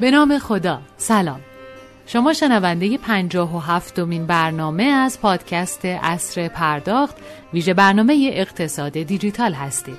[0.00, 0.80] به نام خدا.
[0.96, 1.40] سلام.
[2.06, 2.98] شما شنونده
[3.34, 7.16] و هفتمین برنامه از پادکست اصر پرداخت
[7.52, 9.98] ویژه برنامه اقتصاد دیجیتال هستید.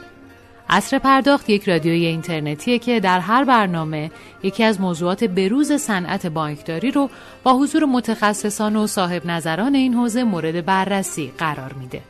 [0.69, 4.11] اصر پرداخت یک رادیوی اینترنتیه که در هر برنامه
[4.43, 7.09] یکی از موضوعات بروز صنعت بانکداری رو
[7.43, 12.01] با حضور متخصصان و صاحب نظران این حوزه مورد بررسی قرار میده.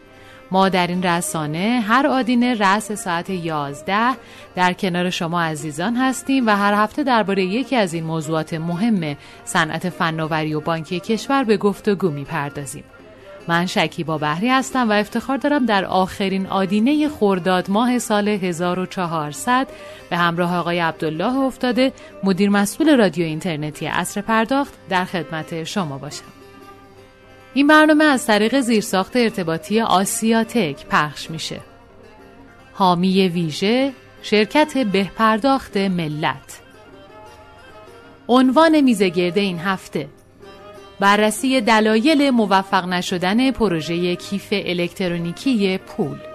[0.52, 4.16] ما در این رسانه هر آدینه رأس ساعت 11
[4.56, 9.90] در کنار شما عزیزان هستیم و هر هفته درباره یکی از این موضوعات مهم صنعت
[9.90, 12.84] فناوری و بانکی کشور به گفتگو می‌پردازیم.
[13.48, 19.68] من شکیبا بهری هستم و افتخار دارم در آخرین آدینه خورداد ماه سال 1400
[20.10, 21.92] به همراه آقای عبدالله افتاده
[22.24, 26.41] مدیر مسئول رادیو اینترنتی اصر پرداخت در خدمت شما باشم.
[27.54, 31.60] این برنامه از طریق زیرساخت ارتباطی آسیاتک پخش میشه.
[32.74, 36.60] حامی ویژه شرکت بهپرداخت ملت.
[38.28, 40.10] عنوان میزگرد این هفته.
[41.00, 46.31] بررسی دلایل موفق نشدن پروژه کیف الکترونیکی پول.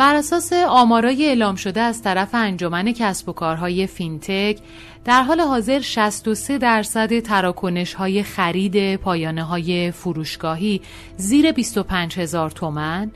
[0.00, 4.58] بر اساس آمارای اعلام شده از طرف انجمن کسب و کارهای فینتک
[5.04, 10.80] در حال حاضر 63 درصد تراکنش های خرید پایانه های فروشگاهی
[11.16, 13.10] زیر 25 هزار تومن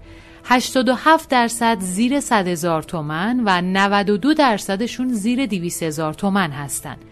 [0.45, 7.05] 87 درصد زیر 100 هزار تومن و 92 درصدشون زیر 200 هزار تومن هستند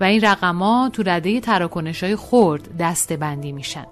[0.00, 3.86] و این رقما تو رده تراکنش های خورد دسته بندی میشن.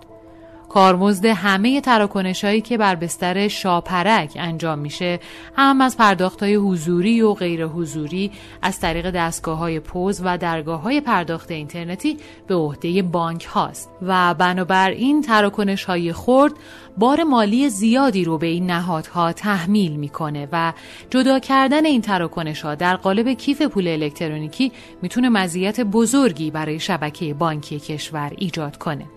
[0.77, 5.20] کارمزد همه تراکنش هایی که بر بستر شاپرک انجام میشه
[5.56, 8.30] هم از پرداخت های حضوری و غیر حضوری
[8.62, 12.16] از طریق دستگاه های پوز و درگاه های پرداخت اینترنتی
[12.47, 16.53] به عهده بانک هاست و بنابراین تراکنش های خرد
[16.98, 20.72] بار مالی زیادی رو به این نهادها تحمیل می‌کنه و
[21.10, 24.72] جدا کردن این تراکنش ها در قالب کیف پول الکترونیکی
[25.03, 29.16] می‌تونه مزیت بزرگی برای شبکه بانکی کشور ایجاد کنه.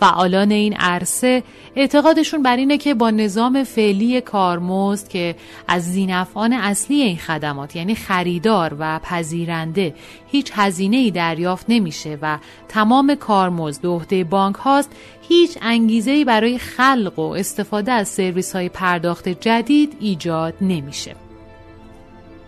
[0.00, 1.42] فعالان این عرصه
[1.76, 5.34] اعتقادشون بر اینه که با نظام فعلی کارمزد که
[5.68, 9.94] از زینفعان اصلی این خدمات یعنی خریدار و پذیرنده
[10.26, 12.38] هیچ هزینه ای دریافت نمیشه و
[12.68, 14.90] تمام کارمزد به عهده بانک هاست
[15.28, 21.27] هیچ انگیزه ای برای خلق و استفاده از سرویس های پرداخت جدید ایجاد نمیشه.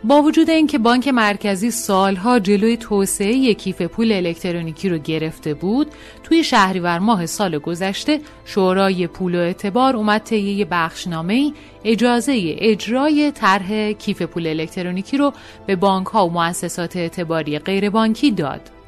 [0.05, 5.87] با وجود اینکه بانک مرکزی سالها جلوی توسعه کیف پول الکترونیکی رو گرفته بود
[6.25, 11.53] توی شهریور ماه سال گذشته شورای پول و اعتبار اومد طی بخشنامه
[11.85, 15.33] اجازه اجرای طرح کیف پول الکترونیکی رو
[15.67, 18.80] به بانک ها و مؤسسات اعتباری غیر بانکی داد.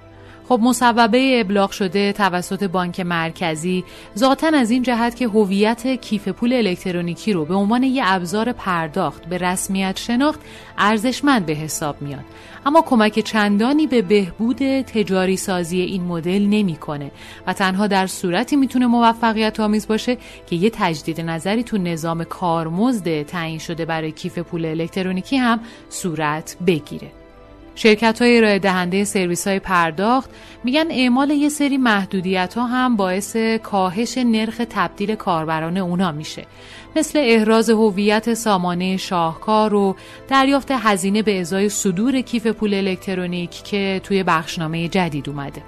[0.48, 3.84] خب مصوبه ابلاغ شده توسط بانک مرکزی
[4.18, 9.26] ذاتا از این جهت که هویت کیف پول الکترونیکی رو به عنوان یه ابزار پرداخت
[9.26, 10.40] به رسمیت شناخت
[10.78, 12.24] ارزشمند به حساب میاد.
[12.66, 17.10] اما کمک چندانی به بهبود تجاری سازی این مدل نمی‌کنه
[17.46, 20.16] و تنها در صورتی می‌تونه موفقیت آمیز باشه
[20.46, 26.56] که یه تجدید نظری تو نظام کارمزد تعیین شده برای کیف پول الکترونیکی هم صورت
[26.66, 27.21] بگیره.
[27.74, 30.30] شرکت های ارائه دهنده سرویس های پرداخت
[30.64, 36.46] میگن اعمال یه سری محدودیت ها هم باعث کاهش نرخ تبدیل کاربران اونا میشه.
[36.96, 39.96] مثل احراز هویت سامانه شاهکار و
[40.28, 45.62] دریافت هزینه به ازای صدور کیف پول الکترونیک که توی بخشنامه جدید اومده.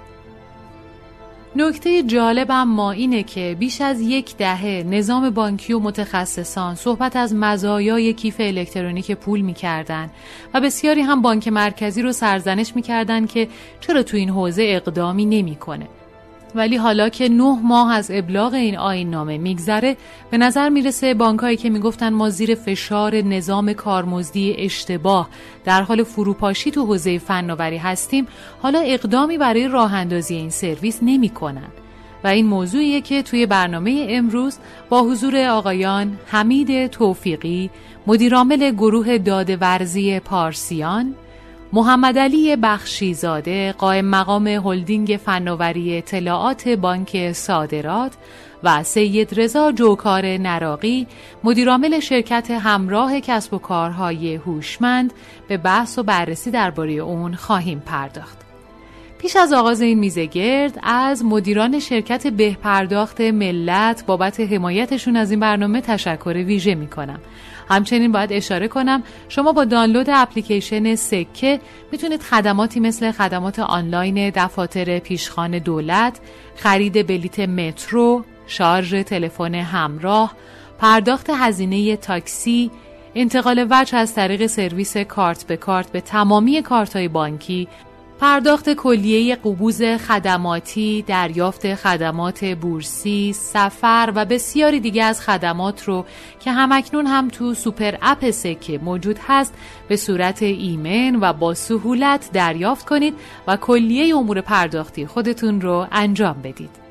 [1.57, 7.35] نکته جالب اما اینه که بیش از یک دهه نظام بانکی و متخصصان صحبت از
[7.35, 10.09] مزایای کیف الکترونیک پول می‌کردن
[10.53, 13.47] و بسیاری هم بانک مرکزی رو سرزنش می‌کردن که
[13.79, 15.87] چرا تو این حوزه اقدامی نمی‌کنه.
[16.55, 19.97] ولی حالا که نه ماه از ابلاغ این آین نامه میگذره
[20.31, 25.29] به نظر می‌رسه بانکهایی که می‌گفتن ما زیر فشار نظام کارمزدی اشتباه
[25.65, 28.27] در حال فروپاشی تو حوزه فناوری هستیم
[28.61, 31.69] حالا اقدامی برای راه اندازی این سرویس نمی‌کنن.
[32.23, 34.57] و این موضوعیه که توی برنامه امروز
[34.89, 37.69] با حضور آقایان حمید توفیقی
[38.07, 41.15] مدیرعامل گروه دادورزی پارسیان
[41.75, 48.11] محمد علی بخشیزاده قائم مقام هلدینگ فناوری اطلاعات بانک صادرات
[48.63, 51.07] و سید رضا جوکار نراقی
[51.43, 55.13] مدیرعامل شرکت همراه کسب و کارهای هوشمند
[55.47, 58.37] به بحث و بررسی درباره اون خواهیم پرداخت.
[59.19, 65.39] پیش از آغاز این میزه گرد از مدیران شرکت بهپرداخت ملت بابت حمایتشون از این
[65.39, 67.19] برنامه تشکر ویژه می‌کنم
[67.69, 71.59] همچنین باید اشاره کنم شما با دانلود اپلیکیشن سکه
[71.91, 76.19] می‌تونید خدماتی مثل خدمات آنلاین دفاتر پیشخان دولت،
[76.55, 80.33] خرید بلیت مترو، شارژ تلفن همراه،
[80.79, 82.71] پرداخت هزینه تاکسی،
[83.15, 87.67] انتقال وجه از طریق سرویس کارت به کارت به تمامی کارت های بانکی
[88.19, 96.05] پرداخت کلیه قبوض خدماتی، دریافت خدمات بورسی، سفر و بسیاری دیگه از خدمات رو
[96.39, 99.53] که همکنون هم تو super app سکه موجود هست
[99.87, 103.13] به صورت ایمن و با سهولت دریافت کنید
[103.47, 106.85] و کلیه امور پرداختی خودتون رو انجام بدید.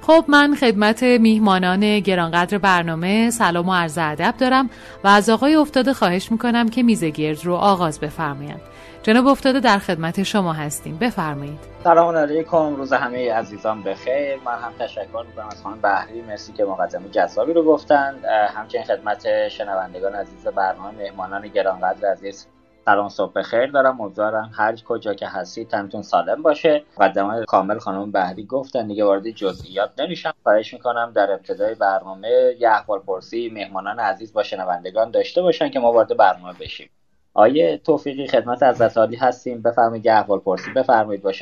[0.00, 4.70] خب من خدمت میهمانان گرانقدر برنامه سلام و عرض ادب دارم
[5.04, 8.60] و از آقای افتاده خواهش می‌کنم که میزه گرد رو آغاز بفرمایند
[9.08, 10.98] جناب افتاده در خدمت شما هستیم.
[10.98, 11.58] بفرمایید.
[11.84, 12.76] سلام علیکم.
[12.76, 14.40] روز همه عزیزان بخیر.
[14.44, 19.48] من هم تشکر می‌کنم از خانم بحری مرسی که مقدمه جذابی رو گفتند همچنین خدمت
[19.48, 22.46] شنوندگان عزیز برنامه مهمانان گرانقدر عزیز.
[22.84, 24.00] سلام صبح بخیر دارم.
[24.00, 26.84] امیدوارم هر کجا که هستید تنتون سالم باشه.
[26.98, 28.86] مقدمه کامل خانم بحری گفتن.
[28.86, 30.34] دیگه وارد جزئیات نمیشم.
[30.42, 35.80] خواهش می‌کنم در ابتدای برنامه یه احوال پرسی مهمانان عزیز با شنوندگان داشته باشن که
[35.80, 36.90] ما وارد برنامه بشیم.
[37.34, 39.62] آیه توفیقی خدمت از عالی هستیم.
[39.62, 40.70] بفرمایید یه احوال پرسی.
[40.76, 41.32] بفرمایید با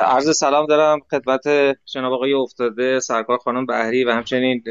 [0.00, 1.42] عرض سلام دارم خدمت
[1.84, 4.62] جناب آقای افتاده سرکار خانم بحری و همچنین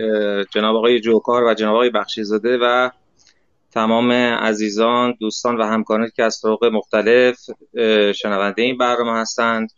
[0.54, 2.90] جناب آقای جوکار و جناب آقای بخشیزاده و
[3.72, 7.38] تمام عزیزان دوستان و همکارانی که از طرق مختلف
[8.16, 9.72] شنونده این برنامه هستند.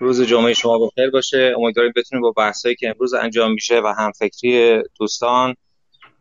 [0.00, 1.54] روز جمعه شما بخیر باشه.
[1.58, 5.54] امیدواریم بتونیم با بحثایی که امروز انجام میشه و همفکری دوستان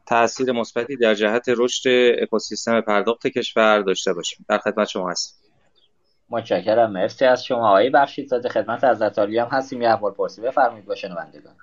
[0.08, 1.90] تاثیر مثبتی در جهت رشد
[2.22, 4.46] اکوسیستم پرداخت کشور داشته باشیم.
[4.50, 5.38] در خدمت شما هستیم.
[6.30, 6.92] متشکرم.
[6.92, 7.68] مرسی از شما.
[7.68, 9.82] آقای بخشید خدمت از هم هستیم.
[9.82, 11.56] یه احوال پرسی بفرمایید با شنوندگان.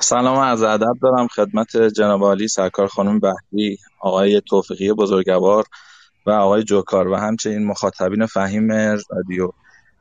[0.00, 1.26] سلام از ادب دارم.
[1.26, 5.64] خدمت جناب عالی سرکار خانم بهری آقای توفیقی بزرگوار
[6.26, 9.50] و آقای جوکار و همچنین مخاطبین فهیم رادیو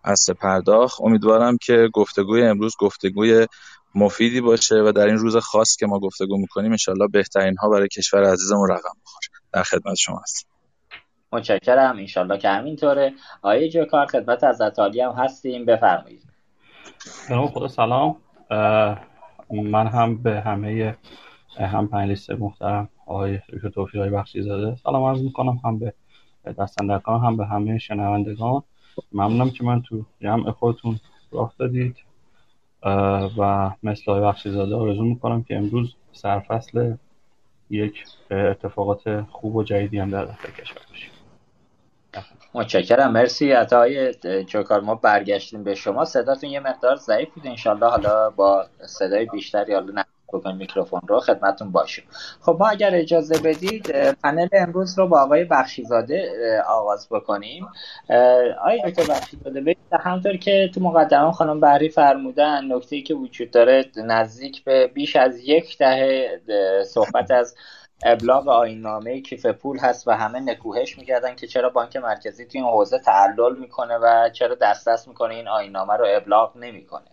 [0.03, 1.01] از پرداخت.
[1.01, 3.47] امیدوارم که گفتگوی امروز گفتگوی
[3.95, 7.87] مفیدی باشه و در این روز خاص که ما گفتگو می‌کنیم انشالله بهترین ها برای
[7.87, 10.51] کشور عزیزمون رقم بخوره در خدمت شما هستیم
[11.31, 11.97] متشکرم.
[11.97, 13.13] انشالله که همینطوره.
[13.41, 15.65] آقای جوکار خدمت از هم هستیم.
[15.65, 16.23] بفرمایید.
[17.53, 18.15] خدا سلام.
[19.51, 20.97] من هم به همه
[21.59, 25.61] هم پنلیست محترم آقای دکتر توفیق های بخشی زاده سلام عرض می‌کنم.
[25.65, 25.93] هم به
[26.59, 28.63] دستندرکان هم به همه شنوندگان.
[29.11, 30.99] ممنونم که من تو جمع خودتون
[31.31, 31.95] راه دادید.
[33.37, 36.93] و مثل آقای بخشی زاده آرزو می‌کنم که امروز سرفصل
[37.69, 41.09] یک اتفاقات خوب و جدیدی هم در داخل کشور باشیم.
[42.53, 43.11] متشکرم.
[43.11, 43.51] مرسی.
[43.51, 44.81] عطای چوکار.
[44.81, 46.05] ما برگشتیم به شما.
[46.05, 47.47] صداتون یه مقدار ضعیف بود.
[47.47, 52.03] انشالله حالا با صدای بیشتری حالا بکنیم میکروفون رو خدمتون باشیم.
[52.41, 56.31] خب ما اگر اجازه بدید پنل امروز رو با آقای بخشیزاده
[56.67, 57.67] آغاز بکنیم.
[58.61, 63.85] آقای دکتر بخشیزاده بگید همطور که تو مقدمه خانم بحری فرمودن نکته که وجود داره
[63.97, 66.41] نزدیک به بیش از یک دهه
[66.83, 67.55] صحبت از
[68.03, 72.69] ابلاغ آینامه کیف پول هست و همه نکوهش می‌کردن که چرا بانک مرکزی توی این
[72.69, 77.05] حوزه تعلل می‌کنه و چرا دست دست می‌کنه این آینامه رو ابلاغ نمی‌کنه.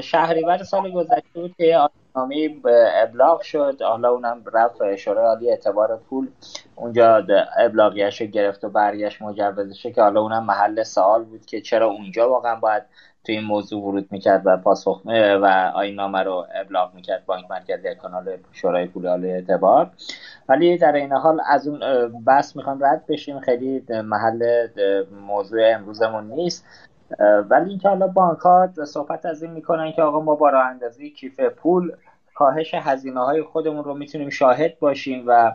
[0.00, 1.78] شهریور سال گذشته بود که
[2.16, 2.60] آینامه
[2.94, 3.82] ابلاغ شد.
[3.82, 6.28] حالا اونم رفت شورای عالی اعتبار پول
[6.76, 7.24] اونجا
[7.58, 12.56] ابلاغیش گرفت و برگشت مجوزشه که حالا اونم محل سوال بود که چرا اونجا واقعا
[12.56, 12.82] باید
[13.24, 15.02] تو این موضوع ورود می‌کرد و پاسخ
[15.42, 19.90] و آینامه رو ابلاغ می‌کرد بانک مرکزی کانال شورای پول عالی اعتبار.
[20.48, 21.80] ولی در این حال از اون
[22.24, 23.40] بحث می‌خوام رد بشیم.
[23.40, 24.68] خیلی محل
[25.26, 26.64] موضوع امروزمون نیست.
[27.50, 31.10] ولی اینکه حالا بانک ها صحبت از این می‌کنن که آقا ما با راه اندازی
[31.10, 31.92] کیف پول
[32.34, 35.52] کاهش هزینه های خودمون رو می‌تونیم شاهد باشیم و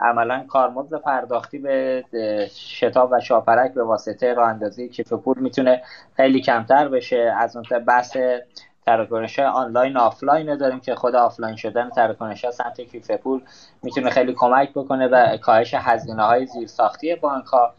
[0.00, 2.04] عملا کارمزد پرداختی به
[2.54, 5.82] شتاب و شاپرک به واسطه راه اندازی کیف پول می‌تونه
[6.16, 7.34] خیلی کمتر بشه.
[7.38, 8.16] از اون بحث
[8.86, 13.40] تراکنش آنلاین آفلاین داریم که خود آفلاین شدن تراکنش سمت کیف پول
[13.82, 17.74] می‌تونه خیلی کمک بکنه و کاهش هزینه های زیرساختی بانک ها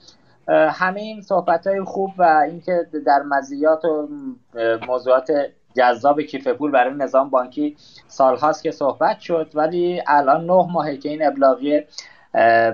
[0.50, 4.10] همه این صحبت های خوب و اینکه در مزیات و
[4.88, 5.32] موضوعات
[5.74, 7.75] جذاب کیف پول برای نظام بانکی
[8.08, 11.88] سالهاست که صحبت شد ولی الان نه ماهه که این ابلاغیه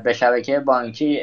[0.03, 1.20] به شبکه بانکی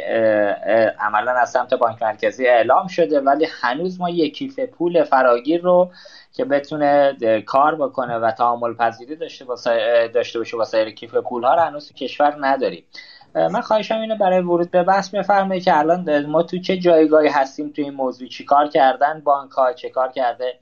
[0.98, 5.90] عملا از سمت بانک مرکزی اعلام شده ولی هنوز ما یک کیف پول فراگیر رو
[6.32, 7.16] که بتونه
[7.46, 11.60] کار بکنه و تعامل پذیری داشته باشه داشته باشه با سایر کیف پول ها رو
[11.60, 12.84] هنوز کشور نداریم.
[13.34, 17.70] من خواهشم اینه برای ورود به بحث بفرمایید که الان ما تو چه جایگاهی هستیم
[17.70, 20.58] تو این موضوع؟ چیکار کردن بانک ها؟ چه کار کرده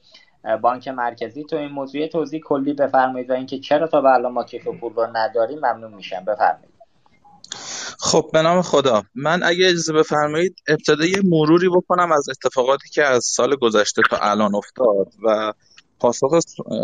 [0.63, 4.45] بانک مرکزی تو این موضوع؟ توضیح کلی بفرمایید و اینکه چرا تا به الان ما
[4.45, 6.25] کیف پول رو نداریم ممنون میشم.
[6.25, 6.79] بفرمایید.
[8.01, 9.03] خب به نام خدا.
[9.15, 14.17] من اگه اجازه بفرمایید ابتدا یه مروری بکنم از اتفاقاتی که از سال گذشته تا
[14.17, 15.53] الان افتاد و
[16.01, 16.41] پاسخ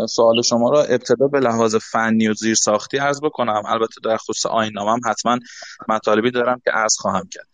[0.09, 3.63] سوال شما را ابتدا به لحاظ فنی و زیر ساختی عرض بکنم.
[3.65, 5.39] البته در خصوص آینامم حتما
[5.87, 7.47] مطالبی دارم که عرض خواهم کرد.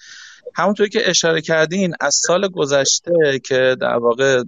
[0.56, 4.44] همونطوری که اشاره کردین از سال گذشته که در واقع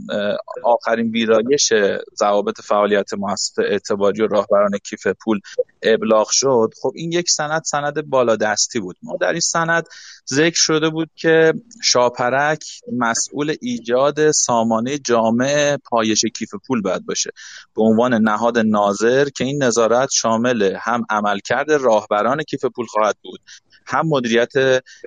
[0.63, 1.73] آخرین ویرایش
[2.19, 5.39] ضوابط فعالیت مؤسسات اعتباری و راهبران کیف پول
[5.83, 8.97] ابلاغ شد خب این یک سند سند بالادستی بود.
[9.03, 9.87] ما در این سند
[10.29, 17.31] ذکر شده بود که شاپرک مسئول ایجاد سامانه جامع پایش کیف پول باید باشه.
[17.75, 23.39] به عنوان نهاد ناظر که این نظارت شامل هم عملکرد راهبران کیف پول خواهد بود
[23.87, 24.51] هم مدیریت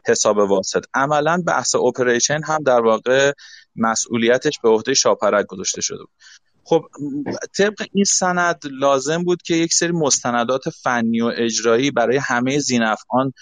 [0.07, 0.85] حساب واسط.
[0.95, 3.33] عملا بحث اپریشن هم در واقع
[3.77, 6.11] مسئولیتش به عهده شاپرک گذاشته شده بود.
[6.69, 6.85] خب
[7.59, 13.33] طبق این سند لازم بود که یک سری مستندات فنی و اجرایی برای همه زینفعان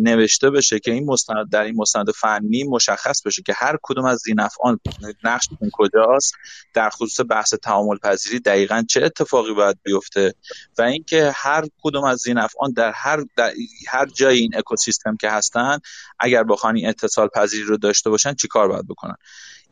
[0.00, 4.18] نوشته بشه که این مستند در این مستند فنی مشخص بشه که هر کدوم از
[4.18, 4.80] زینفعان
[5.24, 6.34] نقششون کجاست.
[6.74, 10.34] در خصوص بحث تعامل پذیری دقیقا چه اتفاقی باید بیفته
[10.78, 13.52] و اینکه هر کدوم از زینفعان در هر در
[13.88, 15.78] هر جای این اکوسیستم که هستن
[16.18, 19.16] اگر بخوان این اتصال پذیری رو داشته باشن چیکار باید بکنن؟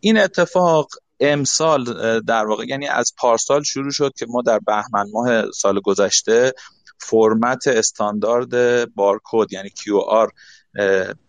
[0.01, 0.89] این اتفاق
[1.21, 1.85] امسال
[2.21, 6.53] در واقع یعنی از پارسال شروع شد که ما در بهمن ماه سال گذشته
[6.99, 10.31] فرمت استاندارد بارکد یعنی QR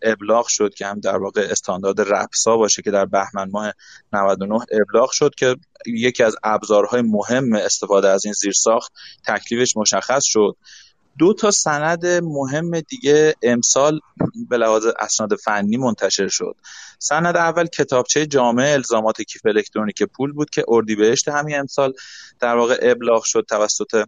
[0.02, 3.72] ابلاغ شد که هم در واقع استاندارد رپسا باشه که در بهمن ماه
[4.12, 8.92] 99 ابلاغ شد که یکی از ابزارهای مهم استفاده از این زیرساخت
[9.26, 10.56] تکلیفش مشخص شد.
[11.18, 14.00] دو تا سند مهم دیگه امسال
[14.48, 16.56] به لحاظ اسناد فنی منتشر شد.
[16.98, 21.92] سند اول کتابچه جامع الزامات کیف الکترونیک پول بود که اردیبهشت همین امسال
[22.40, 24.04] در واقع ابلاغ شد توسط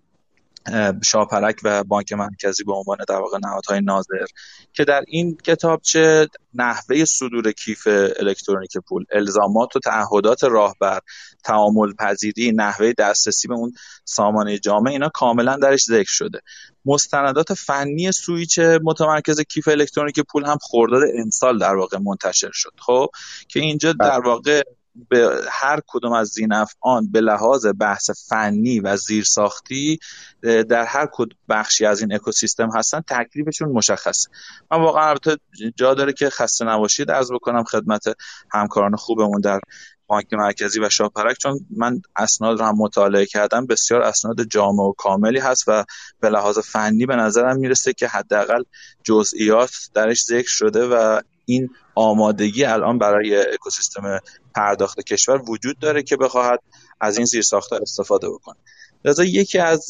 [1.04, 4.26] شاپرک و بانک مرکزی به عنوان در واقع نهادهای ناظر
[4.72, 7.86] که در این کتابچه نحوه صدور کیف
[8.20, 11.00] الکترونیک پول الزامات و تعهدات راهبر
[11.44, 13.72] تعامل پذیری نحوه دسترسی به اون
[14.04, 16.40] سامانه جامعه اینا کاملا درش ذکر شده
[16.84, 23.06] مستندات فنی سویچ متمرکز کیف الکترونیک پول هم خرداد امسال در واقع منتشر شد خب
[23.48, 24.26] که اینجا در بله.
[24.26, 24.62] واقع
[25.08, 29.98] به هر کدوم از زینفعان به لحاظ بحث فنی و زیرساختی
[30.42, 34.30] در هر کد بخشی از این اکوسیستم هستن تکلیفشون مشخصه.
[34.70, 35.36] من واقعا البته
[35.76, 37.10] جا داره که خسته نباشید.
[37.10, 38.04] از بکنم خدمت
[38.52, 39.60] همکاران خوبمون در
[40.08, 44.92] بانک مرکزی و شاپرک چون من اسناد رو هم مطالعه کردم بسیار اسناد جامع و
[44.92, 45.84] کاملی هست و
[46.20, 48.62] به لحاظ فنی به نظرم می‌رسه که حداقل
[49.04, 54.18] جزئیات درش ذکر شده و این آمادگی الان برای اکوسیستم
[54.54, 56.60] پرداخت کشور وجود داره که بخواهد
[57.00, 58.56] از این زیرساختها استفاده بکنه.
[59.04, 59.86] لذا یکی از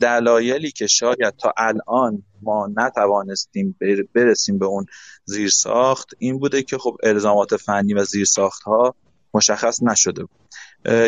[0.00, 3.76] دلایلی که شاید تا الان ما نتوانستیم
[4.14, 4.86] برسیم به اون
[5.24, 8.94] زیرساخت این بوده که خب الزامات فنی و زیرساخت ها
[9.36, 10.40] مشخص نشده بود.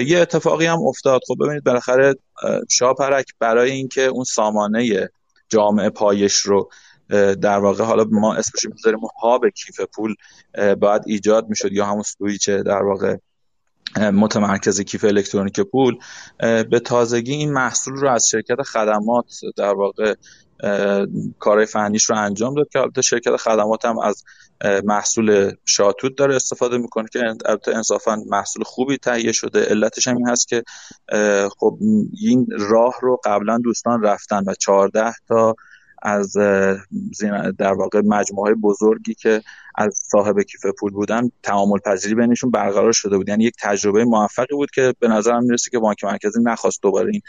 [0.07, 1.21] یه اتفاقی هم افتاد.
[1.27, 2.15] خب ببینید بالاخره
[2.71, 5.09] شاپرک برای اینکه اون سامانه
[5.49, 6.71] جامعه پایش رو
[7.41, 10.15] در واقع حالا ما اسمش می‌ذاریم هاب کیف پول
[10.81, 13.17] باید ایجاد می‌شد یا همون سویچ در واقع
[13.97, 15.99] متمرکز کیف الکترونیک پول
[16.71, 20.15] به تازگی این محصول رو از شرکت خدمات در واقع
[21.39, 24.25] کارهای فنیش رو انجام داد که البته شرکت خدمات هم از
[24.85, 29.65] محصول شاتوت داره استفاده می‌کنه که البته انصافا محصول خوبی تهیه شده.
[29.65, 30.63] علتش هم این هست که
[31.59, 31.79] خب
[32.21, 35.57] این راه رو قبلا دوستان رفتن و 14 تا
[36.03, 36.33] از
[37.59, 39.43] در واقع مجموعه بزرگی که
[39.75, 43.29] از صاحب کیف پول بودن تعامل پذیری بینشون برقرار شده بود.
[43.29, 47.23] یعنی یک تجربه موفقی بود که به نظرم می‌رسه که بانک مرکزی نخواست دوباره این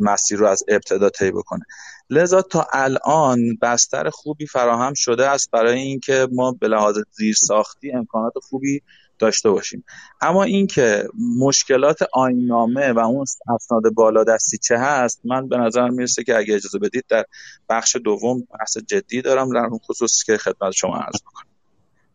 [0.00, 1.62] مسیر رو از ابتدا طی بکنه.
[2.10, 8.32] لذا تا الان بستر خوبی فراهم شده است برای اینکه ما به لحاظ زیرساختی امکانات
[8.42, 8.82] خوبی
[9.18, 9.84] داشته باشیم.
[10.20, 11.04] اما اینکه
[11.38, 13.24] مشکلات آینامه و اون
[13.54, 17.24] اسناد بالا دستی چه هست من به نظر می‌رسه که اگه اجازه بدید در
[17.68, 21.50] بخش دوم بحث جدی دارم در اون خصوص که خدمت شما عرض بکنم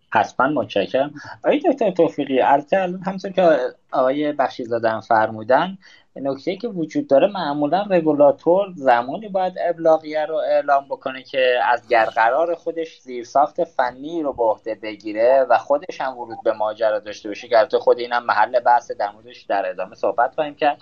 [0.09, 1.13] حتما متشکرم.
[1.43, 3.59] آقای دکتر توفیقی البته همونطور که
[3.91, 5.77] آقای بخشی زدن فرمودن
[6.21, 12.55] نکته که وجود داره معمولا رگولاتور زمانی باید ابلاغیه رو اعلام بکنه که از گرقرار
[12.55, 17.47] خودش زیرساخت فنی رو به عهده بگیره و خودش هم ورود به ماجرا داشته باشه.
[17.47, 20.77] که خود اینم محل بحث در موردش در ادامه صحبت خواهیم کرد.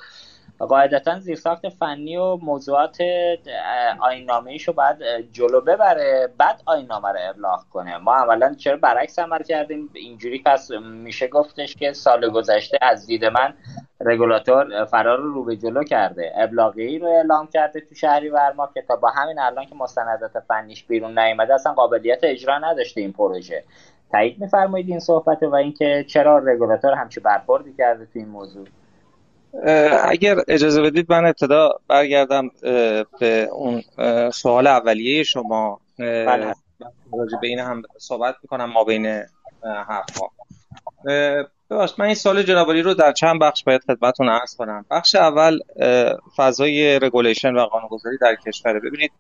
[0.60, 2.98] قاعدتا زیرساخت فنی و موضوعات
[4.00, 4.98] آینامه رو باید
[5.32, 7.98] جلو ببره بعد آینامه رو ابلاغ کنه.
[7.98, 13.26] ما اولا چرا برعکس عمل کردیم؟ اینجوری پس میشه گفتش که سال گذشته از دید
[13.26, 13.54] من
[14.02, 16.32] رگولاتور فرار رو رو به جلو کرده.
[16.36, 20.84] ابلاغی رو اعلام کرده تو شهری ورما که تا با همین الان که مستندات فنیش
[20.84, 23.64] بیرون نیامده اصلا قابلیت اجرا نداشته این پروژه.
[24.12, 28.68] تایید میفرمایید این صحبت و اینکه چرا رگولاتور همچی برخوردی کرده تو این موضوع؟
[30.04, 32.50] اگر اجازه بدید من ابتدا برگردم
[33.20, 33.84] به اون
[34.32, 35.80] سوال اولیه شما.
[36.00, 36.54] بله.
[37.42, 39.24] به این هم صحبت می‌کنم ما بین
[39.64, 40.32] حرف ها
[41.98, 44.86] من این سال جنابالی رو در چند بخش باید خدمتتون عرض کنم.
[44.92, 45.60] بخش اول
[46.36, 48.80] فضای رگولیشن و قانونگذاری در کشور.
[48.80, 49.12] ببینید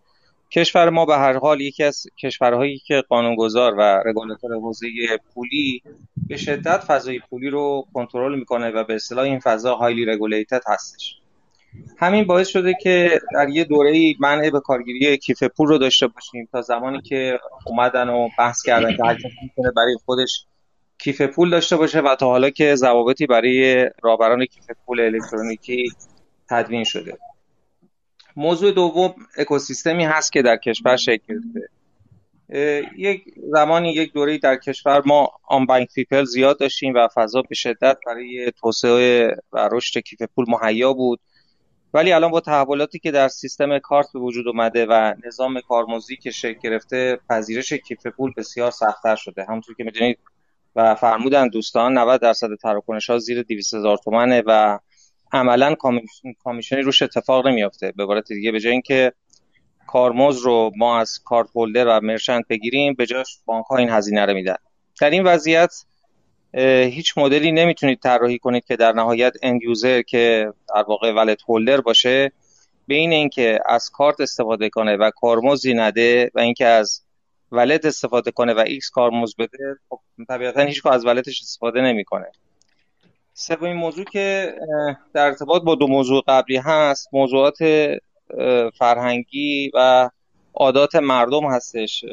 [0.54, 4.88] کشور ما به هر حال یکی از کشورهایی که قانونگذار و رگولاتور حوزه
[5.34, 5.82] پولی
[6.28, 11.16] به شدت فضای پولی رو کنترل می‌کنه و به اصطلاح این فضا هایلی رگولیتد هستش.
[11.98, 16.50] همین باعث شده که در یه دوره منع به کارگیری کیف پول رو داشته باشیم
[16.52, 20.46] تا زمانی که اومدن و بحث کردن که هر می‌تونه برای خودش
[20.98, 25.92] کیف پول داشته باشه و تا حالا که ضوابطی برای رابران کیف پول الکترونیکی
[26.50, 27.18] تدوین شده.
[28.36, 31.70] موضوع دوم اکوسیستمی هست که در کشور شکل گرفته.
[32.98, 37.98] یک زمانی یک دوره در کشور ما unbanked people زیاد داشتیم و فضا به شدت
[38.06, 41.20] برای توسعه و رشد کیف پول مهیا بود.
[41.94, 46.32] ولی الان با تحولاتی که در سیستم کارت به وجود اومده و نظام کارمزدی که
[46.32, 49.46] شکل گرفته پذیرش کیف پول بسیار سختتر شده.
[49.50, 50.20] همونطور که می‌دونید
[50.76, 54.80] و فرمودن دوستان 90 درصد تراکنش ها زیر 200 هزار تومنه و
[55.34, 55.76] عملا
[56.44, 57.92] commission ی روش اتفاق نمیافته.
[57.92, 59.14] به عبارت دیگه به جای اینکه
[59.88, 64.26] کارمزد رو ما از card holder و merchant بگیریم به جاش بانک ها این هزینه
[64.26, 64.56] رو میدن.
[65.02, 65.86] در این وضعیت
[66.84, 71.82] هیچ مدلی نمی‌تونید طراحی کنید که در نهایت end user که در واقع wallet holder
[71.82, 72.32] باشه
[72.88, 77.02] بین اینکه از کارت استفاده کنه و کارمزدی نده و اینکه از
[77.52, 82.32] wallet استفاده کنه و X کارمزد بده خب طبیعتا هیچکس از wallet ش استفاده نمی‌کنه.
[83.34, 84.56] سومین موضوع که
[85.14, 87.58] در ارتباط با دو موضوع قبلی هست موضوعات
[88.78, 90.10] فرهنگی و
[90.54, 92.06] عادات مردم هستش.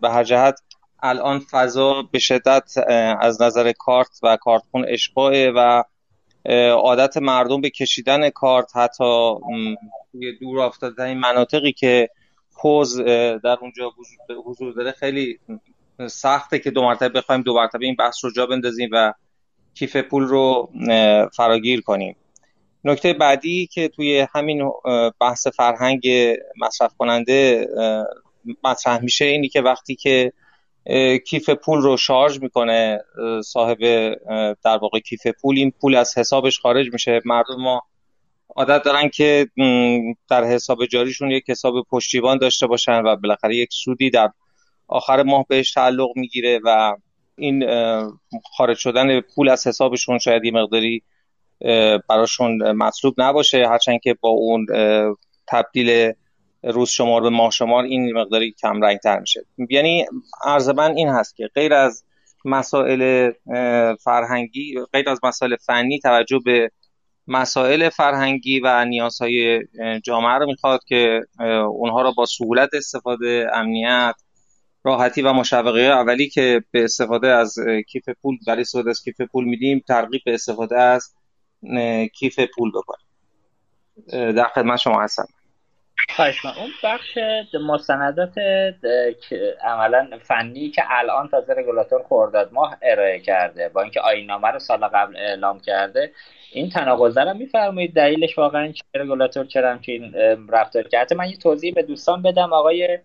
[0.00, 0.60] به هر جهت
[1.02, 2.78] الان فضا به شدت
[3.20, 5.82] از نظر کارت و کارتخون اشباعه و
[6.70, 9.34] عادت مردم به کشیدن کارت حتی
[10.12, 12.08] توی دور افتاده این مناطقی که
[12.52, 13.00] حوز
[13.44, 13.92] در اونجا
[14.46, 15.38] حضور داره خیلی
[16.06, 19.12] سخته که دو مرتبه بخوایم دو مرتبه این بحث رو جا بندازیم و
[19.74, 20.70] کیف پول رو
[21.36, 22.16] فراگیر کنیم.
[22.84, 24.70] نکته بعدی که توی همین
[25.20, 26.08] بحث فرهنگ
[26.60, 27.68] مصرف کننده
[28.64, 30.32] مطرح میشه اینی که وقتی که
[31.26, 33.00] کیف پول رو شارژ می‌کنه
[33.44, 33.78] صاحب
[34.64, 37.20] در واقع کیف پول این پول از حسابش خارج میشه.
[37.24, 37.82] مردم ما
[38.56, 39.46] عادت دارن که
[40.30, 44.30] در حساب جاریشون یک حساب پشتیبان داشته باشن و بالاخره یک سودی در
[44.88, 46.96] آخر ماه بهش تعلق می‌گیره و
[47.42, 47.64] این
[48.56, 51.02] خارج شدن پول از حسابشون شاید یه مقداری
[52.08, 53.68] براشون مطلوب نباشه.
[53.68, 54.66] هرچند که با اون
[55.48, 56.12] تبدیل
[56.62, 59.44] روز شمار به ماه شمار این مقداری کم رنگ تر میشه.
[59.70, 60.06] یعنی
[60.44, 62.04] عرض من این هست که غیر از
[62.44, 63.30] مسائل
[64.04, 66.70] فرهنگی غیر از مسائل فنی توجه به
[67.26, 69.60] مسائل فرهنگی و نیازهای
[70.04, 71.20] جامعه رو می‌خواد که
[71.68, 74.14] اونها را با سهولت استفاده امنیت
[74.84, 77.54] راحتی و مشوقه اولی که به استفاده از
[77.88, 81.14] کیف پول برای استفاده از کیف پول میدیم ترغیب به استفاده از
[82.14, 83.06] کیف پول بکنیم.
[84.32, 85.26] در خدمت شما هستم.
[86.08, 87.18] خواهش اون بخش
[87.66, 88.38] مستندات
[89.62, 94.84] عملا فنی که الان تازه رگولاتور خورداد ماه ارائه کرده با اینکه آینامه رو سال
[94.84, 96.12] قبل اعلام کرده
[96.54, 100.14] این تناقض رو میفرمایید دلیلش واقعا چه رگولاتور چرا همچین
[100.48, 102.52] رفتار کرده؟ من یه توضیح به دوستان بدم.
[102.52, 102.98] آقای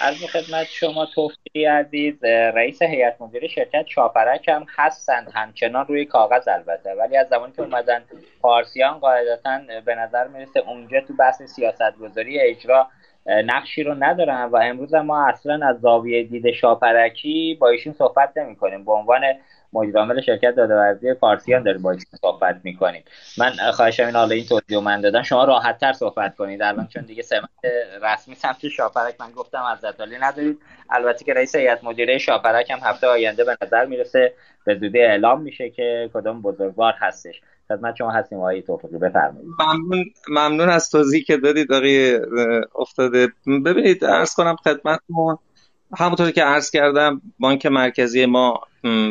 [0.00, 6.48] از خدمت شما توفیقی عزیز رئیس هیئت مدیره شرکت شاپرک هم هستن همچنان روی کاغذ
[6.48, 6.94] البته.
[6.94, 8.04] ولی از زمانی که اومدن
[8.40, 12.88] پارسیان قاعدتا به نظر می‌رسه اونجا تو بحث سیاست گذاری اجرا
[13.26, 18.56] نقشی رو ندارن و امروز ما اصلا از زاویه دید شاپرکی با ایشون صحبت نمی
[18.56, 19.20] کنیم به عنوان
[19.72, 23.04] مدیر شرکت دادهورزی فارسیان داریم با صحبت می‌کنیم.
[23.38, 25.22] من خواهشم این حالا این توضیح من دادم.
[25.22, 26.62] شما راحت تر صحبت کنید.
[26.62, 27.48] الان چون دیگه سمت
[28.02, 30.58] رسمی سمت شاپرک من گفتم از زدالی ندارید.
[30.90, 34.32] البته که رئیس هیئت مدیره شاپرک هم هفته آینده به نظر می‌رسه
[34.64, 37.40] به زودی اعلام میشه که کدام بزرگوار هستش.
[37.68, 38.98] خدمت شما هستیم آقای توفیقی.
[38.98, 39.48] بفرمایید.
[39.58, 42.20] ممنون ممنون از توضیحی که دادید آقای
[42.74, 43.28] افتاده.
[43.64, 45.38] ببینید عرض کنم خدمتتون
[45.96, 48.60] همونطور که عرض کردم بانک مرکزی ما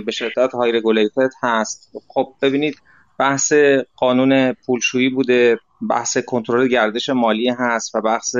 [0.05, 1.91] به شدت های رگولیتد هست.
[2.07, 2.75] خب ببینید
[3.19, 3.53] بحث
[3.95, 8.35] قانون پولشویی بوده بحث کنترل گردش مالی هست و بحث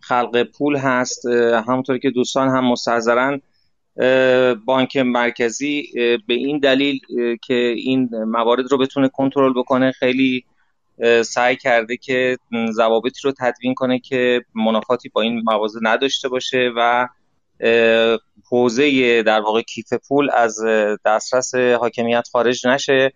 [0.00, 1.26] خلق پول هست.
[1.66, 3.40] همونطور که دوستان هم مستحضرن
[4.66, 5.88] بانک مرکزی
[6.26, 7.00] به این دلیل
[7.46, 10.44] که این موارد رو بتونه کنترل بکنه خیلی
[11.24, 12.36] سعی کرده که
[12.72, 17.08] ضوابطی رو تدوین کنه که منافاتی با این موازه نداشته باشه و
[18.50, 20.60] حوزه در واقع کیف پول از
[21.04, 23.12] دسترس حاکمیت خارج نشه.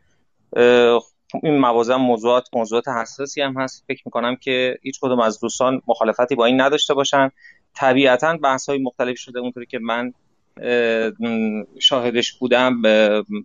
[1.43, 3.85] این موازه موضوعات موضوعات حساسی هم هست.
[3.89, 7.31] فکر می‌کنم که هیچ کدوم از دوستان مخالفتی با این نداشته باشن.
[7.75, 10.13] طبیعتا بحث های مختلف شده اونطوری که من
[11.81, 12.83] شاهدش بودم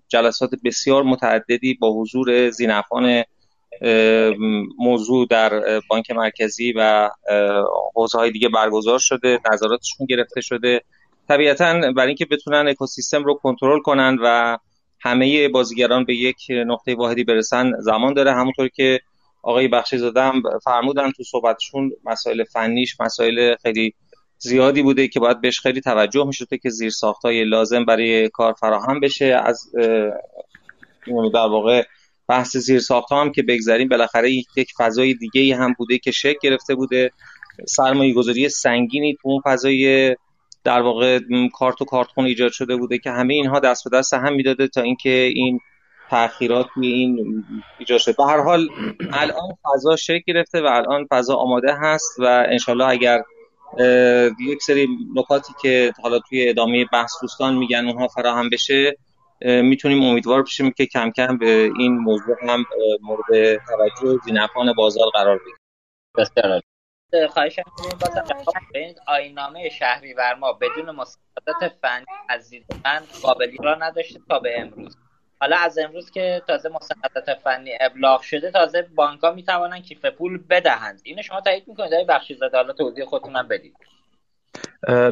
[0.08, 3.24] جلسات بسیار متعددی با حضور زینفان
[4.80, 7.10] موضوع در بانک مرکزی و
[7.96, 10.82] حوزه های دیگه برگزار شده نظراتشون گرفته شده.
[11.28, 14.58] طبیعتا برای اینکه بتونن اکوسیستم رو کنترل کنن و
[15.00, 18.34] همه بازیگران به یک نقطه واحدی برسن زمان داره.
[18.34, 19.00] همونطور که
[19.44, 23.94] آقای بخشی زادم فرمودن تو صحبتشون مسائل فنیش مسائل خیلی
[24.44, 26.92] زیادی بوده که باید بهش خیلی توجه می که زیر
[27.24, 29.26] های لازم برای کار فراهم بشه.
[29.26, 29.72] از
[31.34, 31.84] در واقع
[32.28, 36.76] بحث زیر ساخت هم که بگذاریم بالاخره یک فضای دیگه هم بوده که شکل گرفته
[36.76, 37.12] بوده.
[37.68, 40.16] سرمایه گذاری سنگینی تو اون فضای
[40.64, 41.20] در واقع
[41.54, 44.82] کارت و کارتخون ایجاد شده بوده که همه اینها دست به دست هم می‌داده تا
[44.82, 45.60] اینکه این
[46.10, 47.44] تاخیرات این
[47.80, 48.16] ایجاد شده.
[48.18, 48.70] به هر حال
[49.14, 53.22] الان فضا شکل گرفته و الان فضا آماده هست و انشالله اگر
[54.40, 58.98] یک سری نکاتی که حالا توی ادامه بحث دوستان میگن اونها فراهم بشه
[59.42, 62.66] می‌تونیم امیدوار بشیم که کم کم به این موضوع هم
[63.02, 65.58] مورد توجه زینفان بازار قرار بگیره
[66.18, 66.62] بسیار
[67.28, 67.60] خواهش
[68.76, 72.54] این آینامه شهری ما بدون مستندات فنی از
[72.86, 74.98] من قابلی را نداشته تا به امروز.
[75.42, 80.40] حالا از امروز که تازه مستندات فنی ابلاغ شده تازه بانک ها می‌توانن کیف پول
[80.50, 81.02] بدهند.
[81.04, 83.74] اینو شما تایید می‌کنید؟ آقای بخشی زاده حالا توضیح خودتون هم بدید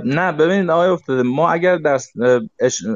[0.06, 2.00] نه ببینید آقای افتاده ما اگر در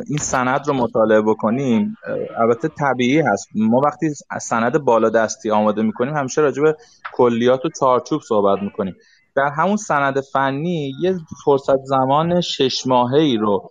[0.09, 1.97] این سند رو مطالعه بکنیم
[2.37, 3.49] البته طبیعی هست.
[3.55, 6.75] ما وقتی سند بالا دستی آماده می‌کنیم همیشه راجع به
[7.13, 8.95] کلیات و چارچوب صحبت می‌کنیم.
[9.35, 11.15] در همون سند فنی یه
[11.45, 13.69] فرصت زمان شش ماهه ای رو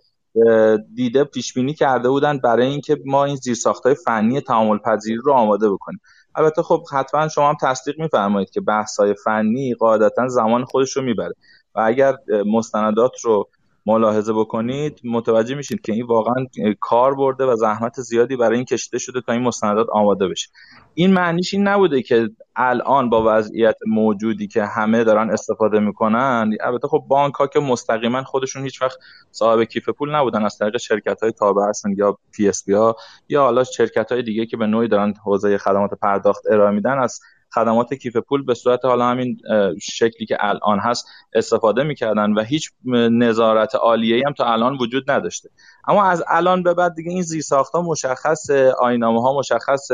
[0.95, 3.37] دیده پیش بینی کرده بودن برای اینکه ما این
[3.85, 5.99] های فنی تعامل پذیری رو آماده بکنیم.
[6.35, 11.03] البته خب حتما شما هم تصدیق میفرمایید که بحث های فنی قاعدتا زمان خودش رو
[11.03, 11.33] می‌بره.
[11.75, 12.15] و اگر
[12.45, 13.49] مستندات رو
[13.85, 16.45] ملاحظه بکنید متوجه میشید که این واقعا
[16.79, 20.49] کار برده و زحمت زیادی برای این کشیده شده تا این مستندات آماده بشه.
[20.95, 26.87] این معنیش این نبوده که الان با وضعیت موجودی که همه دارن استفاده می‌کنن البته
[26.87, 28.97] خب بانک ها که مستقیما خودشون هیچ وقت
[29.31, 32.95] صاحب کیف پول نبودن از طریق شرکت های تابعه هستن یا PSP ها
[33.29, 37.19] یا حالا شرکت های دیگه که به نوعی دارن حوزه خدمات پرداخت ارائه میدن از
[37.53, 39.37] خدمات کیف پول به صورت حالا همین
[39.81, 42.71] شکلی که الان هست استفاده می‌کردن و هیچ
[43.11, 45.49] نظارت عالیه هم تا الان وجود نداشته.
[45.87, 49.87] اما از الان به بعد دیگه این زیرساخت ها مشخص آینامه ها مشخص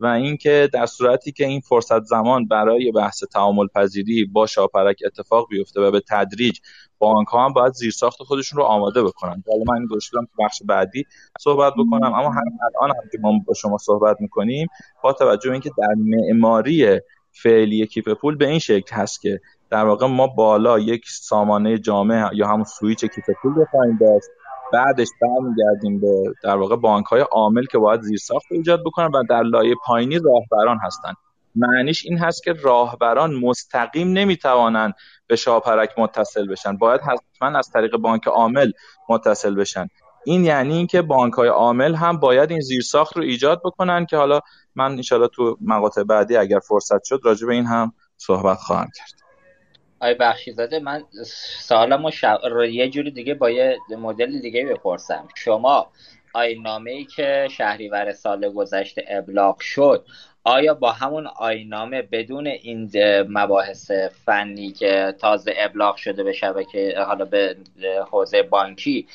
[0.00, 5.48] و اینکه در صورتی که این فرصت زمان برای بحث تعامل پذیری با شاپرک اتفاق
[5.50, 6.58] بیفته و به تدریج
[6.98, 9.44] بانک ها هم باید زیرساخت خودشون رو آماده بکنن.
[9.48, 11.04] حالا من این تو بخش بعدی
[11.40, 14.68] صحبت بکنم اما همین الان هم که ما با شما صحبت می‌کنیم
[15.02, 17.00] با توجه اینکه در معماری
[17.32, 22.30] فعلی کیف پول به این شکل هست که در واقع ما بالا یک سامانه جامع
[22.34, 24.26] یا همون سویچ کیف پول بخوایم داشت.
[24.72, 29.42] بعدش برمیگردیم به در واقع بانک های عامل که باید زیرساخت ایجاد بکنن و در
[29.42, 31.12] لایه پایینی راهبران هستن.
[31.54, 34.94] معنیش این هست که راهبران مستقیم نمی‌توانند
[35.26, 36.76] به شاپرک متصل بشن.
[36.76, 38.70] باید حتما از طریق بانک عامل
[39.08, 39.88] متصل بشن.
[40.24, 44.40] این یعنی اینکه بانک های عامل هم باید این زیرساخت رو ایجاد بکنن که حالا
[44.74, 49.25] من انشالله تو مقاطع بعدی اگر فرصت شد راجع به این هم صحبت خواهم کرد.
[50.00, 51.04] آی بخشی زاده من
[51.60, 52.10] سوالمو
[52.50, 55.28] رو یه جوری دیگه با یه مدل دیگه بپرسم.
[55.34, 55.90] شما
[56.32, 60.06] آینامه ای که شهریور سال گذشته ابلاغ شد
[60.44, 62.90] آیا با همون آینامه بدون این
[63.28, 63.90] مباحث
[64.24, 67.56] فنی که تازه ابلاغ شده به شبکه حالا به
[68.10, 69.06] حوزه بانکی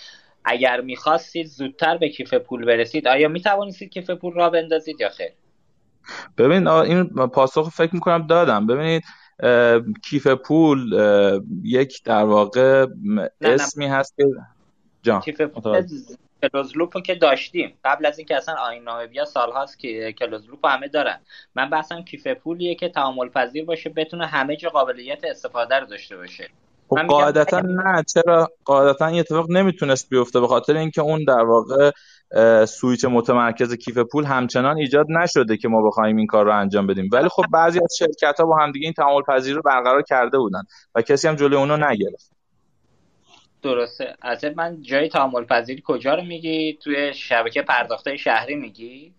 [0.45, 5.31] اگر می‌خواستید زودتر به کیف پول برسید آیا می‌توانستید کیف پول را بندازید یا خیر؟
[6.37, 8.67] ببین این پاسخ فکر می‌کنم دادم.
[8.67, 9.03] ببینید
[10.03, 10.93] کیف پول
[11.63, 12.87] یک در واقع
[13.41, 14.25] اسمی هست که
[15.01, 15.83] جان کیف پول
[16.43, 17.73] کلوزلوپ که داشتیم.
[17.85, 21.19] قبل از اینکه اصلا آین نامه بیا سالهاست که کلوزلوپ همه دارن.
[21.55, 26.17] من بحثم کیف پولیه که تعامل پذیر باشه بتونه همه جا قابلیت استفاده رو داشته
[26.17, 26.49] باشه.
[26.91, 28.03] خب قاعدتا نه.
[28.13, 31.91] چرا؟ قاعدتا این اتفاق نمی‌تونست بیفته به خاطر اینکه اون در واقع
[32.65, 37.09] سویچ متمرکز کیف پول همچنان ایجاد نشده که ما بخوایم این کار رو انجام بدیم.
[37.13, 40.61] ولی خب بعضی از شرکت ها با همدیگه این تعامل پذیری رو برقرار کرده بودن
[40.95, 42.31] و کسی هم جلوی اونو نگرفت.
[43.63, 44.15] درسته.
[44.21, 49.13] از من جای تعامل پذیری کجا رو میگی؟ توی شبکه پرداخته شهری میگی؟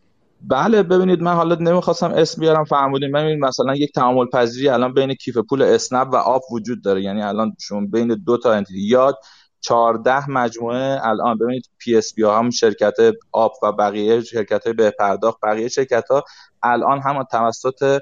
[0.48, 3.12] بله ببینید من حالا نمی‌خواستم اسم بیارم فرمودین.
[3.12, 7.02] ببینید مثلا یک تعامل پذیری الان بین کیف پول اسنپ و آب وجود داره.
[7.02, 9.18] یعنی الان شما بین دو تا انتیتی یاد
[9.60, 11.38] 14 مجموعه الان.
[11.38, 12.94] ببینید PSP ها هم شرکت
[13.32, 16.24] آپ و بقیه شرکت های به پرداخت بقیه شرکت ها
[16.62, 18.00] الان هم توسط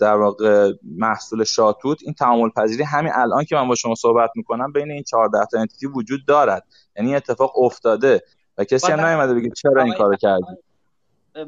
[0.00, 4.72] در واقع محصول شاتوت این تعامل پذیری همین الان که من با شما صحبت می‌کنم
[4.72, 6.64] بین این 14 تا entity وجود دارد.
[6.96, 8.22] یعنی اتفاق افتاده
[8.58, 10.69] و کسی هم نیومده بگه چرا این کارو کردی؟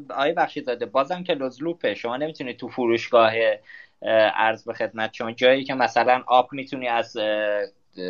[0.09, 3.33] آقای بخشی داده بازم که loop ه شما نمی‌تونید تو فروشگاه
[4.35, 7.17] ارز به خدمت شما جایی که مثلا آب می‌تونی از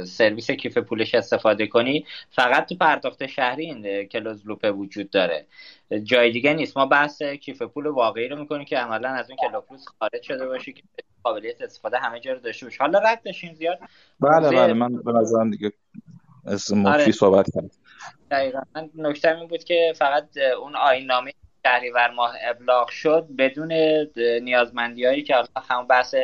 [0.06, 5.46] سرویس کیف پولش استفاده کنی فقط تو پرداخت شهری این کلوز لوپه وجود داره.
[6.04, 6.78] جای دیگه نیست.
[6.78, 10.72] ما بحث کیف پول واقعی رو می‌کنیم که عملا از اون کلوپلوس خارج شده باشه
[10.72, 10.84] که
[11.24, 12.78] قابلیت استفاده همه جا رو داشته باشه.
[12.80, 13.80] حالا رد بشین زیاد.
[14.20, 14.74] بله بله.
[14.74, 15.72] من به نظرم دیگه
[16.48, 17.12] اسم آره.
[17.12, 17.72] صحبت کرد
[18.32, 18.62] دقیقا.
[18.96, 21.34] نکته این بود که فقط اون آین نامه
[21.66, 23.74] شهریور ماه ابلاغ شد بدون
[24.42, 25.36] نیازمندی هایی که
[25.70, 26.16] هم بحث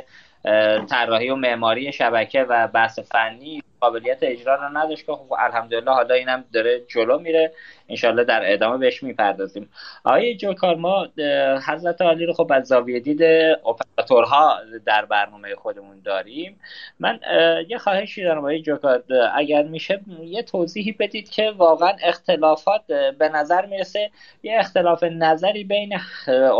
[0.89, 6.15] طراحی و معماری شبکه و بحث فنی قابلیت اجرا رو نداشت که خب الحمدلله حالا
[6.15, 7.53] اینم داره جلو میره.
[7.89, 9.69] انشالله در ادامه بهش می‌پردازیم.
[10.03, 11.07] آقای جوکار ما
[11.67, 13.23] حضرت عالی رو خب از زاویه دید
[13.67, 16.59] اپراتورها در برنامه خودمون داریم.
[16.99, 17.19] من
[17.69, 19.03] یه خواهشی دارم آقای جوکار
[19.35, 22.81] اگر میشه یه توضیحی بدید که واقعا اختلافات
[23.19, 24.11] به نظر می‌رسه
[24.43, 25.99] یه اختلاف نظری بین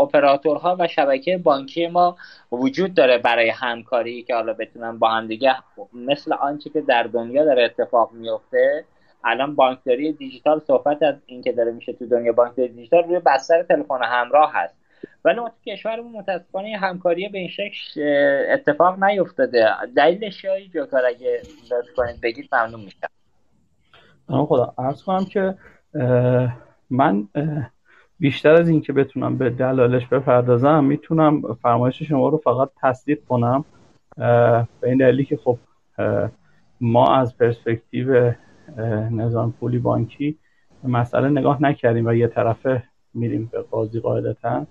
[0.02, 2.16] اپراتورها و شبکه بانکی ما
[2.52, 5.56] وجود داره برای همکاری که حالا بتونن با هم دیگه
[5.92, 8.84] مثل آنچه که در دنیا داره اتفاق میفته.
[9.24, 14.02] الان بانکداری دیجیتال صحبت از اینکه داره میشه تو دنیا بانکداری دیجیتال روی بستر تلفن
[14.02, 14.74] همراه هست.
[15.24, 18.00] ولی ما تو کشورمون متاسفانه همکاری به این شکل
[18.52, 19.68] اتفاق نیفتاده.
[19.96, 21.42] دلیلش چیه جوکار اگه
[21.96, 23.08] کنید بگید ممنون میشم.
[24.46, 25.54] خدا عرض کنم که
[26.90, 27.28] من
[28.18, 33.64] بیشتر از اینکه بتونم به دلالش بپردازم می‌تونم فرمایش شما رو فقط تصدیق کنم
[34.16, 35.58] به این دلیلی که خب
[36.80, 38.32] ما از پرسپکتیو
[39.10, 40.38] نظام پولی بانکی
[40.84, 42.82] مسئله نگاه نکردیم و یه طرفه
[43.14, 44.66] میریم به قاضی قاعدتا.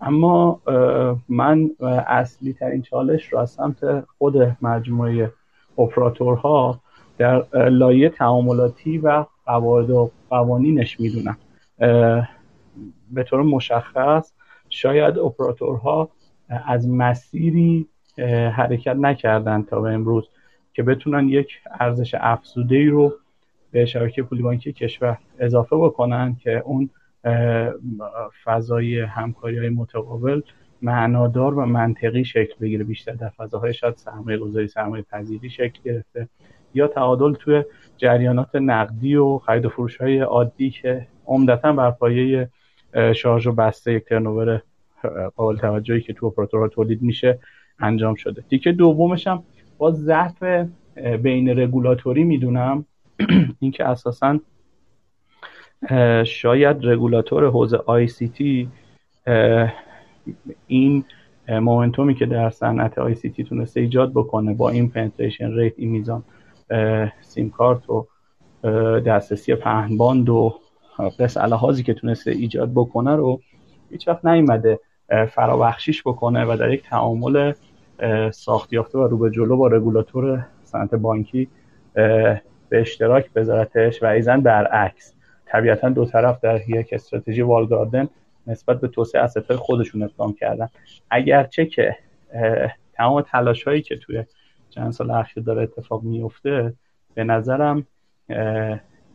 [0.00, 0.60] اما
[1.28, 1.70] من
[2.06, 5.32] اصلی ترین چالش رو از سمت خود مجموعه
[5.78, 6.80] اپراتورها
[7.18, 11.36] در لایه تعاملاتی و قواعد و قوانینش می‌دونم.
[13.12, 14.32] به طور مشخص
[14.68, 16.08] شاید اپراتورها
[16.66, 17.88] از مسیری
[18.52, 20.28] حرکت نکردن تا به امروز.
[20.74, 23.14] که بتونن یک ارزش افزوده رو
[23.70, 26.90] به شبکه پولی بانکی کشور اضافه بکنن که اون
[28.44, 30.40] فضای همکاری های متقابل
[30.82, 32.84] معنادار و منطقی شکل بگیره.
[32.84, 36.28] بیشتر در فضاهای شاید سرمایه گذاری سرمایه پذیری شکل گرفته
[36.74, 37.64] یا تعادل توی
[37.96, 42.48] جریانات نقدی و خرید و فروش های عادی که عمدتا بر پایه
[43.14, 44.62] شارژ و بسته یک ترنوور
[45.36, 47.38] قابل توجهی که تو اپراتورها تولید میشه
[47.80, 48.42] انجام شده.
[48.50, 49.42] تیکه دومش هم
[49.78, 50.42] با ضعف
[51.22, 52.84] بین رگولاتوری می‌دونم.
[53.60, 54.38] اینکه اساسا
[56.24, 58.68] شاید رگولاتور حوزه ICT
[60.66, 61.04] این
[61.48, 66.24] momentum ی که در صنعت ICT تونسته ایجاد بکنه با این penetration rate این میزان
[67.20, 68.06] سیم کارت و
[69.00, 70.54] دسترسی پهنباند و
[71.18, 73.40] قس علی هذایی که تونسته ایجاد بکنه رو
[73.90, 74.80] هیچ وقت نیومده
[75.28, 77.52] فرابخشیش بکنه و در یک تعامل
[78.30, 81.48] ساختیافته و رو به جلو با رگولاتور صنعت بانکی
[81.94, 82.40] به
[82.80, 85.14] اشتراک بذارتش و ایزن برعکس
[85.46, 88.08] طبیعتا دو طرف در یک استراتژی والگاردن
[88.46, 90.68] نسبت به توسعه اسطای خودشون اقدام کردن.
[91.10, 91.96] اگرچه که
[92.92, 94.24] تمام تلاش هایی که توی
[94.70, 96.74] چند سال اخیر داره اتفاق میفته
[97.14, 97.86] به نظرم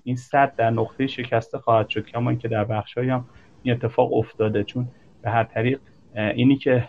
[0.04, 3.26] این صد در نقطه شکسته خواهد شد کما اینکه در بخش هم
[3.64, 4.64] این اتفاق افتاده.
[4.64, 4.88] چون
[5.22, 5.80] به هر طریق
[6.16, 6.84] اینی که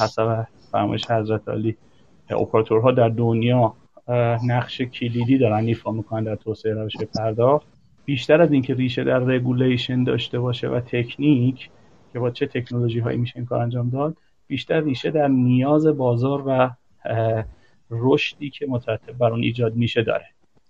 [0.00, 1.76] حسب فرمایش حضرتعالی.
[2.30, 3.74] اپراتورها در دنیا
[4.46, 7.66] نقش کلیدی دارن ایفا می‌کنن در توسعه روش پرداخت.
[8.04, 11.70] بیشتر از اینکه ریشه در regulation داشته باشه و تکنیک
[12.12, 16.42] که با چه تکنولوژی هایی میشه این کار انجام داد بیشتر ریشه در نیاز بازار
[16.46, 16.70] و
[17.90, 20.26] رشدی که مترتب بر اون ایجاد میشه داره.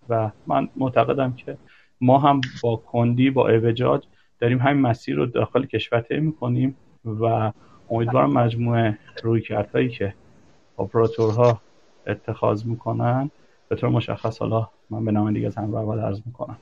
[0.08, 1.58] و من معتقدم که
[2.00, 4.02] ما هم با کندی با اعوجاج
[4.38, 7.52] داریم همین مسیر رو داخل کشور طی می‌کنیم و
[7.92, 10.14] امیدوارم مجموعه روی کردهایی که
[10.78, 11.60] اپراتورها
[12.06, 13.30] اتخاذ می‌کنن
[13.68, 16.56] به طور مشخص حالا من به نام دیگه هم اول عرض می‌کنم.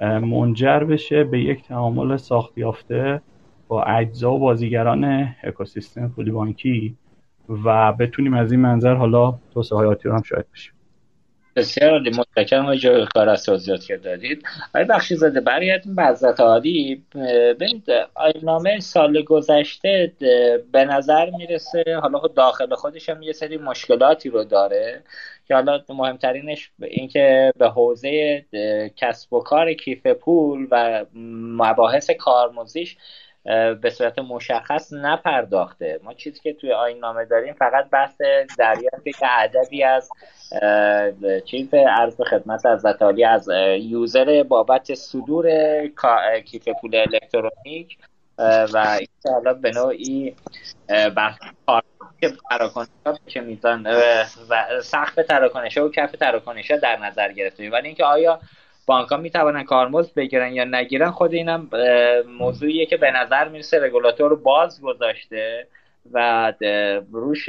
[0.00, 3.22] منجر بشه به یک تعامل ساخت یافته
[3.68, 6.96] با اجزا و بازیگران اکوسیستم پولی بانکی
[7.64, 10.72] و بتونیم از این منظر حالا توسعه حیاتی رو هم شاید بشیم.
[11.60, 12.62] بسیار عالی متشکرم.
[12.62, 14.42] آقای کار از توضیحات که دادید.
[14.68, 17.02] آقای بخشی زاده برگردیم به حضرت عالی.
[17.14, 17.84] ببینید
[18.42, 20.12] نامه سال گذشته
[20.72, 25.02] به نظر می‌رسه حالا خود داخل خودش هم یه سری مشکلاتی رو داره.
[25.48, 28.44] که حالا مهمترینش اینکه به حوزه
[28.96, 31.04] کسب و کار کیف پول و
[31.56, 32.96] مباحث کارموزیش
[33.82, 36.00] به صورت مشخص نپرداخته.
[36.02, 38.20] ما چیزی که توی آین نامه داریم فقط بحث
[38.58, 40.10] دریافت که عددی از
[41.44, 43.48] چیز عرض خدمت از عالی از
[43.78, 45.46] یوزر بابت صدور
[46.44, 47.98] کیف پول الکترونیک
[48.72, 50.36] و حالا به نوعی
[51.16, 51.38] بحث
[52.50, 53.86] تراکنش ها چه میزان
[54.82, 58.40] سقف تراکنش و کف تراکنش ها در نظر گرفته ولی اینکه آیا
[58.90, 61.70] بانک ها می‌توانن کارمزد بگیرن یا نگیرن خود اینم
[62.38, 65.66] موضوعیه که به نظر می‌رسه رگولاتور باز گذاشته
[66.12, 66.52] و
[67.12, 67.48] روش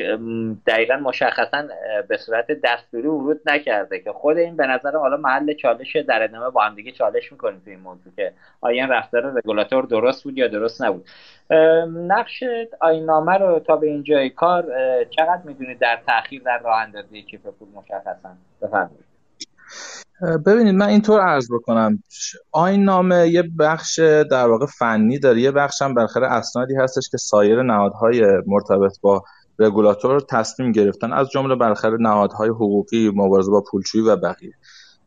[0.67, 1.67] دقیقا مشخصا
[2.07, 6.49] به صورت دستوری ورود نکرده که خود این به نظر حالا محل چالش در ادامه
[6.49, 10.37] با هم دیگه چالش می‌کنیم تو این موضوع که آیا این رفتار رگولاتور درست بود
[10.37, 11.05] یا درست نبود.
[12.07, 12.43] نقش
[12.79, 14.65] آینامه رو تا به اینجای کار
[15.09, 18.29] چقدر می‌دونید در تاخیر در راه اندازی کیف پول مشخصا؟
[18.61, 19.11] بفرمایید.
[20.21, 22.03] ببینید من اینطور عرض بکنم.
[22.51, 23.99] آین نامه یه بخش
[24.31, 25.41] در واقع فنی داره.
[25.41, 29.23] یه بخش هم بالاخره اسنادی هستش که سایر نهادهای مرتبط با
[29.59, 31.13] رگولاتور تصمیم گرفتن.
[31.13, 34.53] از جمله بالاخره نهادهای حقوقی مبارزه با پولشویی و بقیه.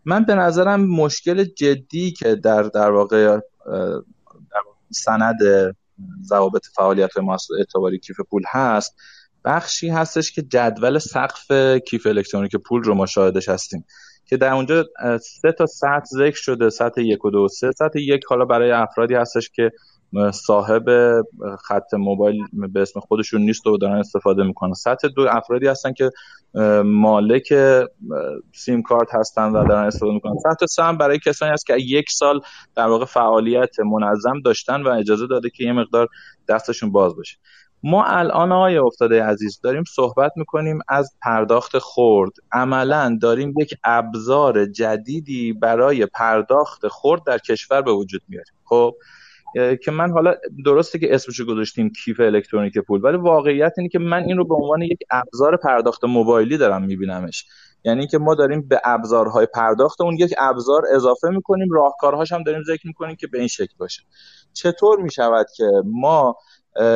[0.04, 3.38] من به نظرم مشکل جدی که در در واقع
[4.90, 5.38] سند
[6.22, 8.96] ضوابط فعالیت محصول اعتباری کیف پول هست
[9.44, 11.52] بخشی هستش که جدول سقف
[11.86, 13.84] کیف الکترونیک پول رو مشاهدش هستیم.
[14.26, 14.84] که در اونجا
[15.20, 17.72] سه تا سطح ذکر شده سطح یک و دو سه.
[17.72, 19.70] سطح یک حالا برای افرادی هستش که
[20.32, 20.84] صاحب
[21.64, 24.72] خط موبایل به اسم خودشون نیست و دارن استفاده می‌کنن.
[24.72, 26.10] سطح دو افرادی هستن که
[26.84, 27.54] مالک
[28.54, 30.36] سیم کارت هستن و دارن استفاده می‌کنن.
[30.38, 32.40] سطح سه هم برای کسانی هست که یک سال
[32.76, 36.08] در واقع فعالیت منظم داشتن و اجازه داده که یه مقدار
[36.48, 37.36] دستشون باز باشه
[37.84, 44.66] ما الان آقای افتاده عزیز داریم صحبت می‌کنیم از پرداخت خورد عملا داریم یک ابزار
[44.66, 48.54] جدیدی برای پرداخت خورد در کشور به وجود میاریم.
[48.64, 48.94] خب
[49.54, 54.22] که من حالا درسته که اسمشو گذاشتیم کیف الکترونیک پول ولی واقعیت اینه که من
[54.22, 57.46] این رو به عنوان یک ابزار پرداخت موبایلی دارم میبینمش.
[57.84, 62.62] یعنی که ما داریم به ابزارهای پرداخت اون یک ابزار اضافه می‌کنیم راهکارهاش هم داریم
[62.62, 64.02] ذکر می‌کنیم که به این شکل باشه.
[64.52, 66.36] چطور می‌شود که ما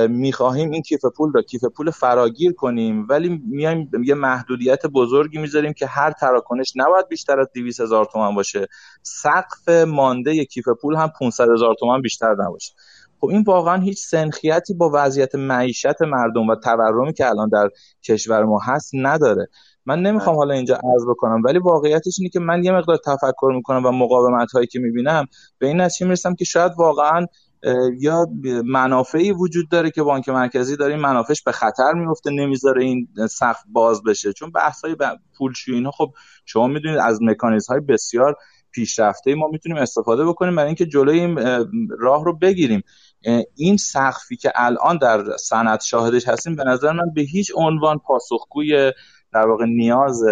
[0.08, 5.72] می‌خواهیم این کیف پول را کیف پول فراگیر کنیم ولی میایم یه محدودیت بزرگی می‌ذاریم
[5.72, 8.66] که هر تراکنش نباید بیشتر از 200 هزار تومن باشه.
[9.02, 12.72] سقف مانده کیف پول هم 500 هزار تومن بیشتر نباشه.
[13.20, 17.68] خب این واقعا هیچ سنخیتی با وضعیت معیشت مردم و تورمی که الان در
[18.02, 19.48] کشور ما هست نداره.
[19.86, 23.86] من نمی‌خوام حالا اینجا عرض بکنم ولی واقعیتش اینه که من یه مقدار تفکر می‌کنم
[23.86, 25.26] و مقاومت هایی که می‌بینم
[25.58, 27.26] به این نتیجه می‌رسم که شاید واقعا
[27.98, 28.26] یا
[28.64, 33.62] منافعی وجود داره که بانک مرکزی داره این منافعش به خطر میفته نمی‌ذاره این سقف
[33.72, 34.32] باز بشه.
[34.32, 34.96] چون بحث های
[35.38, 36.12] پولشویی اینا خب
[36.44, 38.36] شما می‌دونید از مکانیزم های بسیار
[38.70, 41.38] پیشرفته ما می‌تونیم استفاده بکنیم برای اینکه جلوی این
[41.98, 42.82] راه رو بگیریم.
[43.54, 48.92] این سقفی که الان در صنعت شاهدش هستیم به نظر من به هیچ عنوان پاسخگوی
[49.32, 50.22] در واقع نیاز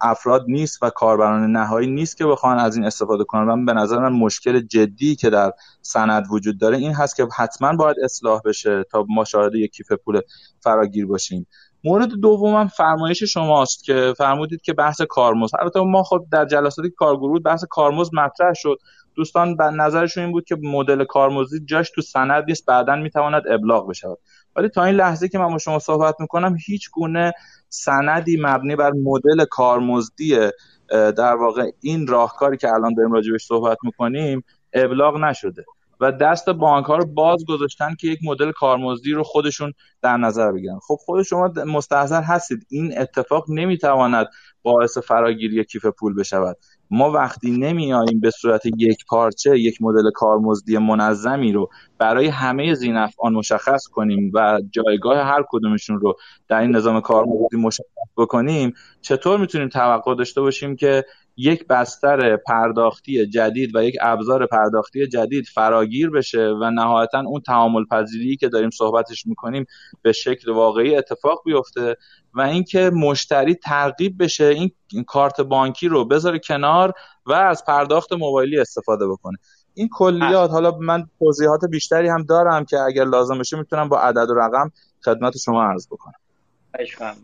[0.00, 3.48] افراد نیست و کاربران نهایی نیست که بخوان از این استفاده کنن.
[3.48, 7.76] و به نظر من مشکل جدی که در سند وجود داره این هست که حتما
[7.76, 10.20] باید اصلاح بشه تا ما شاهد یک کیف پول
[10.60, 11.46] فراگیر باشیم.
[11.84, 17.40] مورد دومم فرمایش شماست که فرمودید که بحث کارمز البته ما خب در جلسات کارگروه
[17.40, 18.78] بحث کارمز مطرح شد.
[19.14, 23.88] دوستان به نظرشون این بود که مدل کارمزدی جاش تو سند نیست بعدا می‌تواند ابلاغ
[23.88, 24.18] بشود.
[24.56, 27.32] ولی تا این لحظه که من با شما صحبت می‌کنم هیچ گونه
[27.70, 30.50] سندی مبنی بر مدل کارمزدی
[30.90, 35.64] در واقع این راهکاری که الان داریم راجبش صحبت می‌کنیم ابلاغ نشده
[36.00, 40.52] و دست بانک ها رو باز گذاشتن که یک مدل کارمزدی رو خودشون در نظر
[40.52, 40.78] بگیرن.
[40.78, 42.66] خب خود شما مستحضر هستید.
[42.70, 44.26] این اتفاق نمی‌تواند
[44.62, 46.56] باعث فراگیری کیف پول بشود.
[46.90, 53.32] ما وقتی نمیاییم به صورت یک پارچه یک مدل کارمزدی منظمی رو برای همه زینفعان
[53.32, 56.14] مشخص کنیم و جایگاه هر کدومشون رو
[56.48, 57.84] در این نظام کارمزدی مشخص
[58.16, 61.04] بکنیم چطور می‌تونیم توقع داشته باشیم که
[61.40, 67.84] یک بستر پرداختی جدید و یک ابزار پرداختی جدید فراگیر بشه و نهایتا اون تعامل
[67.90, 69.66] پذیری که داریم صحبتش می‌کنیم
[70.02, 71.96] به شکل واقعی اتفاق بیفته
[72.34, 76.92] و اینکه مشتری ترغیب بشه این کارت بانکی رو بذاره کنار
[77.26, 79.38] و از پرداخت موبایلی استفاده بکنه.
[79.74, 84.30] این کلیات حالا من توضیحات بیشتری هم دارم که اگر لازم بشه می‌تونم با عدد
[84.30, 84.70] و رقم
[85.04, 86.19] خدمت شما عرض بکنم.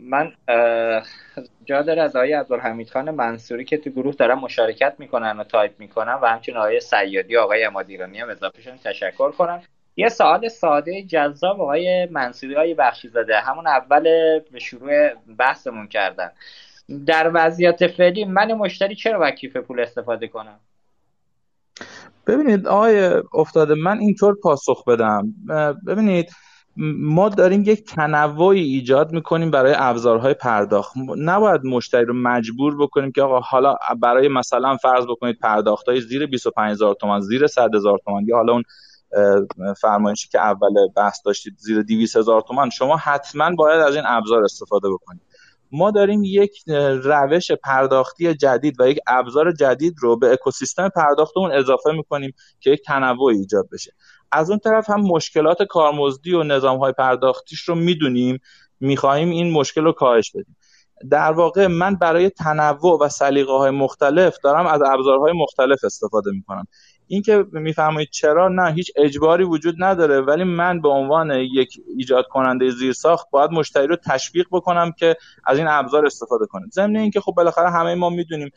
[0.01, 0.33] من
[1.65, 5.73] جا داره از آقای عبدالحمید خان منصوری که تو گروه دارن مشارکت می‌کنن و تایپ
[5.79, 9.63] می‌کنن و همچنین آقای سیادی آقای امادیرانی هم اضافه شدن تشکر کنم
[9.97, 14.03] یه سوال ساده جذاب آقای منصوری های بخشی زده همون اول
[14.53, 16.31] به شروع بحثمون کردن.
[17.07, 20.61] در وضعیت فعلی من مشتری چرا باید کیف پول استفاده کنم؟
[22.27, 25.35] ببینید آقای افتاده من اینطور پاسخ بدم.
[25.87, 26.31] ببینید
[26.79, 30.93] ما داریم یک تنوعی ایجاد می‌کنیم برای ابزارهای پرداخت.
[31.17, 36.27] نباید مشتری رو مجبور بکنیم که آقا حالا برای مثلا فرض بکنید پرداخت های زیر
[36.27, 38.63] 25000 تومان زیر 100000 تومان یا حالا اون
[39.81, 44.89] فرمایشی که اول بحث داشتید زیر 200000 تومان شما حتما باید از این ابزار استفاده
[44.91, 45.21] بکنید.
[45.73, 46.53] ما داریم یک
[47.05, 52.81] روش پرداختی جدید و یک ابزار جدید رو به اکوسیستم پرداختمون اضافه می‌کنیم که یک
[52.87, 53.93] تنوع ایجاد بشه.
[54.33, 58.39] از اون طرف هم مشکلات کارمزدی و نظام های پرداختیش رو می‌دونیم
[58.81, 60.57] می‌خواهیم این مشکل رو کاهش بدیم.
[61.11, 66.67] در واقع من برای تنوع و سلیقه های مختلف دارم از ابزارهای مختلف استفاده می‌کنم.
[67.09, 70.21] اینکه میفرمایید چرا؟ نه هیچ اجباری وجود نداره.
[70.21, 75.59] ولی من به عنوان یک ایجاد کننده زیرساخت باید مشتری رو تشویق بکنم که از
[75.59, 76.67] این ابزار استفاده کنه.
[76.73, 78.51] ضمن اینکه خب بالاخره همه ما می‌دونیم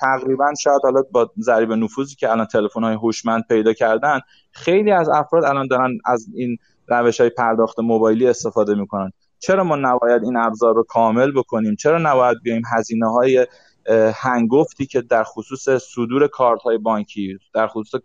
[0.00, 4.20] تقریبا شاید حالا با ضریب نفوذی که الان تلفن های هوشمند پیدا کردن
[4.52, 6.58] خیلی از افراد الان دارن از این
[6.88, 9.12] روش های پرداخت موبایلی استفاده می‌کنن.
[9.38, 13.46] چرا ما نباید این ابزار رو کامل بکنیم؟ چرا نباید بیایم هزینه های
[14.14, 18.00] هنگفتی که در خصوص صدور کارت های بانکی در خصوص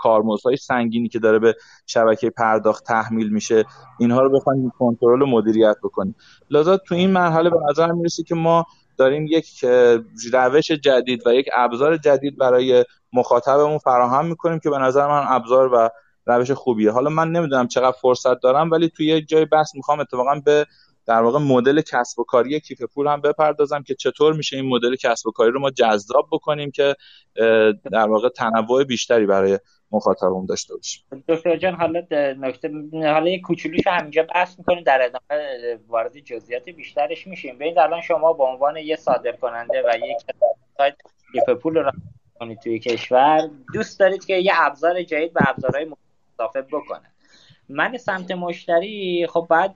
[0.45, 1.55] های سنگینی که داره به
[1.85, 3.65] شبکه پرداخت تحمیل میشه
[3.99, 6.15] اینها رو بخوایم کنترل و مدیریت بکنیم.
[6.49, 8.65] لذا تو این مرحله به نظر می‌رسه که ما
[8.97, 9.65] داریم یک
[10.33, 15.73] روش جدید و یک ابزار جدید برای مخاطبمون فراهم می‌کنیم که به نظر من ابزار
[15.73, 15.89] و
[16.25, 16.91] روش خوبیه.
[16.91, 20.65] حالا من نمی‌دونم چقدر فرصت دارم ولی توی یه جای بحث می‌خوام اتفاقا به
[21.05, 24.95] در واقع مدل کسب و کاری کیف پول هم بپردازم که چطور میشه این مدل
[24.95, 26.95] کسب و کاری رو ما جذاب بکنیم که
[27.91, 29.59] در واقع تنوع بیشتری برای
[29.91, 31.03] مخاطبمون داشته باشیم.
[31.27, 32.03] دکتر جان حالا
[32.37, 37.55] نکته حالا یک کوچولوش همینجا بحث می‌کنیم در ادامه وارد جزئیات بیشترش میشیم.
[37.55, 40.17] ببینید الان شما به عنوان یه صادر کننده و یک
[40.77, 40.95] سایت
[41.31, 41.91] کیف پول رو
[42.39, 45.87] کنید توی کشور دوست دارید که یه ابزار جدید به ابزارهای
[46.33, 47.10] اضافه بکنه.
[47.71, 49.75] من سمت مشتری خب باید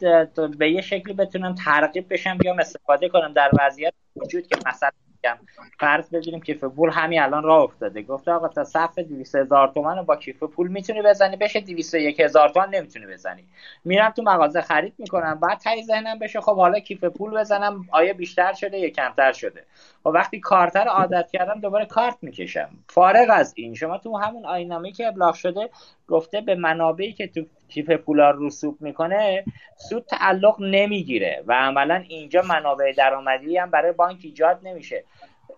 [0.57, 4.89] به یه شکلی بتونم ترغیب بشم بیام استفاده کنم در وضعیت وجود که مثلا
[5.25, 5.37] میگم.
[5.79, 8.01] فرض بگیریم کیف پول همین الان راه افتاده.
[8.01, 12.49] گفته آقا تا صف 200 هزار تومن با کیف پول می‌تونی بزنی؟ بشه 201 هزار
[12.49, 13.43] تومن نمی‌تونی بزنی.
[13.85, 18.13] میرم تو مغازه خرید می‌کنم بعد تای ذهنم بشه خب حالا کیف پول بزنم آیا
[18.13, 19.65] بیشتر شده یا کمتر شده؟
[20.05, 22.69] و وقتی کارتر عادت کردم دوباره کارت می‌کشم.
[22.89, 25.69] فارغ از این شما تو همون آینامه که ابلاغ شده
[26.07, 29.43] گفته به منابعی که تو کیف پولار رسوب می‌کنه
[29.89, 35.03] سود تعلق نمی‌گیره و عملا اینجا منابع درآمدی هم برای بانک ایجاد نمیشه.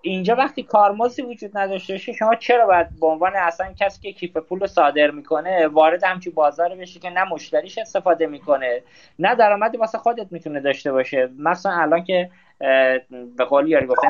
[0.02, 4.38] اینجا وقتی کارمزدی وجود نداشته باشه شما چرا باید به عنوان اصلا کسی که کیف
[4.38, 8.84] پول رو صادر می‌کنه وارد همچی بازار بشه که نه مشتریش استفاده می‌کنه
[9.20, 12.30] نه درآمدی واسه خودت می‌تونه داشته باشه؟ مثلا الان که
[12.60, 14.10] به قول یاری گفتن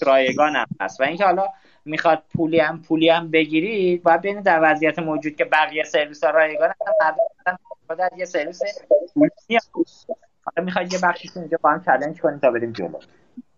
[0.00, 1.00] رایگان هم هست.
[1.00, 1.48] و اینکه حالا
[1.84, 6.30] می‌خواد پولی هم پولی هم بگیرید باید ببینید در وضعیت موجود که بقیه سرویس ها
[6.30, 6.74] رایگان
[7.46, 7.58] هم
[8.16, 8.62] یه سرویس
[10.56, 12.98] حالا می‌خواید یه بخشی اینجا با هم چالش کنید تا بریم جلو.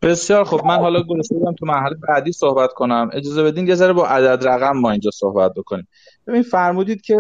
[0.03, 3.11] بسیار خب من حالا بودم تو مرحله بعدی صحبت کنم.
[3.13, 5.89] اجازه بدین یه ذره با عدد رقم ما اینجا صحبت بکنیم.
[6.27, 7.17] ببین فرمودید که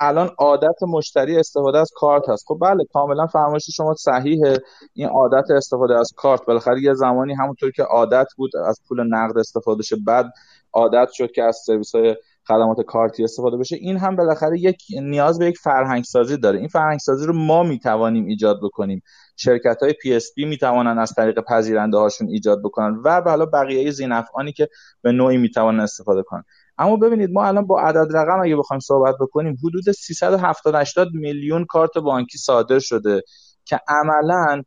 [0.00, 2.44] الان عادت مشتری استفاده از کارت هست.
[2.46, 4.58] خب بله کاملا فرمایش شما صحیحه.
[4.94, 6.44] این عادت استفاده از کارت.
[6.44, 10.32] بالاخره یه زمانی همونطور که عادت بود از پول نقد استفاده شه بعد
[10.72, 12.16] عادت شد که از سرویس های
[12.50, 16.58] خدمات کارتی استفاده بشه این هم بالاخره یک نیاز به یک فرهنگ سازی داره.
[16.58, 19.02] این فرهنگ سازی رو ما می‌توانیم ایجاد بکنیم.
[19.36, 24.68] شرکت های PSP می‌توانن از طریق پذیرنده هاشون ایجاد بکنن و حالا بقیه ذینفعانی که
[25.02, 26.44] به نوعی می‌توانن استفاده کنن.
[26.78, 31.64] اما ببینید ما الان با عدد رقم اگه بخوایم صحبت بکنیم حدود 370 80 میلیون
[31.64, 33.22] کارت بانکی صادر شده
[33.64, 34.62] که عملا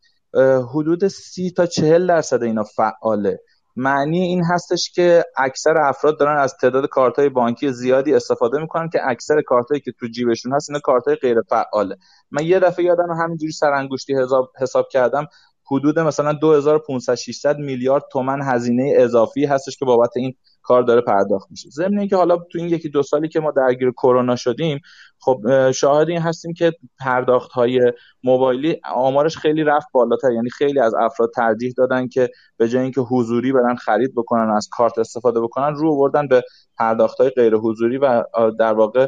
[0.73, 3.39] حدود 30 تا 40 درصد اینا فعاله.
[3.75, 8.89] معنی این هستش که اکثر افراد دارن از تعداد کارت های بانکی زیادی استفاده می‌کنن
[8.89, 11.97] که اکثر کارت هایی که تو جیبشون هست اینا کارت های غیر فعاله
[12.31, 15.27] من یه دفعه یادم همینجوری سرانگشتی حساب حساب کردم.
[15.71, 21.51] حدود مثلا 2500 600 میلیارد تومن هزینه اضافی هستش که بابت این کار داره پرداخت
[21.51, 21.69] میشه.
[21.69, 24.79] ضمن اینکه حالا تو این یکی دو سالی که ما درگیر کرونا شدیم
[25.19, 27.93] خب شاهد این هستیم که پرداخت های
[28.23, 30.31] موبایلی آمارش خیلی رفت بالاتر.
[30.31, 34.69] یعنی خیلی از افراد ترجیح دادن که به جای اینکه حضوری برن خرید بکنن از
[34.71, 36.43] کارت استفاده بکنن رو بردن به
[36.77, 38.23] پرداخت های غیر حضوری و
[38.59, 39.07] در واقع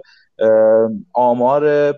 [1.14, 1.94] آمار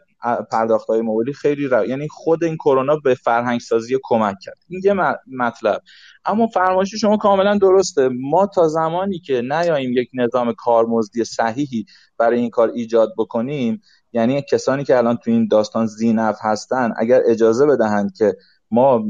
[0.51, 1.85] پرداخت های موبایلی خیلی رو...
[1.85, 4.57] یعنی خود این کرونا به فرهنگ سازی کمک کرد.
[4.69, 4.93] این یه
[5.27, 5.81] مطلب.
[6.25, 8.09] اما فرمایش شما کاملا درسته.
[8.09, 11.85] ما تا زمانی که نیاییم یک نظام کارمزدی صحیحی
[12.17, 13.81] برای این کار ایجاد بکنیم
[14.13, 18.35] یعنی کسانی که الان تو این داستان زینف هستن اگر اجازه بدهند که
[18.71, 19.03] ما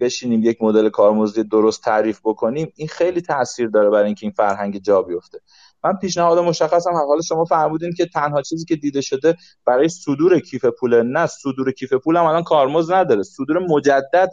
[0.00, 4.78] بشینیم یک مدل کارمزدی درست تعریف بکنیم این خیلی تاثیر داره برای اینکه این فرهنگ
[4.78, 5.38] جا بیفته.
[5.84, 10.64] من پیشنهاد مشخصم حالا شما فرمودین که تنها چیزی که دیده شده برای صدور کیف
[10.64, 13.22] پول نه صدور کیف پول هم الان کارمزد نداره.
[13.22, 14.30] صدور مجدد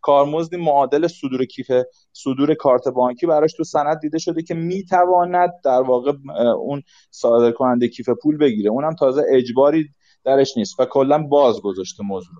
[0.00, 1.70] کارمزدی معادل صدور کیف
[2.12, 6.12] صدور کارت بانکی براش تو سند دیده شده که می‌تواند در واقع
[6.56, 8.70] اون صادر کننده کیف پول بگیره.
[8.70, 9.88] اونم تازه اجباری
[10.24, 12.34] درش نیست و کلا باز گذاشته موضوع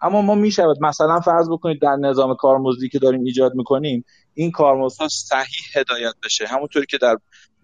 [0.00, 4.04] اما ما می‌شود مثلا فرض بکنید در نظام کارمزدی که داریم ایجاد می‌کنیم
[4.34, 6.46] این کارمزدها صحیح هدایت بشه.
[6.46, 7.16] همونطوری که در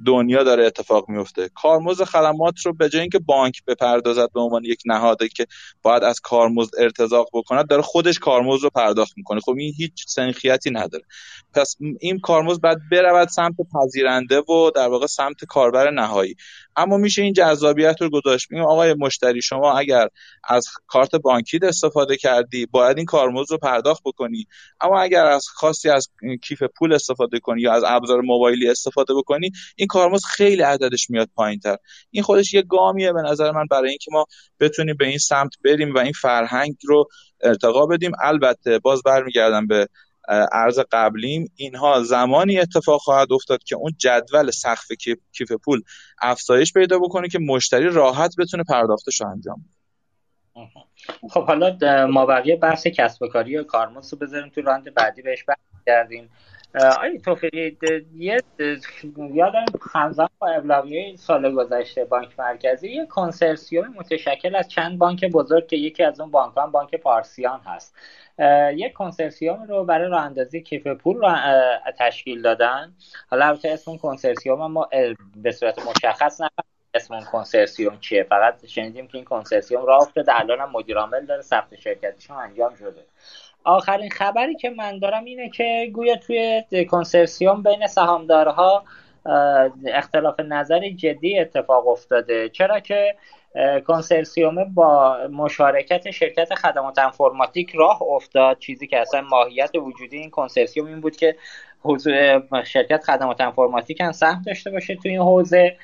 [0.07, 1.49] دنیا داره اتفاق میفته.
[1.55, 5.47] کارمزد خدمات رو به جای اینکه بانک بپردازد به عنوان یک نهاده که
[5.83, 9.41] باید از کارمزد ارتزاق بکند داره خودش کارمزد رو پرداخت می‌کنه.
[9.41, 11.05] خب این هیچ سنخیتی نداره.
[11.55, 16.37] پس این کارمزد باید برود سمت پذیرنده و در واقع سمت کاربر نهایی.
[16.77, 18.47] اما میشه این جذابیت رو گذاشت.
[18.51, 20.09] میگم آقای مشتری شما اگر
[20.45, 24.47] از کارت بانکی استفاده کردی باید این کارمزد رو پرداخت بکنی.
[24.81, 26.09] اما اگر از خاصی از
[26.43, 31.29] کیف پول استفاده کنی یا از ابزار موبایلی استفاده بکنی این کارمزد خیلی عددش میاد
[31.35, 31.77] پایینتر.
[32.11, 34.27] این خودش یه گامیه به نظر من برای اینکه ما
[34.61, 37.09] بتونیم به این سمت بریم و این فرهنگ رو
[37.41, 38.13] ارتقا بدیم.
[38.23, 39.89] البته باز برمیگردم به
[40.53, 41.53] ارز قبلیم.
[41.57, 44.93] اینها زمانی اتفاق خواهد افتاد که اون جدول سقف
[45.33, 45.83] کیف پول
[46.23, 49.83] افزایش پیدا بکنه که مشتری راحت بتونه پرداختش رو انجام بده.
[51.31, 55.23] خب حالا ما بقیه بحث کسب و کاری و کارمزد رو بذاریم تو راند بعدی
[55.23, 55.45] بهش
[55.87, 56.31] برگردیم.
[56.75, 57.79] آیا توفیقی
[58.17, 58.43] یه
[59.17, 59.65] یادم
[59.95, 65.77] همزمان با اولویه سال گذشته بانک مرکزی یه کنسرسیوم متشکل از چند بانک بزرگ که
[65.77, 67.97] یکی از اون بانک هم بانک پارسیان هست.
[68.75, 71.35] یک کنسرسیوم رو برای راه اندازی کیف پول رو
[71.99, 72.95] تشکیل دادن.
[73.29, 74.89] حالا البته اسم اون کنسرسیوم ما
[75.37, 78.23] به صورت مشخص نفهمیم اسم اون کنسرسیوم چیه.
[78.23, 82.75] فقط شنیدیم که این کنسرسیوم راه افتاده الان هم مدیر عامل داره ثبت شرکتیشون انجام
[82.75, 83.05] شده.
[83.65, 88.85] آخرین خبری که من دارم اینه که گویا توی کنسرسیوم بین سهامدارها
[89.87, 92.49] اختلاف نظر جدی اتفاق افتاده.
[92.49, 93.17] چرا که
[93.87, 98.59] کنسرسیوم با مشارکت شرکت خدمات انفرماتیک راه افتاد.
[98.59, 101.37] چیزی که اصلا ماهیت وجودی این کنسرسیوم این بود که
[102.65, 105.77] شرکت خدمات انفرماتیک هم سهم داشته باشه تو این حوزه.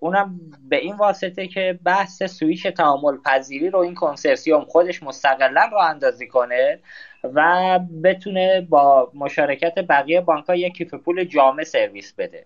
[0.00, 5.78] اونم به این واسطه که بحث سویش تعامل پذیری رو این کنسرسیوم خودش مستقلا رو
[5.78, 6.80] اندازی کنه.
[7.34, 12.44] و بتونه با مشارکت بقیه بانک ها یک کیف پول جامع سرویس بده.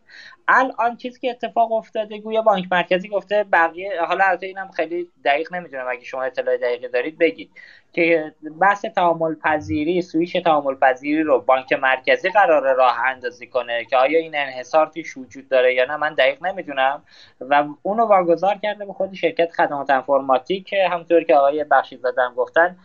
[0.49, 5.55] الان چیزی که اتفاق افتاده گویا بانک مرکزی گفته بقیه حالا از اینم خیلی دقیق
[5.55, 7.51] نمی‌دونم اگه شما اطلاع دقیقی دارید بگید.
[7.93, 13.97] که بحث تعامل پذیری سویش تعامل پذیری رو بانک مرکزی قرار راه اندازی کنه که
[13.97, 17.03] آیا این انحصار توش وجود داره یا نه من دقیق نمی‌دونم.
[17.41, 22.77] و اونو واگذار کرده به خود شرکت خدمات انفرماتیک همونطور که آقای بخشی زدم گفتن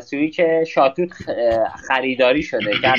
[0.00, 1.12] سویچ شاتوت
[1.88, 2.94] خریداری شده که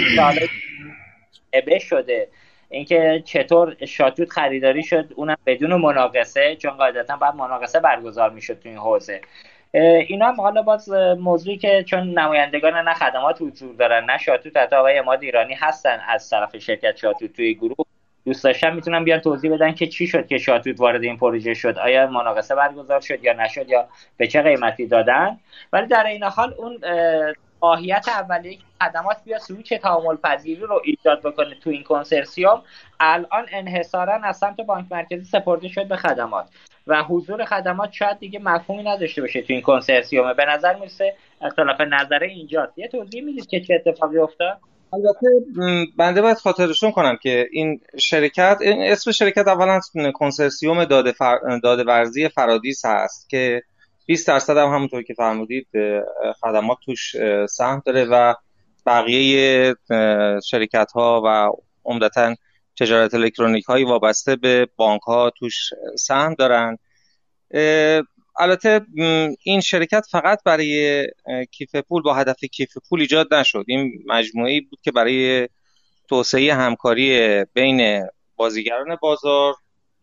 [1.53, 2.27] ابه شده.
[2.69, 8.69] اینکه چطور شاتوت خریداری شد اونم بدون مناقصه چون قاعدتا باید مناقصه برگزار می‌شد تو
[8.69, 9.21] این حوزه.
[10.07, 10.89] اینا هم حالا باز
[11.19, 15.99] موضوعی که چون نمایندگان نه خدمات حضور دارن نه شاتوت حتی آقای اماد ایرانی هستن
[16.07, 17.90] از طرف شرکت شاتوت توی گروه.
[18.25, 21.77] دوست داشتم می‌تونم بیان توضیح بدن که چی شد که شاتوت وارد این پروژه شد؟
[21.77, 25.39] آیا مناقصه برگزار شد یا نشد یا به چه قیمتی دادن؟
[25.73, 26.79] ولی در این حال اون
[27.61, 32.61] ماهیت اولیه که خدمات بیا سویچ تعامل پذیری رو ایجاد بکنه تو این کنسرسیوم
[32.99, 36.45] الان انحصارا از سمت بانک مرکزی سپرده شد به خدمات
[36.87, 40.33] و حضور خدمات شاید دیگه مفهومی نداشته باشه تو این کنسرسیوم.
[40.33, 42.77] به نظر می‌رسه اختلاف نظره اینجاست.
[42.77, 44.57] یه توضیح می‌دید که چه اتفاقی افتاد؟
[44.93, 45.27] البته
[45.97, 49.79] بنده باید خاطرشون کنم که این شرکت این اسم شرکت اولا
[50.13, 51.59] کنسرسیوم داده, فر...
[51.63, 53.63] داده ورزی فرادیس هست که
[54.05, 55.67] 20 درصد هم همونطور که فرمودید
[56.41, 57.15] خدمات توش
[57.49, 58.33] سهم داره و
[58.85, 59.75] بقیه
[60.45, 61.51] شرکت ها و
[61.85, 62.35] عمدتا
[62.79, 66.77] تجارت الکترونیک های وابسته به بانک ها توش سهم دارن.
[68.41, 68.81] البته
[69.43, 71.07] این شرکت فقط برای
[71.51, 73.65] کیف پول با هدف کیف پول ایجاد نشد.
[73.67, 75.49] این مجموعه بود که برای
[76.09, 79.53] توسعه همکاری بین بازیگران بازار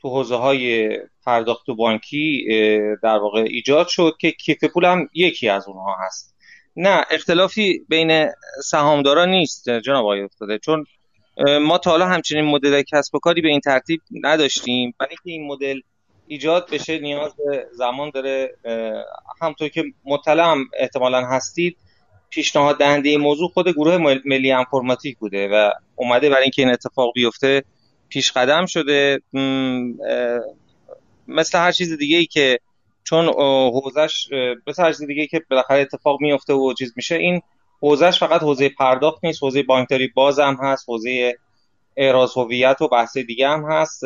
[0.01, 0.91] تو حوزه های
[1.27, 2.47] پرداخت و بانکی
[3.03, 6.35] در واقع ایجاد شد که کیف پول هم یکی از اونها هست.
[6.77, 8.29] نه اختلافی بین
[8.65, 10.59] سهامداران نیست جناب آقای افتاده.
[10.59, 10.85] چون
[11.63, 14.95] ما تا حالا همچنین مدل کسب و کاری به این ترتیب نداشتیم.
[14.99, 15.81] برای اینکه این مدل
[16.29, 18.55] ایجاد بشه نیاز به زمان داره
[19.43, 21.77] همطور که مطلع هم احتمالا هستید
[22.31, 27.65] پیشنهاد دهنده موضوع خود گروه ملی انفرماتیک بوده و اومده برای اینکه این اتفاق بیفته
[28.09, 29.21] پیش قدم شده.
[31.29, 32.59] مثل هر چیز دیگه ای که
[33.05, 33.27] چون
[33.73, 34.29] حوزش
[34.67, 37.43] مثل هر چیز دیگه ای که بالاخره اتفاق میفته و چیز میشه این
[37.81, 41.39] حوزش فقط حوزه پرداخت نیست حوزه بانکداری باز هم هست حوزه
[41.99, 44.05] اعراض هویت و بحث دیگه هم هست.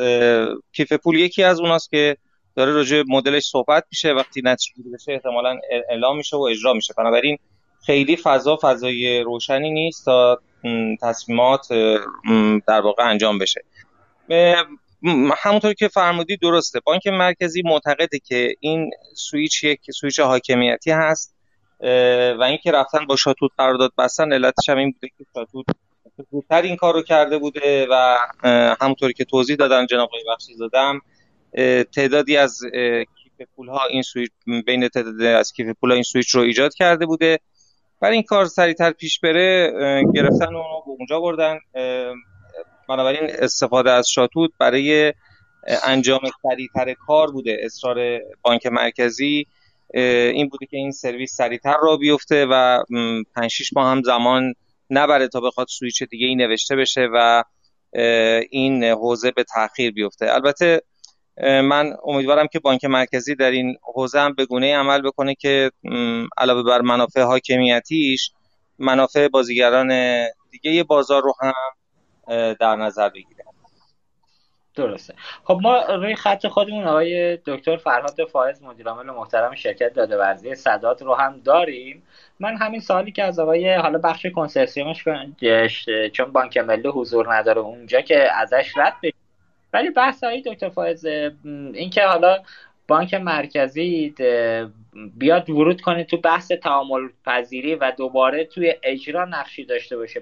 [0.73, 2.17] کیف پول یکی از اوناست که
[2.57, 4.13] داره راجع مدلش صحبت میشه.
[4.13, 5.59] وقتی نتیجه بشه احتمالا
[5.91, 6.95] اعلام میشه و اجرا میشه.
[6.99, 7.39] بنابراین
[7.87, 10.41] خیلی فضا فضای روشنی نیست تا
[11.03, 11.69] تصمیمات
[12.67, 13.65] در واقع انجام بشه.
[15.37, 16.81] همونطور که فرمودی درسته.
[16.85, 21.35] بانک مرکزی معتقده که این سویچ یک سویچ حاکمیتی هست
[22.39, 25.67] و اینکه رفتن با شاتوت قرارداد بستن علتش هم این بوده که شاتوت
[26.31, 28.17] زودتر این کار رو کرده بوده و
[28.81, 31.01] همونطوری که توضیح دادن جناب آقای بخشی زدم
[31.85, 32.61] تعدادی از
[33.23, 34.31] کیف پول ها این سویچ
[34.67, 37.39] بین تعدادی از کیف پول ها این سویچ رو ایجاد کرده بوده.
[38.01, 39.73] برای این کار سریعتر پیش بره
[40.15, 41.59] گرفتن اونو به اونجا بردن.
[42.89, 45.13] بنابراین استفاده از شاتوت برای
[45.85, 47.57] انجام سریعتر کار بوده.
[47.63, 49.47] اصرار بانک مرکزی
[49.95, 52.83] این بوده که این سرویس سریعتر را بیفته و
[53.35, 54.55] 5 6 ماه هم زمان
[54.93, 57.45] نبره تا بخواد سویچ دیگه ای نوشته بشه و
[58.51, 60.35] این حوزه به تاخیر بیفته.
[60.35, 60.83] البته
[61.43, 65.71] من امیدوارم که بانک مرکزی در این حوزه هم به گونه عمل بکنه که
[66.39, 68.31] علاوه بر منافع حاکمیتیش
[68.79, 69.93] منافع بازیگران
[70.51, 71.53] دیگه بازار رو هم
[72.61, 73.42] در نظر بگیره.
[74.75, 75.15] درسته.
[75.45, 80.55] خب ما روی خط خودمون آقای دکتر فرهاد فائز مدیر عامل محترم شرکت داده ورزی
[80.55, 82.03] صدات رو هم داریم.
[82.41, 85.05] من همین سوالی که از آقای حالا بخش کنسرسیومش
[86.13, 89.15] چون بانک ملی حضور نداره اونجا که ازش رد بشه
[89.73, 91.05] ولی بحث های دکتر فائز
[91.75, 92.39] اینکه حالا
[92.93, 94.15] بانک مرکزی
[95.17, 100.21] بیاد ورود کنه تو بحث تعامل پذیری و دوباره توی اجرا نقشی داشته باشه.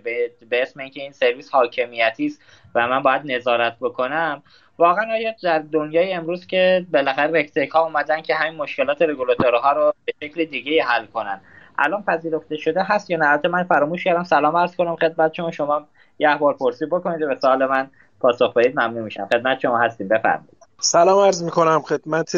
[0.49, 2.43] به اسم اینکه این سرویس حاکمیتی است
[2.75, 4.43] و من باید نظارت بکنم.
[4.79, 9.95] واقعا آیا در دنیای امروز که بالاخره رکتک ها اومدن که همین مشکلات ها رو
[10.05, 11.41] به شکل دیگه حل کنن.
[11.79, 14.25] الان پذیرفته شده هست یا نه؟ من فراموش کردم.
[14.25, 15.51] سلام عرض کنم خدمت شما.
[15.51, 15.87] شما
[16.19, 17.91] یه بار پرسی بکنید و به سوال من
[18.21, 18.81] پاسخ بدید.
[18.81, 19.29] ممنون میشم.
[19.33, 20.09] خدمت شما هستیم.
[20.09, 20.60] بفرمایید.
[20.83, 22.37] سلام عرض می‌کنم خدمت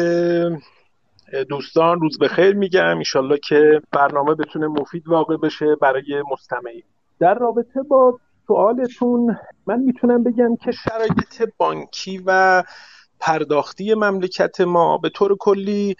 [1.49, 1.99] دوستان.
[1.99, 2.97] روز بخیر میگم.
[2.97, 6.83] ایشالله که برنامه بتونه مفید واقع بشه برای مستمعی
[7.19, 9.37] در رابطه با سوالتون
[9.67, 12.63] من می‌تونم بگم که شرایط بانکی و
[13.19, 15.95] پرداختی مملکت ما به طور کلی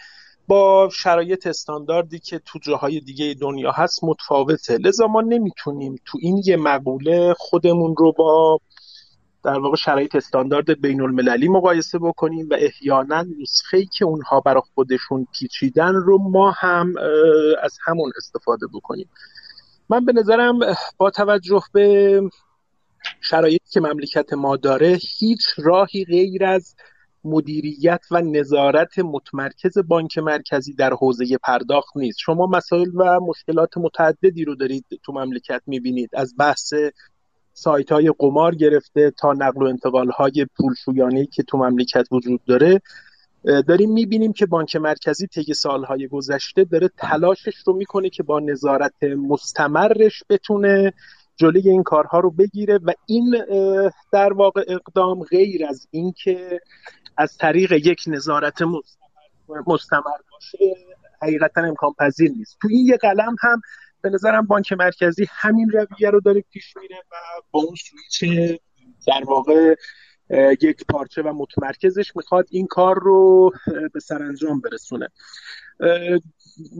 [0.47, 4.77] با شرایط استانداردی که تو جاهای دیگه دنیا هست متفاوته.
[4.77, 8.59] لذا ما نمی‌تونیم تو این یه مقوله خودمون رو با
[9.43, 14.61] در واقع شرایط استاندارد بین المللی مقایسه بکنیم و احیانا نسخه ای که اونها برای
[14.75, 16.93] خودشون پیچیدن رو ما هم
[17.63, 19.09] از همون استفاده بکنیم.
[19.89, 20.59] من به نظرم
[20.97, 22.21] با توجه به
[23.21, 26.75] شرایطی که مملکت ما داره هیچ راهی غیر از
[27.23, 32.17] مدیریت و نظارت متمرکز بانک مرکزی در حوزه پرداخت نیست.
[32.21, 36.09] شما مسائل و مشکلات متعددی رو دارید تو مملکت می‌بینید.
[36.13, 36.73] از بحث
[37.53, 42.81] سایت های قمار گرفته تا نقل و انتقال های پولشویانه که تو مملکت وجود داره.
[43.67, 49.03] داریم می‌بینیم که بانک مرکزی طی سالهای گذشته داره تلاشش رو می‌کنه که با نظارت
[49.03, 50.93] مستمرش بتونه
[51.35, 53.35] جلوی این کارها رو بگیره و این
[54.11, 56.61] در واقع اقدام غیر از اینکه
[57.17, 58.61] از طریق یک نظارت
[59.67, 60.75] مستمر باشه
[61.21, 62.57] حقیقتا امکان پذیر نیست.
[62.61, 63.61] تو این یه قلم هم
[64.03, 67.15] به نظرم بانک مرکزی همین رویه رو داره پیش میره و
[67.51, 68.59] با اون سویچ
[69.07, 69.75] در واقع
[70.61, 73.51] یک پارچه و متمرکزش می‌خواد این کار رو
[73.93, 75.07] به سرانجام برسونه.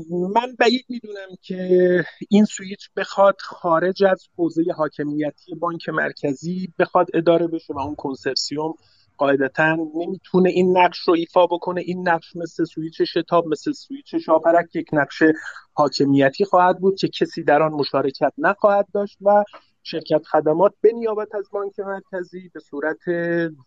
[0.09, 7.47] من بعید می‌دونم که این سویچ بخواد خارج از حوزه حاکمیتی بانک مرکزی بخواد اداره
[7.47, 8.73] بشه و اون کنسرسیوم
[9.17, 11.81] قاعدتا نمی‌تونه این نقش رو ایفا بکنه.
[11.81, 15.23] این نقش مثل سویچ شتاب مثل سویچ شاپرک یک نقش
[15.73, 19.43] حاکمیتی خواهد بود که کسی در آن مشارکت نخواهد داشت و
[19.83, 22.97] شرکت خدمات به نیابت از بانک مرکزی به صورت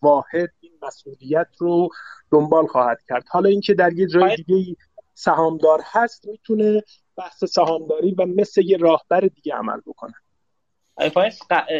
[0.01, 1.89] واحد این مسئولیت رو
[2.31, 3.23] دنبال خواهد کرد.
[3.29, 4.75] حالا اینکه در یه جای دیگه
[5.13, 6.83] سهامدار هست می‌تونه
[7.17, 10.13] بحث سهامداری و مثل یه راهبر دیگه عمل بکنه.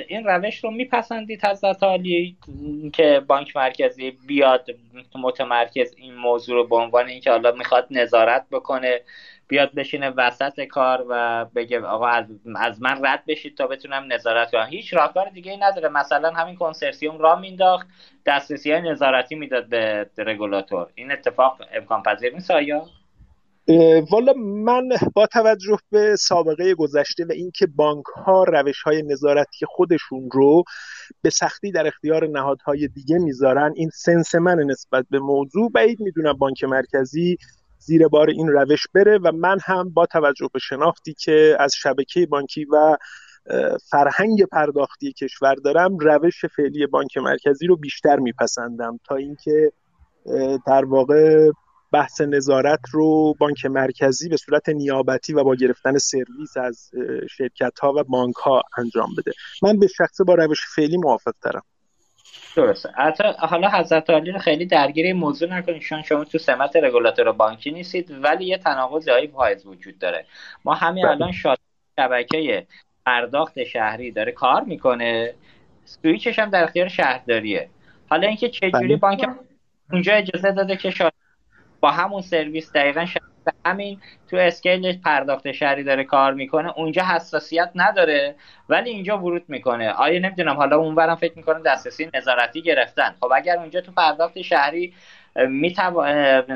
[0.08, 2.38] این روش رو میپسندید حضرت عالی
[2.94, 4.66] که بانک مرکزی بیاد
[5.16, 9.02] متمرکز این موضوع رو به عنوان اینکه حالا می‌خواد نظارت بکنه
[9.48, 14.68] بیاد بشینه وسط کار و بگه آقا از, من رد بشید تا بتونم نظارت کنم.
[14.70, 15.90] هیچ راهکار دیگه ای نداره.
[15.90, 17.88] مثلا همین کنسرسیوم را مینداخت
[18.26, 20.88] دسترسی های نظارتی می‌داد به رگولاتور.
[20.96, 22.86] این اتفاق امکان پذیر نیست آیا؟
[24.12, 30.30] والا من با توجه به سابقه گذشته و اینکه بانک ها روش های نظارتی خودشون
[30.32, 30.64] رو
[31.22, 36.34] به سختی در اختیار نهادهای دیگه می‌ذارن این سنس من نسبت به موضوع بعید می‌دونم
[36.34, 37.38] بانک مرکزی
[37.80, 42.26] زیر بار این روش بره و من هم با توجه به شناختی که از شبکه
[42.26, 42.98] بانکی و
[43.90, 49.72] فرهنگ پرداختی کشور دارم روش فعلی بانک مرکزی رو بیشتر میپسندم تا اینکه
[50.68, 51.50] در واقع
[51.92, 56.92] بحث نظارت رو بانک مرکزی به صورت نیابتی و با گرفتن سرویس از
[57.38, 59.32] شرکت ها و بانک ها انجام بده.
[59.62, 61.64] من به شخصه با روش فعلی موافق ترم
[62.56, 62.90] درسته.
[62.96, 67.32] حتی حالا حضرت عالی رو خیلی درگیر این موضوع نکنید چون شما تو سمت رگولاتور
[67.32, 70.26] بانکی نیستید ولی یه تناقض های پایز وجود داره.
[70.66, 71.12] ما همین بله.
[71.12, 71.58] الان شاد
[72.00, 72.68] شبکه
[73.06, 75.34] پرداخت شهری داره کار می‌کنه.
[75.86, 77.70] سویچش هم در اختیار شهرداریه.
[78.10, 78.98] حالا اینکه چه جوری بله.
[78.98, 79.30] بانک
[79.92, 81.14] اونجا اجازه داده که شاد
[81.80, 83.06] با همون سرویس دقیقا
[83.66, 88.36] همین تو اسکیل پرداخت شهری داره کار می‌کنه اونجا حساسیت نداره
[88.70, 89.90] ولی اینجا ورود می‌کنه.
[89.90, 93.16] آیا نمی‌دونم حالا اونورم فکر می‌کنه دسترسی نظارتی گرفتن.
[93.20, 94.94] خب اگر اونجا تو پرداخت شهری
[95.36, 96.06] میتو...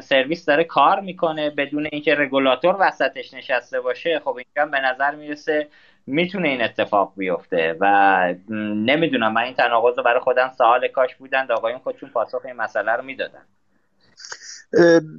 [0.01, 5.67] سرویس داره کار می‌کنه بدون اینکه رگولاتور وسطش نشسته باشه خب اینجا به نظر می‌رسه
[6.07, 7.76] می‌تونه این اتفاق بیفته.
[7.80, 8.36] و
[8.76, 12.91] نمی‌دونم من این تناقض رو برای خودم سوال کاش بودن آقایون خودشون پاسخ این مسئله
[12.91, 13.45] رو می‌دادن.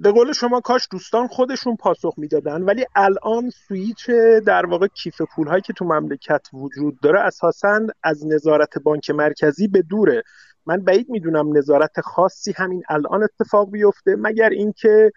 [0.03, 4.11] به قول شما کاش دوستان خودشون پاسخ می‌دادن ولی الان سویچ
[4.47, 9.69] در واقع کیف پول هایی که تو مملکت وجود داره اساسا از نظارت بانک مرکزی
[9.69, 10.23] به دوره.
[10.67, 15.13] من بعید می‌دونم نظارت خاصی همین الان اتفاق بیفته مگر اینکه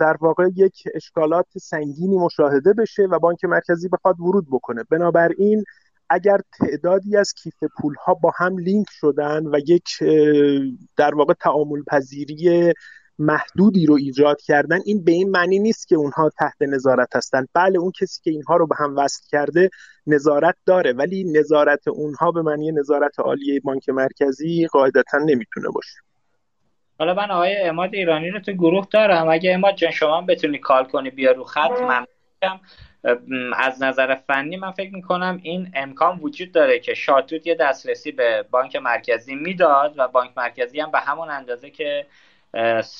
[0.00, 4.84] در واقع یک اشکالات سنگینی مشاهده بشه و بانک مرکزی بخواد ورود بکنه.
[4.90, 5.64] بنابراین
[6.10, 9.88] اگر تعدادی از کیف پول ها با هم لینک شدن و یک
[10.96, 12.72] در واقع تعامل پذیری
[13.18, 17.78] محدودی رو ایجاد کردن این به این معنی نیست که اونها تحت نظارت هستند بله
[17.78, 19.70] اون کسی که اینها رو به هم وصل کرده
[20.06, 25.96] نظارت داره ولی نظارت اونها به معنی نظارت عالی بانک مرکزی قاعدتا نمی‌تونه باشه.
[26.98, 29.28] حالا من آقای اماد ایرانی رو تو گروه دارم.
[29.28, 31.80] اگه اماد جان شما بتونی کال کنی بیا رو خط.
[31.80, 32.06] من
[33.56, 38.44] از نظر فنی من فکر می‌کنم این امکان وجود داره که شاتوت یه دسترسی به
[38.50, 42.06] بانک مرکزی می‌داد و بانک مرکزی هم به همون اندازه که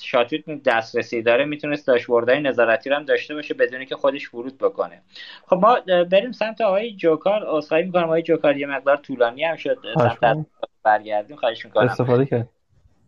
[0.03, 5.03] شاتوت دسترسی داره می‌تونست داشبوردهای نظارتی رو هم داشته باشه بدونی که خودش ورود بکنه.
[5.47, 9.79] خب ما بریم سمت آقای جوکار اصخایی می‌کنم آقای جوکار یه مقدار طولانی هم شد
[10.21, 10.47] سمت
[10.83, 11.37] برگردیم.
[11.37, 11.89] خواهش می‌کنم.
[11.89, 12.49] استفاده کرد.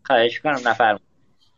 [0.04, 1.09] خواهش می‌کنم نفرمایید.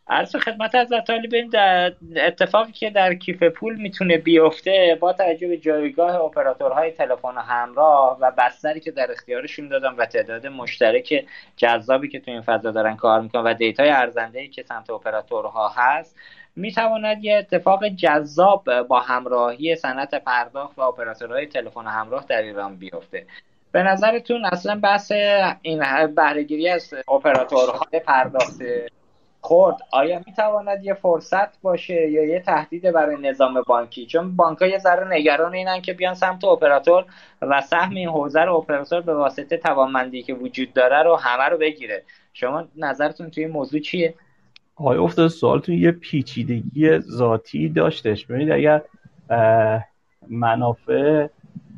[0.07, 5.57] عرض خدمت از طالبین در اتفاقی که در کیف پول می‌تونه بیفته با توجه به
[5.57, 11.25] جایگاه اپراتورهای تلفن همراه و بستری که در اختیارشون دادن و تعداد مشترک
[11.57, 16.15] جذابی که تو این فضا دارن کار می‌کنن و دیتای ارزنده که سمت اپراتورها هست
[16.55, 23.25] می‌تواند یه اتفاق جذاب با همراهی صنعت پرداخت و اپراتورهای تلفن همراه در ایران بیفته.
[23.71, 25.11] به نظرتون اصلا بحث
[25.61, 25.83] این
[26.15, 28.61] بهرهگیری از اپراتورهای پرداخت
[29.43, 29.77] خورد.
[29.91, 35.07] آیا می‌تواند یه فرصت باشه یا یه تهدید برای نظام بانکی؟ چون بانک یه ذره
[35.13, 37.05] نگران اینن که بیان سمت اپراتور
[37.41, 41.57] و سهم این حوزه رو اپراتور به واسطه توانمندی که وجود داره رو همه رو
[41.57, 42.03] بگیره.
[42.33, 44.13] شما نظرتون توی این موضوع چیه؟
[44.75, 48.25] آقای افتاد سوالتون یه پیچیدگی ذاتی داشتش.
[48.25, 48.81] ببینید اگر
[50.29, 51.27] منافع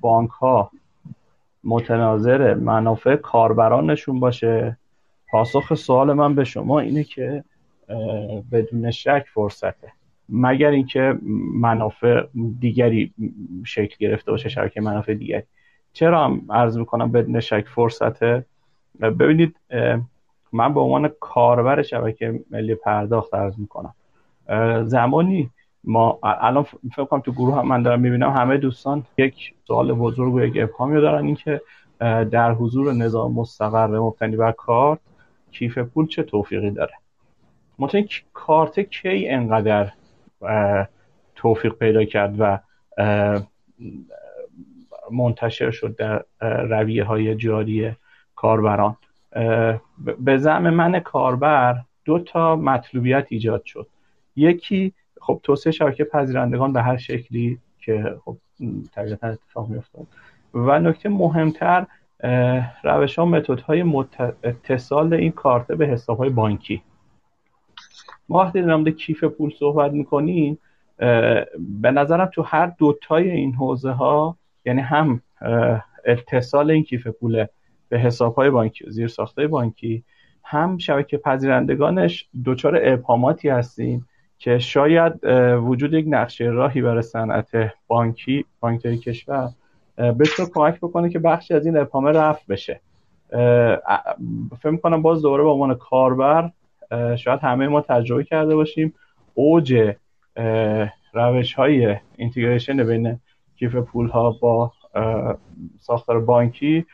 [0.02, 0.72] بانک ها
[1.64, 4.78] متناظر منافع کاربرانشون باشه
[5.32, 7.44] پاسخ سوال من به شما اینه که
[8.52, 9.92] بدون شک فرصته.
[10.30, 11.18] مگر اینکه
[11.54, 12.24] منافع
[12.60, 13.14] دیگری
[13.66, 15.44] شکل گرفته باشه شبکه منافع دیگری.
[15.94, 18.46] چرا هم عرض می‌کنم بدون شک فرصته؟
[19.02, 19.56] ببینید
[20.52, 23.94] من به عنوان کاربر شبکه ملی پرداخت عرض می‌کنم.
[24.86, 25.50] زمانی
[25.84, 30.34] ما الان فکر کنم تو گروه هم من دارم می‌بینم همه دوستان یک سوال بزرگ
[30.34, 31.62] و یک ابهامی دارن اینکه
[32.32, 35.00] در حضور نظام مستقر مبتنی بر کارت
[35.52, 36.94] کیف پول چه توفیقی داره؟
[37.80, 39.92] مطمئن کارت کی انقدر
[41.36, 42.60] توفیق پیدا کرد و
[45.12, 46.26] منتشر شد در
[46.64, 47.92] رویه های جاری
[48.36, 48.98] کاربران؟
[50.20, 53.88] به زعم من کاربر دو تا مطلوبیت ایجاد شد.
[54.36, 58.38] یکی خب توسعه شبکه پذیرندگان به هر شکلی که خب
[58.96, 60.08] طبیعتا اتفاق میافتاد.
[60.54, 61.86] و نکته مهمتر
[62.84, 63.84] روش ها متد های
[64.44, 66.82] اتصال این کارت به حساب های بانکی.
[68.30, 70.58] ما وقتی در کیف پول صحبت می‌کنیم
[71.60, 75.22] به نظرم تو هر دوتای این حوزه ها یعنی هم
[76.06, 77.46] اتصال این کیف پول
[77.90, 80.04] به حساب های بانکی زیر ساخته بانکی
[80.44, 84.08] هم شبکه پذیرندگانش دچار ابهاماتی هستیم
[84.38, 85.26] که شاید
[85.58, 87.50] وجود یک نقشه راهی برای صنعت
[87.88, 89.50] بانکی بانکداری کشور
[89.98, 92.82] بتونه کمک بکنه که بخشی از این ابهامه رفت بشه.
[94.60, 96.52] فکر می‌کنم باز دوباره به عنوان کاربر
[97.18, 98.94] شاید همه ما تجربه کرده باشیم.
[99.34, 99.94] اوج
[101.14, 103.20] روش های اینتگریشن بین
[103.56, 104.72] کیف پول ها با
[105.80, 106.86] ساختار بانکی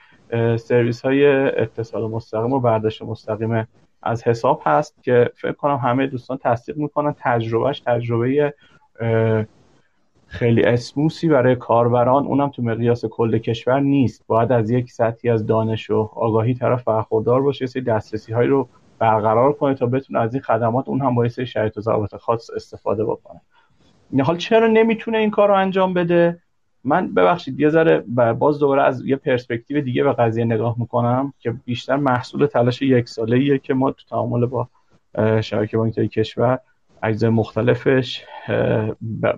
[0.57, 3.67] سرویس های اتصال مستقیم و برداشت مستقیم
[4.03, 7.15] از حساب هست که فکر کنم همه دوستان تصدیق می‌کنن.
[7.19, 8.53] تجربهش تجربه
[10.27, 12.25] خیلی اسموسی برای کاربران.
[12.25, 14.23] اونم تو مقیاس کل کشور نیست.
[14.27, 17.65] باید از یک سطحی از دانش و آگاهی طرف برخوردار باشه.
[17.65, 18.69] سری دسترسی هایی رو
[19.01, 22.49] برقرار کنه تا بتونه از این خدمات اون هم با سری شرایط و ضوابط خاص
[22.55, 23.41] استفاده بکنه.
[24.23, 26.39] حال چرا نمی‌تونه این کار رو انجام بده؟
[26.83, 27.99] من ببخشید یه ذره
[28.39, 33.09] باز دوباره از یه پرسپکتیو دیگه به قضیه نگاه می‌کنم که بیشتر محصول تلاش یک
[33.09, 34.67] ساله ایه که ما تو تعامل با
[35.41, 36.59] شبکه بانکداری کشور
[37.03, 38.25] اجزای مختلفش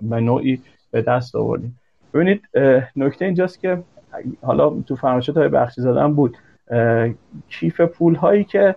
[0.02, 1.80] به نوعی به دست آوردیم.
[2.14, 2.48] ببینید
[2.96, 3.82] نکته اینجاست که
[4.42, 6.36] حالا تو فرمایشات های بخشی زدن بود
[7.48, 8.76] کیف پول هایی که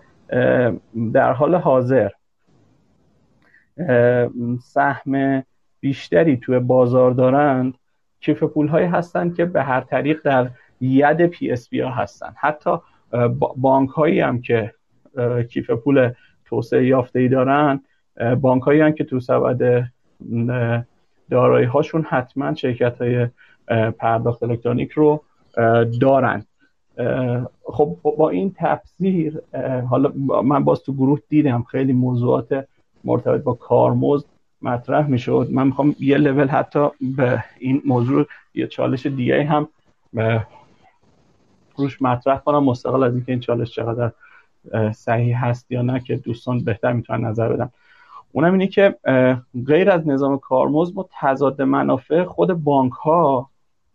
[1.14, 2.10] در حال حاضر.
[4.62, 5.44] سهم
[5.80, 7.74] بیشتری توی بازار دارند.
[8.20, 10.50] کیف پول هایی هستند که به هر طریق در
[10.82, 12.78] ید PSP ها هستن حتی
[13.56, 14.74] بانک هایی هم که
[15.50, 16.12] کیف پول
[16.46, 17.82] توسعه یافته ای دارن
[18.42, 19.90] بانک هایی هم که تو سبد
[21.30, 23.28] دارایی هاشون حتما شرکت های
[23.92, 25.24] پرداخت الکترونیک رو
[26.02, 26.46] دارن
[27.64, 29.42] خب با این تفسیر
[29.90, 30.12] حالا
[30.44, 32.68] من باز تو گروه دیدم خیلی موضوعات
[33.04, 34.26] مرتبط با کارمزد
[34.62, 35.48] مطرح می‌شد.
[35.52, 39.68] من می‌خوام یه لول حتی به این موضوع یه چالش دیگه هم
[41.78, 42.64] روش مطرح کنم.
[42.64, 44.12] مستقل از اینکه این چالش چقدر
[44.92, 47.70] صحیح هست یا نه که دوستان بهتر می‌تونن نظر بدن.
[48.32, 48.96] اونم اینه که
[49.68, 53.50] غیر از نظام کارمزد ما تضاد منافع خود بانک ها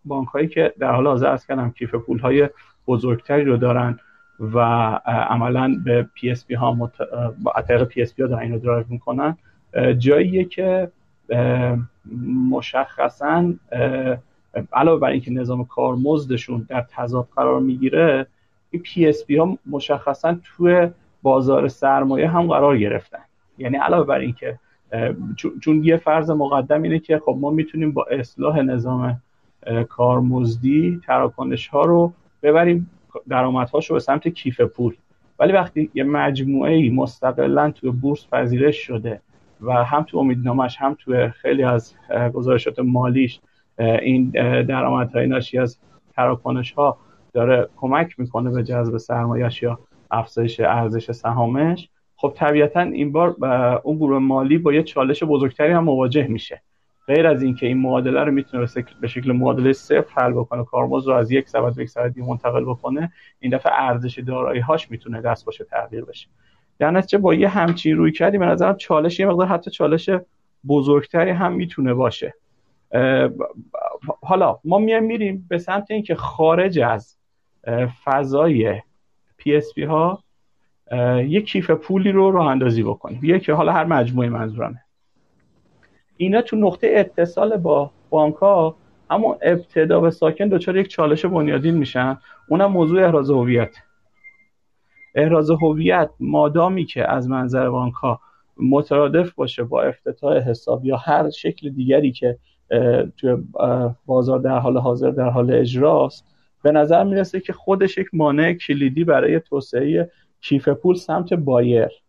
[0.04, 2.48] بانک هایی که در حال حاضر عرض کردم کیف پول های
[2.86, 3.98] بزرگتری رو دارن
[4.40, 4.58] و
[5.06, 6.92] عملا به PSP ها مت...
[7.68, 9.36] طریق PSP ها دارن اینو درایو می‌کنن.
[9.98, 10.90] جاییه که
[12.50, 13.52] مشخصا
[14.72, 18.26] علاوه بر اینکه نظام کارمزدشون در تضاد قرار می‌گیره
[18.70, 20.90] این PSP ها مشخصا توی
[21.22, 23.22] بازار سرمایه هم قرار گرفتن.
[23.58, 24.58] یعنی علاوه بر اینکه
[25.60, 29.20] چون یه فرض مقدم اینه که خب ما می‌تونیم با اصلاح نظام
[29.88, 32.12] کارمزدی تراکنش ها رو
[32.42, 32.90] ببریم
[33.28, 34.94] درآمدهاش رو به سمت کیف پول.
[35.38, 39.20] ولی وقتی یه مجموعه ای مستقلا توی بورس پذیرش شده
[39.60, 41.94] و هم تو امیدنامش هم تو خیلی از
[42.34, 43.40] گزارشات مالیش
[43.78, 44.30] این
[44.62, 45.78] درآمدهای ناشی از
[46.16, 46.98] تراکنش ها
[47.32, 49.78] داره کمک می‌کنه به جذب سرمایش یا
[50.10, 53.36] افزایش ارزش سهامش خب طبیعتا این بار
[53.82, 56.62] اون گروه مالی با یه چالش بزرگتری هم مواجه میشه.
[57.06, 58.66] غیر از اینکه این معادله رو می‌تونه
[59.00, 62.64] به شکل معادله صفر حل بکنه کارمز رو از یک سبد به یک سبد منتقل
[62.64, 66.28] بکنه این دفعه ارزش دارایی هاش می‌تونه دست باشه تغییر بشه.
[66.78, 70.10] در نتیجه با یه همچین روی کردی به نظرم چالش یه مقدار حتی چالش
[70.68, 72.34] بزرگتری هم می‌تونه باشه.
[74.22, 77.16] حالا ما میایم میریم به سمت اینکه خارج از
[78.04, 78.80] فضای
[79.36, 80.22] PSP ها
[81.18, 83.20] یک کیف پولی رو راه اندازی بکنیم.
[83.22, 84.81] یکی حالا هر مجموعه منظورمه.
[86.22, 88.76] اینا تو نقطه اتصال با بانک ها
[89.10, 92.18] اما ابتدا به ساکن دچار یک چالش بنیادین میشن.
[92.48, 93.76] اونم موضوع احراز هویت.
[95.14, 98.20] احراز هویت مادامی که از منظر بانک ها
[98.56, 102.38] مترادف باشه با افتتاح حساب یا هر شکل دیگری که
[103.16, 103.36] توی
[104.06, 106.24] بازار در حال حاضر در حال اجراست
[106.62, 110.10] به نظر می‌رسه که خودش یک مانع کلیدی برای توسعه
[110.40, 112.01] کیف پول سمت بایر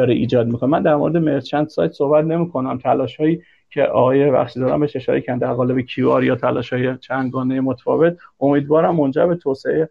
[0.00, 0.70] داره ایجاد می‌کنه.
[0.70, 2.78] من در مورد مرچنت سایت صحبت نمی‌کنم.
[2.78, 6.96] تلاش هایی که آقای بخشی دارم به اشاره کردن در قالب کیو یا تلاش های
[6.98, 9.88] چندگانه متفاوت امیدوارم منجر به توسعه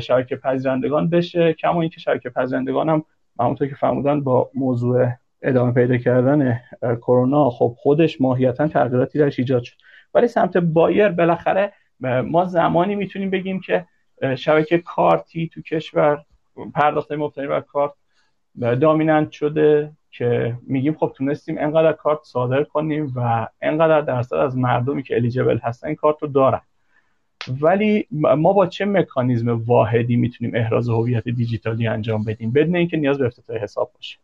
[0.00, 1.52] شبکه پذیرندگان بشه.
[1.52, 3.04] کما اینکه شبکه پذیرندگان هم
[3.40, 5.08] همونطور که فرمودن با موضوع
[5.42, 9.76] ادامه پیدا کردن کرونا خب خودش ماهیتا تغییراتی درش ایجاد شد.
[10.14, 11.72] ولی سمت بایر بالاخره
[12.24, 13.86] ما زمانی می‌تونیم بگیم که
[14.36, 16.18] شبکه کارتی تو کشور
[16.74, 17.92] پرداخت مبتنی بر کارت
[18.60, 25.02] دامیننت شده که میگیم خب تونستیم انقدر کارت صادر کنیم و انقدر درصد از مردمی
[25.02, 26.60] که الیجیبل هستن کارت رو دارن.
[27.60, 33.18] ولی ما با چه مکانیزم واحدی می‌تونیم احراز هویت دیجیتالی انجام بدیم؟ بدون اینکه نیاز
[33.18, 34.18] به افتتاح حساب باشه.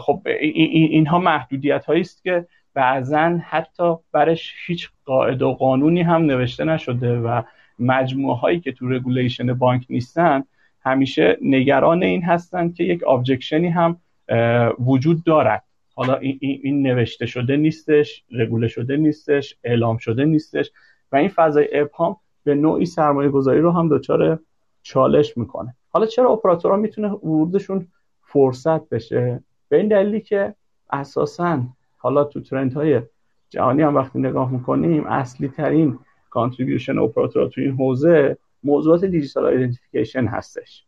[0.00, 6.64] خب اینها محدودیت هایی است که بعضا حتی برش هیچ قاعده و قانونی هم نوشته
[6.64, 7.42] نشده و
[7.78, 10.42] مجموعه هایی که تو regulation بانک نیستن
[10.82, 13.96] همیشه نگران این هستند که یک objection ی هم
[14.78, 15.64] وجود دارد.
[15.94, 20.70] حالا این, نوشته شده نیستش رگوله شده نیستش اعلام شده نیستش
[21.12, 24.38] و این فضای ابهام به نوعی سرمایه گذاری رو هم دچار
[24.82, 25.74] چالش می‌کنه.
[25.90, 27.86] حالا چرا اپراتورها می‌تونه ورودشون
[28.22, 30.54] فرصت بشه؟ به این دلیلی که
[30.92, 31.62] اساسا
[31.96, 33.00] حالا تو trend های
[33.50, 35.98] جهانی هم وقتی نگاه می‌کنیم اصلی ترین
[36.30, 40.86] contribution اپراتورها تو این حوزه موضوعات digital identification هستش.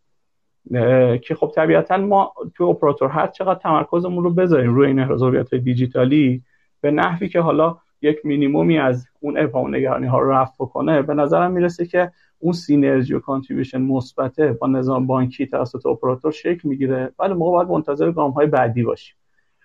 [1.23, 6.43] که خب طبیعتا ما تو اپراتور هر چقدر تمرکزمون رو بذاریم روی این احراز دیجیتالی
[6.81, 11.15] به نحوی که حالا یک مینیمومی از اون ابهام نگرانی ها رو رفع بکنه به
[11.15, 17.13] نظرم می‌رسه که اون synergy و contribution مثبته با نظام بانکی توسط اپراتور شکل می‌گیره.
[17.19, 19.17] ولی موقع باید منتظر گام های بعدی باشیم.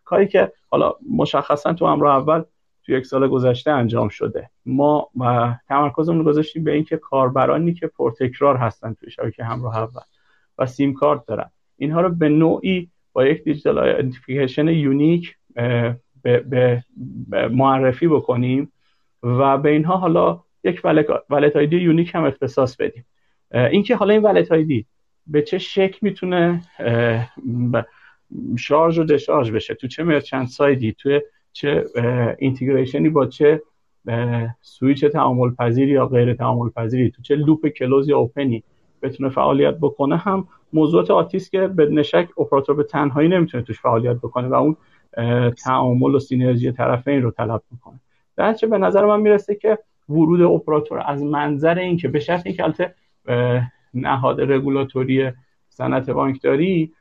[0.05, 2.43] کاری که حالا مشخصا تو همراه اول
[2.87, 4.49] تو یک سال گذشته انجام شده.
[4.65, 5.09] ما
[5.67, 10.01] تمرکزمون گذاشتیم به اینکه کاربرانی که پرتکرار هستن توی شبکه همراه اول
[10.57, 11.49] و سیم کارت دارن.
[11.77, 15.35] اینها رو به نوعی با یک digital identification unique
[16.23, 16.83] به
[17.51, 18.71] معرفی بکنیم
[19.23, 20.81] و به اینها حالا یک
[21.29, 23.05] wallet ID unique هم اختصاص بدیم.
[23.51, 24.85] اینکه حالا این wallet ID
[25.27, 26.61] به چه شکل می‌تونه
[28.57, 31.19] شارژ و دشارژ بشه تو چه merchant side ی تو
[31.57, 31.85] چه
[32.39, 33.61] integration ی با چه
[34.61, 38.63] سویچ تعامل پذیری یا غیر تعامل پذیری تو چه loop close یا open ی
[39.01, 44.17] بتونه فعالیت بکنه هم موضوعات آتیست که بدون شک اپراتور به تنهایی نمی‌تونه توش فعالیت
[44.17, 44.75] بکنه و اون
[45.51, 47.99] تعامل و synergy طرفین رو طلب می‌کنه
[48.35, 49.77] گرچه به نظر من می‌رسه که
[50.09, 52.93] ورود اپراتور از منظر اینکه به شرط اینکه البته
[53.93, 55.31] نهاد رگولاتوری
[55.69, 56.93] صنعت بانکداری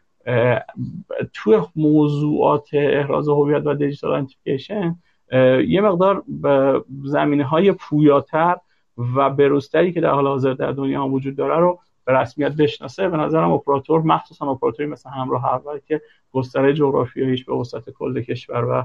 [1.32, 4.96] توی موضوعات احراز هویت و digital identification
[5.68, 6.24] یه مقدار
[7.04, 8.56] زمینه های پویاتر
[9.16, 13.08] و بروزتری که در حال حاضر در دنیا هم وجود داره رو به رسمیت بشناسه.
[13.08, 16.00] به نظرم اپراتور مخصوصا اپراتوری مثل همراه اول که
[16.32, 18.82] گستره جغرافیاییش به وسط کل کشور و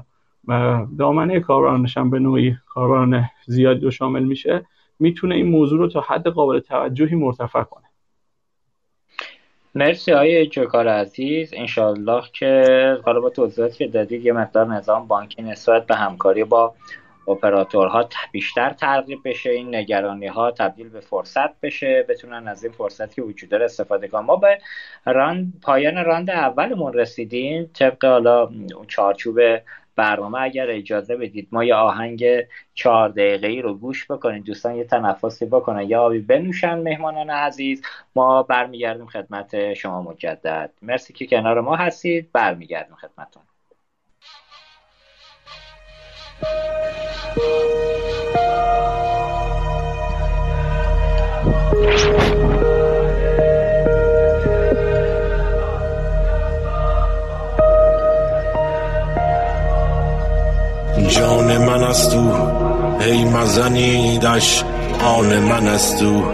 [0.98, 4.66] دامنه کاربرانش هم به نوعی کاربران زیادی رو شامل میشه
[4.98, 7.84] می‌تونه این موضوع رو تا حد قابل توجهی مرتفع کنه.
[9.74, 11.50] مرسی های جوکار عزیز.
[11.56, 16.74] انشالله که حالا با توضیحاتی که دادید یه مقدار نظام بانکی نسبت به همکاری با
[17.28, 19.50] اپراتورها بیشتر ترغیب بشه.
[19.50, 22.06] این نگرانی ها تبدیل به فرصت بشه.
[22.08, 24.20] بتونن از این فرصتی که وجود داره استفاده کنن.
[24.20, 24.58] ما به
[25.06, 27.70] راند پایان راند اولمون رسیدیم.
[27.74, 28.48] طبق حالا
[28.88, 29.40] چارچوب
[29.96, 32.24] برنامه اگر اجازه بدید ما یه آهنگ
[32.74, 35.82] چهار دقیقه ای رو گوش بکنید دوستان یه تنفسی بکنن.
[35.82, 37.82] یا آبی بنوشن مهمانان عزیز.
[38.16, 40.70] ما برمیگردیم خدمت شما مجدد.
[40.82, 42.32] مرسی که کنار ما هستید.
[42.32, 43.42] برمیگردیم خدمتون
[61.12, 62.32] جان من است او
[63.00, 64.64] هی مزنیدش
[65.04, 66.24] آن من است او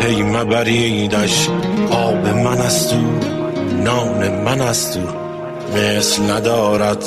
[0.00, 1.48] هی مبریدش
[1.90, 3.00] آب من است او
[3.84, 5.02] نان من است او
[5.76, 7.04] مثل ندارد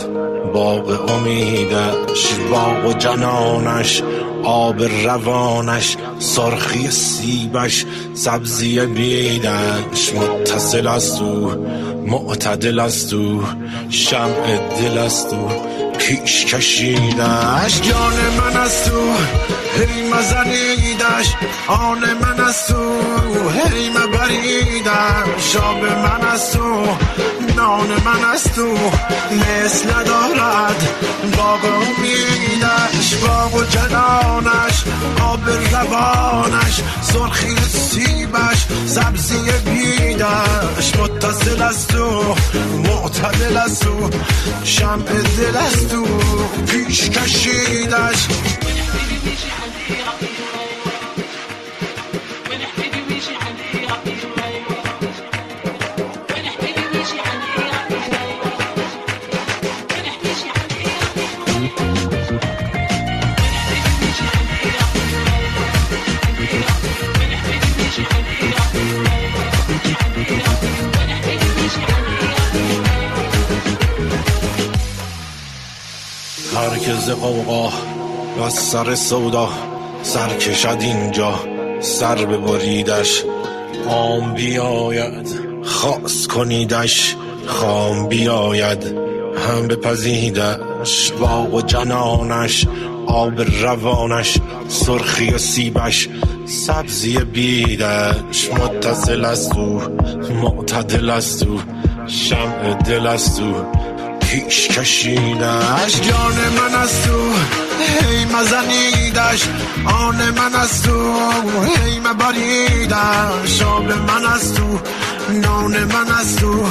[0.53, 4.03] باغ امیدش باغ و جنانش
[4.43, 10.13] آب روانش سرخی سیبش سبزی بیدش.
[10.13, 11.51] متصل است او
[12.07, 13.43] معتدل است او
[13.89, 15.49] شمع دل است او
[16.05, 17.81] پیش کشیدش.
[17.81, 19.01] جان من است تو
[19.77, 21.27] هی مزنیدش.
[21.67, 22.99] آن من است تو
[23.49, 25.53] هی مبریدش.
[25.53, 26.85] شاب من است تو
[27.55, 28.77] نان من است تو
[29.31, 30.87] مثل دارد
[31.37, 32.94] باغ امیدش.
[33.21, 34.83] باغ و جنانش
[35.21, 42.35] آب روانش سرخی سیبش سبزی بیدش متصل است تو
[42.83, 44.09] معتدل است تو
[44.63, 46.05] شمع دل است تو
[46.65, 48.27] پیش کشیدش.
[77.05, 77.69] ز قوقا
[78.39, 79.49] و سر سودا
[80.03, 81.39] سر کشد اینجا
[81.79, 83.23] سر ببریدش
[83.87, 88.83] عام بیاید خاص کنیدش خام بیاید
[89.47, 92.67] هم بپزیدش باغ و جنانش
[93.07, 94.37] آب روانش
[94.67, 96.09] سرخی و سیبش
[96.45, 99.81] سبزی بیدش متصل است او
[100.41, 101.59] معتدل است او
[102.07, 103.55] شمع دل است او
[104.35, 109.43] پیش کشیدش جان من است او هی مزنیدش
[109.85, 114.79] آن من است او هی مبریدش آب من است او
[115.29, 116.67] نان من است او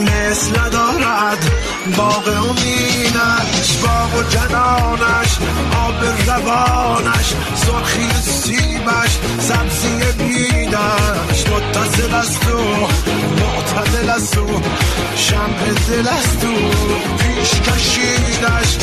[0.00, 1.50] مثل دارد
[1.96, 5.38] باغ امیدش باغ و جنانش
[5.86, 12.88] آب روانش سرخی سیبش سبزی بیدش متصل است او
[13.40, 14.60] معتدل است او
[15.16, 16.54] شمع دل است او
[17.18, 18.76] پیش کشیدش.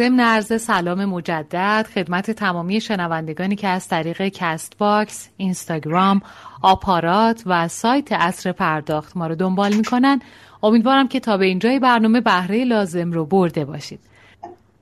[0.00, 6.22] ضمن عرض سلام مجدد خدمت تمامی شنوندگانی که از طریق کست باکس، اینستاگرام،
[6.62, 10.20] آپارات و سایت عصر پرداخت ما رو دنبال می‌کنن
[10.62, 14.00] امیدوارم که تا به اینجای برنامه بهره لازم رو برده باشید.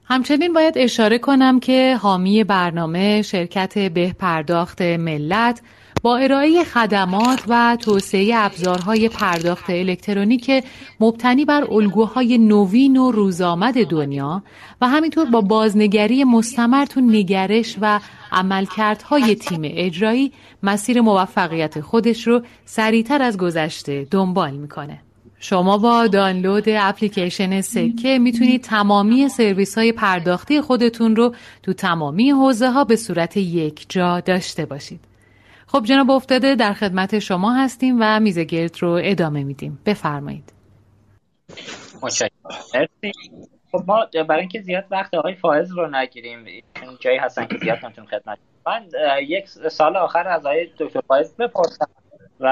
[0.05, 5.61] همچنین باید اشاره کنم که حامی برنامه شرکت به پرداخت ملت
[6.03, 10.64] با ارائه خدمات و توسعه ابزارهای پرداخت الکترونیک
[11.01, 14.42] مبتنی بر الگوهای نوین و روزآمد دنیا
[14.80, 18.01] و همینطور با بازنگری مستمر تو نگرش و
[18.32, 20.32] عملکردهای تیم اجرایی
[20.62, 24.99] مسیر موفقیت خودش رو سریعتر از گذشته دنبال می‌کنه.
[25.40, 32.70] شما با دانلود اپلیکیشن سکه می‌تونید تمامی سرویس های پرداختی خودتون رو تو تمامی حوزه
[32.70, 35.08] ها به صورت یک جا داشته باشید.
[35.73, 39.79] خب جناب افتاده در خدمت شما هستیم و میز گرد رو ادامه میدیم.
[39.87, 40.53] بفرمایید.
[43.73, 46.45] خب ما برای اینکه زیاد وقت آقای فائز رو نگیریم
[47.01, 48.89] جایی هستن که زیاد نمیتون خدمت من
[49.23, 51.89] یک سال آخر از آقای دکتر فائز بپرسم
[52.41, 52.47] و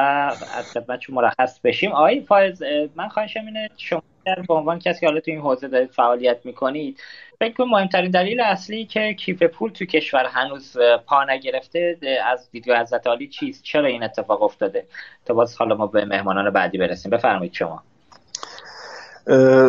[0.56, 1.92] از خدمتشون مرخص بشیم.
[1.92, 2.62] آقای فائز
[2.94, 4.02] من خواهشم اینه شما
[4.48, 7.00] به عنوان کسی که حالا تو این حوزه دارید فعالیت می‌کنید
[7.40, 10.76] فکر کنم مهمترین دلیل اصلی که کیف پول تو کشور هنوز
[11.06, 14.86] پا نگرفته از دیدگاه حضرت عالی چیست؟ چرا این اتفاق افتاده؟
[15.24, 17.10] تا باز حالا ما به مهمانان بعدی برسیم.
[17.10, 17.82] بفرمایید شما.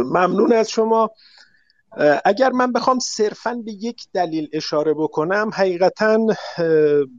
[0.03, 1.11] ممنون از شما.
[2.25, 6.19] اگر من بخوام صرفا به یک دلیل اشاره بکنم حقیقتا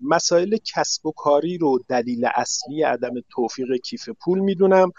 [0.03, 4.92] مسائل کسب و کاری رو دلیل اصلی عدم توفیق کیف پول می‌دونم.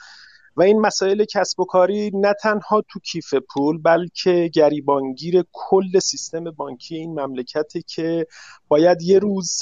[0.60, 6.44] و این مسائل کسب و کاری نه تنها تو کیف پول بلکه گریبانگیر کل سیستم
[6.52, 8.26] بانکی این مملکته که
[8.68, 9.62] باید یه روز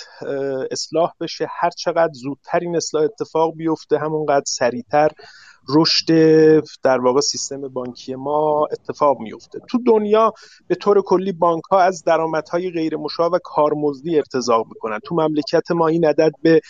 [0.72, 1.48] اصلاح بشه.
[1.60, 5.12] هر چقدر زودتر این اصلاح اتفاق بیفته همونقدر سریعتر
[5.70, 6.08] رشد
[6.84, 10.34] در واقع سیستم بانکی ما اتفاق میفته تو دنیا
[10.68, 15.00] به طور کلی بانک ها از درآمدهای غیر مشاع و کارمزدی ارتزاق می‌کنن.
[15.06, 16.62] تو مملکت ما این عدد به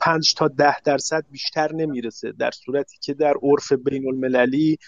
[0.00, 4.78] 5 تا 10 درصد بیشتر نمی‌رسه در صورتی که در عرف بین المللی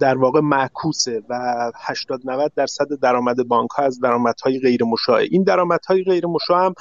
[0.00, 1.34] در واقع معکوسه و
[1.74, 6.74] 80 90 درصد درآمد بانک ها از درآمدهای غیر مشاع این درآمدهای غیر مشاع هم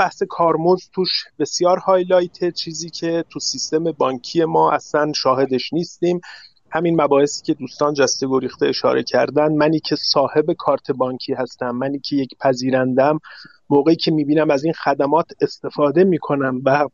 [0.00, 6.20] بحث کارمزد توش بسیار highlight چیزی که تو سیستم بانکی ما اصلا شاهدش نیستیم.
[6.70, 9.52] همین مباحثی که دوستان جسته گریخته اشاره کردن.
[9.52, 13.18] منی که صاحب کارت بانکی هستم منی که یک پذیرندم
[13.70, 16.88] موقعی که می‌بینم از این خدمات استفاده می‌کنم و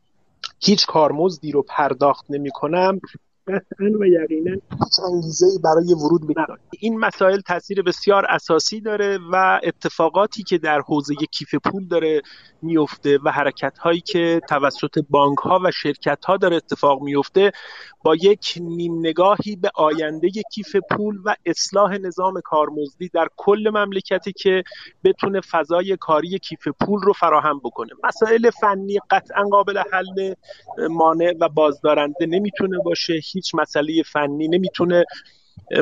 [0.59, 2.99] هیچ کارمزدی رو پرداخت نمی‌کنم.
[3.47, 4.51] قطعا و یقینا.
[5.23, 6.33] هیچ برای ورود به
[6.79, 12.21] این مسائل تاثیر بسیار اساسی داره و اتفاقاتی که در حوزه کیف پول داره
[12.61, 17.51] میفته و حرکت هایی که توسط بانک ها و شرکت ها داره اتفاق میفته
[18.07, 24.33] با یک نیم نگاهی به آینده کیف پول و اصلاح نظام کارمزدی در کل مملکتی
[24.33, 24.63] که
[25.03, 27.89] بتونه فضای کاری کیف پول رو فراهم بکنه.
[28.03, 30.33] مسائل فنی قطعا قابل حل
[30.89, 33.13] مانع و بازدارنده نمی‌تونه باشه.
[33.33, 35.05] هیچ مسئله فنی نمی‌تونه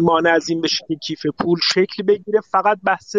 [0.01, 2.41] مانع از این بشه که کیف پول شکل بگیره.
[2.51, 3.15] فقط بحث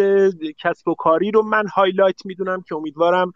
[0.63, 3.31] کسب و کاری رو من highlight می‌دونم که امیدوارم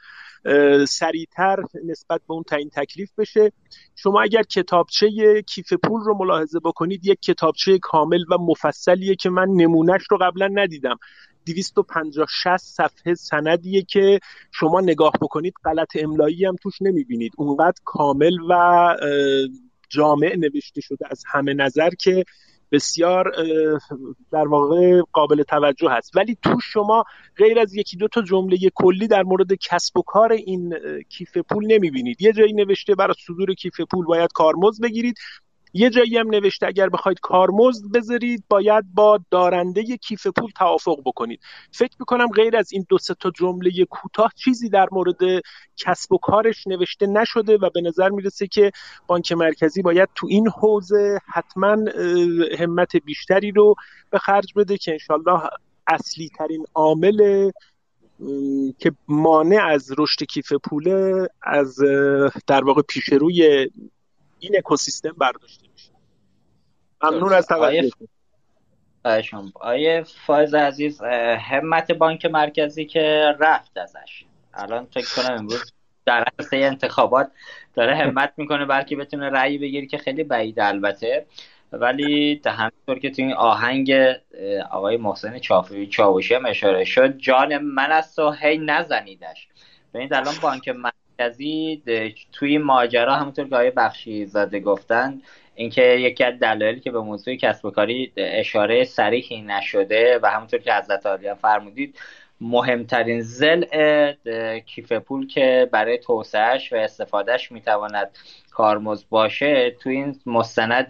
[0.88, 3.52] سریعتر نسبت به اون تعیین تکلیف بشه.
[3.95, 5.07] شما اگر کتابچه
[5.48, 10.49] کیف پول رو ملاحظه بکنید یک کتابچه کامل و مفصلیه که من نمونهش رو قبلا
[10.53, 10.95] ندیدم.
[11.45, 14.19] 250 60 صفحه سندیه که
[14.52, 17.31] شما نگاه بکنید غلط املایی هم توش نمی‌بینید.
[17.38, 18.95] اونقدر کامل و
[19.89, 22.23] جامع نوشته شده از همه نظر که
[22.72, 23.31] بسیار
[24.31, 26.18] در واقع قابل توجه هست.
[26.18, 27.03] ولی تو شما
[27.38, 30.73] غیر از یکی دو تا جمله کلی در مورد کسب و کار این
[31.10, 32.22] کیف پول نمی‌بینید.
[32.22, 35.15] یه جایی نوشته برای صدور کیف پول باید کارمزد بگیرید.
[35.73, 41.39] یه جایی هم نوشته اگر بخواید کارمزد بذارید باید با دارنده کیف پول توافق بکنید.
[41.72, 45.43] فکر می‌کنم غیر از این دو سه تا جمله کوتاه چیزی در مورد
[45.77, 48.72] کسب و کارش نوشته نشده و به نظر می‌رسه که
[49.07, 51.77] بانک مرکزی باید تو این حوزه حتما
[52.60, 53.76] همت بیشتری رو
[54.10, 55.41] به خرج بده که انشالله
[55.88, 57.52] اصلی ترین عامل
[58.80, 61.76] که مانع از رشد کیف پوله از
[62.48, 63.69] در واقع پیشروی
[64.41, 65.91] این اکوسیستم برداشته میشه.
[67.03, 67.89] ممنون از توجه
[69.53, 71.01] آیه فایز عزیز
[71.39, 74.26] همت بانک مرکزی که رفت ازش.
[74.53, 75.73] الان فکر کنم امروز
[76.05, 77.31] در عرصه انتخابات
[77.73, 81.26] داره همت می‌کنه بلکه بتونه رأی بگیری که خیلی بعید البته.
[81.72, 83.93] ولی همینطور که تو این آهنگ
[84.72, 89.47] آقای محسن چاوشی چاوشی هم اشاره شد جان من است و هی نزنیدش.
[89.93, 90.69] ببینید الان بانک
[91.22, 91.81] مرکزی
[92.31, 95.22] توی ماجرا همونطور که آقای بخشی زاده گفتن
[95.56, 100.60] اینکه یکی از دلایلی که به موضوع کسب و کاری اشاره صریحی نشده و همونطور
[100.60, 101.99] که حضرت عالی فرمودید
[102.41, 103.64] مهمترین زل
[104.65, 108.10] کیف پول که برای توسعهش و استفادهش می‌تواند
[108.52, 110.88] کارمز باشه تو این مستند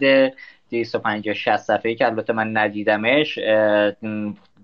[0.70, 3.38] 250 60 صفحه‌ای که البته من ندیدمش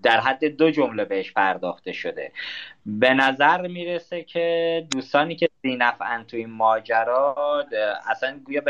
[0.02, 2.32] در حد دو جمله بهش پرداخته شده.
[2.86, 7.64] به نظر می‌رسه که دوستانی که زینفعن توی ماجرا
[8.10, 8.62] اصلا گویا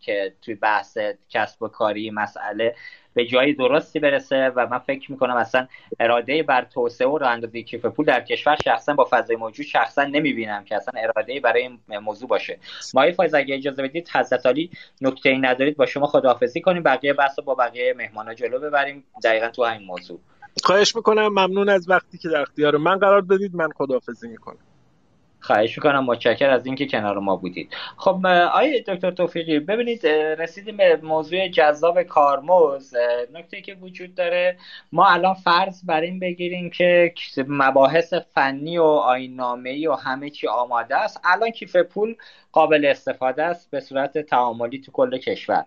[0.00, 0.98] که توی بحث
[1.30, 2.74] کسب و کاری مسئله
[3.14, 5.66] به جایی درستی برسه و من فکر می‌کنم اصلا
[6.00, 10.64] اراده بر توسعه و راه کیف پول در کشور شخصا با فضای موجود شخصا نمی‌بینم
[10.64, 12.58] که اصلا اراده برای این موضوع باشه.
[12.94, 16.82] مای فایز اگه اجازه بدید حضرت علی نکته ای ندارید با شما خداحافظی کنیم.
[16.82, 19.04] بقیه بحث با بقیه مهمانا جلو ببریم.
[19.24, 20.20] دقیقا تو همین موضوع.
[20.64, 23.54] خواهش می‌کنم ممنون از وقتی که در اختیار من قرار دادید.
[23.54, 24.58] من خداحافظی می‌کنم.
[25.40, 26.04] خواهش می‌کنم.
[26.04, 27.74] متشکر از اینکه کنار ما بودید.
[27.96, 32.94] خب آیه دکتر توفیقی ببینید رسیدیم به موضوع جذاب کارمز.
[33.34, 34.58] نکته که وجود داره
[34.92, 37.14] ما الان فرض بر این بگیریم که
[37.48, 41.20] مباحث فنی و آینامه و همه چی آماده است.
[41.24, 42.16] الان کیف پول
[42.52, 45.64] قابل استفاده است به صورت تعاملی تو کل کشور.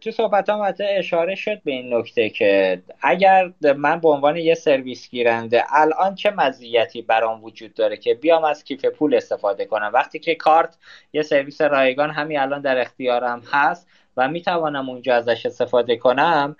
[0.00, 5.10] تو صحبت هم اشاره شد به این نکته که اگر من به عنوان یه سرویس
[5.10, 10.18] گیرنده الان چه مزیتی برام وجود داره که بیام از کیف پول استفاده کنم؟ وقتی
[10.18, 10.78] که کارت
[11.12, 16.56] یه سرویس رایگان همین الان در اختیارم هست و می‌توانم اونجا ازش استفاده کنم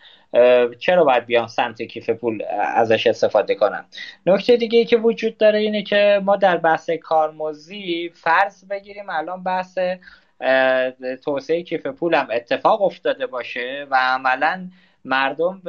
[0.79, 2.43] چرا باید بیام سمت کیف پول
[2.75, 3.85] ازش استفاده کنم؟
[4.27, 9.43] نکته دیگه ای که وجود داره اینه که ما در بحث کارمزدی فرض بگیریم الان
[9.43, 9.79] بحث
[11.25, 14.69] توسعه کیف پولم اتفاق افتاده باشه و عملا
[15.05, 15.62] مردم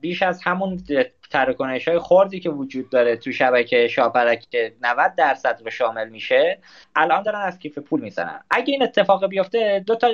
[0.00, 0.82] بیش از همون
[1.30, 6.58] تراکنش های خوردی که وجود داره تو شبکه شاپرک که 90 درصد رو شامل میشه
[6.96, 8.40] الان دارن از کیف پول می‌زنن.
[8.50, 10.08] اگه این اتفاق بیفته دو تا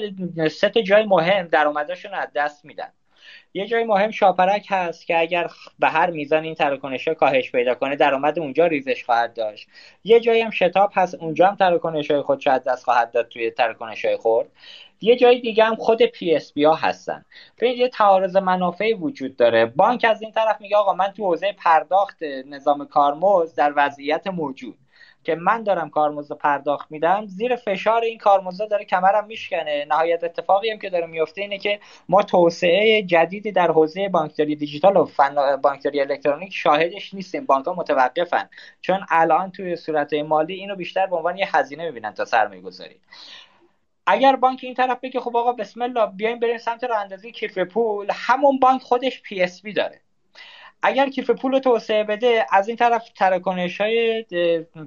[0.49, 2.93] سه تا جای مهم درآمدشون از دست میدن.
[3.55, 7.75] یه جای مهم شاپرک هست که اگر به هر میزان این تراکنش ها کاهش پیدا
[7.75, 9.69] کنه درآمد اونجا ریزش خواهد داشت.
[10.05, 13.29] یه جایی هم شتاب هست اونجا هم تراکنش های خودش رو از دست خواهد داد
[13.29, 14.49] توی تراکنش های خرد
[15.01, 17.25] یه جای دیگه هم خود PSP ها هستن.
[17.59, 19.67] ببین یه تعارض منافعی وجود داره.
[19.67, 24.79] بانک از این طرف میگه آقا من تو حوزه پرداخت نظام کارمزد در وضعیت موجود.
[25.25, 29.85] که من دارم کارمزد پرداخت میدم زیر فشار این کارمزد داره کمرم میشکنه.
[29.85, 34.97] نهایت اتفاقی هم که داره میفته اینه که ما توسعه جدیدی در حوزه بانکداری دیجیتال
[34.97, 37.47] و فن بانکداری الکترونیک شاهدش نیستیم.
[37.47, 38.49] بانک ها متوقفن.
[38.81, 43.01] چون الان توی صورت مالی اینو بیشتر به عنوان یه هزینه می‌بینن تا سرمایه گذاری.
[44.07, 47.59] اگر بانک این طرف بگه خب آقا بسم الله بیایم بریم سمت راه اندازی کیف
[47.59, 50.01] پول همون بانک خودش PSP داره.
[50.83, 54.25] اگر کیف پول رو توسعه بده از این طرف تراکنش های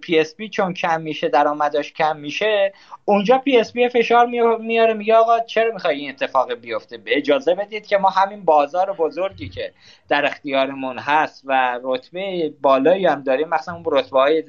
[0.02, 2.73] PSP چون کم میشه درآمدش کم میشه
[3.05, 4.26] اونجا PSP فشار
[4.59, 9.49] میاره میگه آقا چرا می‌خوای این اتفاق بیفته؟ اجازه بدید که ما همین بازار بزرگی
[9.49, 9.72] که
[10.09, 14.43] در اختیارمون هست و رتبه بالایی هم داریم مثلا اون رتبه های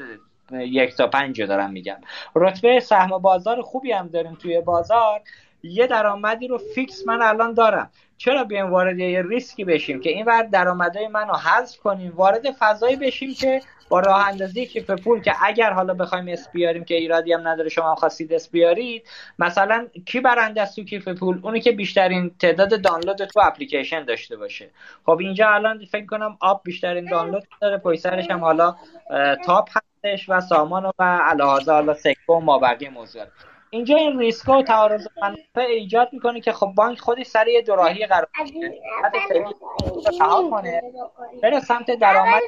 [0.52, 1.98] یک تا پنج دارم میگم.
[2.34, 5.20] رتبه سهم بازار خوبی هم داریم توی بازار.
[5.66, 7.90] یه درآمدی رو fix من الان دارم.
[8.18, 12.96] چرا بیایم وارد یه ریسکی بشیم که این ور درآمدهای منو حذف کنیم وارد فضایی
[12.96, 17.32] بشیم که با راه اندازی کیف پول که اگر حالا بخوایم اسم بیاریم که ایرادی
[17.32, 21.72] هم نداره شما خواستید اسم بیارید مثلا کی برنده است تو کیف پول؟ اونی که
[21.72, 24.70] بیشترین تعداد دانلود تو اپلیکیشن داشته باشه.
[25.06, 28.76] خب اینجا الان فکر کنم آپ بیشترین دانلود داره پشت سرش هم حالا
[29.44, 33.28] تاپ هستش و سامان و علاوه حالا سکه و مابقی موضوعات
[33.70, 38.06] اینجا این ریسک و تعارض منافع ایجاد می‌کنه که خب بانک خودش سر یه دوراهی
[38.06, 38.28] گیر
[40.50, 40.82] کنه.
[41.42, 42.42] بره سمت درآمد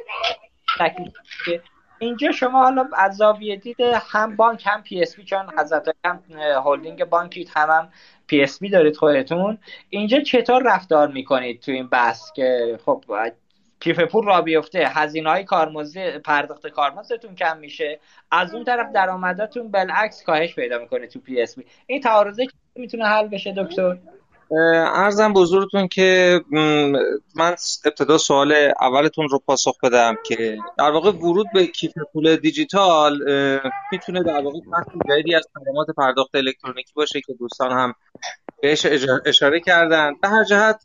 [1.99, 6.23] اینجا شما حالا از زاویه دید هم بانک هم PSP چون حضرت هم
[6.65, 7.93] هلدینگ بانکید هم هم
[8.26, 9.59] PSP دارید خودتون.
[9.90, 13.05] اینجا چطور رفتار می‌کنید تو این بحث که خب
[13.80, 18.00] کیف پول راه بیفته هزینه های کارمزد پرداخت کارمزدتون کم میشه.
[18.30, 23.55] از اون طرف درآمداتون بالعکس کاهش پیدا می‌کنه تو PSP این تعارضه می‌تونه حل بشه
[23.56, 23.98] دکتر؟
[24.94, 26.40] عرضم بزرگتون که
[27.34, 33.18] من ابتدا سوال اولتون رو پاسخ بدم که در واقع ورود به کیف پول دیجیتال
[33.92, 37.94] می‌تونه در واقع بخش جدیدی از خدمات پرداخت الکترونیکی باشه که دوستان هم
[38.62, 38.86] بهش
[39.26, 40.14] اشاره کردن.
[40.22, 40.80] به هر جهت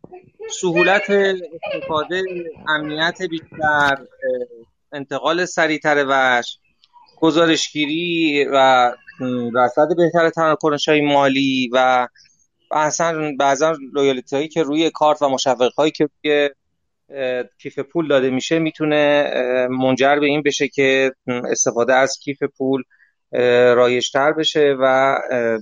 [0.62, 2.24] سهولت استفاده
[2.68, 3.98] امنیت بیشتر
[4.94, 6.58] انتقال سریعتر وش
[7.20, 8.91] گزارشگیری و
[9.56, 12.08] رصد بهتر تراکنش های مالی و
[12.72, 16.50] اصلا بعضا لویالیتی هایی که روی کارت و مشوق هایی که روی
[17.62, 19.32] کیف پول داده میشه می‌تونه
[19.70, 22.84] منجر به این بشه که استفاده از کیف پول
[23.76, 25.18] رایشتر بشه و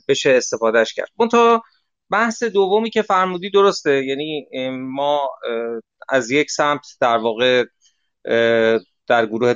[0.07, 1.07] بشه استفادهش کرد.
[1.19, 1.63] منتها
[2.11, 4.05] بحث دومی که فرمودی درسته.
[4.05, 5.29] یعنی ما
[6.09, 7.65] از یک سمت در واقع
[9.07, 9.53] در گروه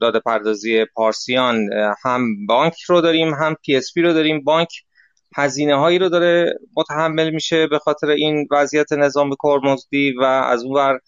[0.00, 1.70] داده پردازی پارسیان
[2.04, 4.44] هم بانک رو داریم هم PSP رو داریم.
[4.44, 4.68] بانک
[5.36, 10.74] هزینه هایی رو داره متحمل میشه به خاطر این وضعیت نظام کارمزدی و از اون
[10.76, 11.00] ور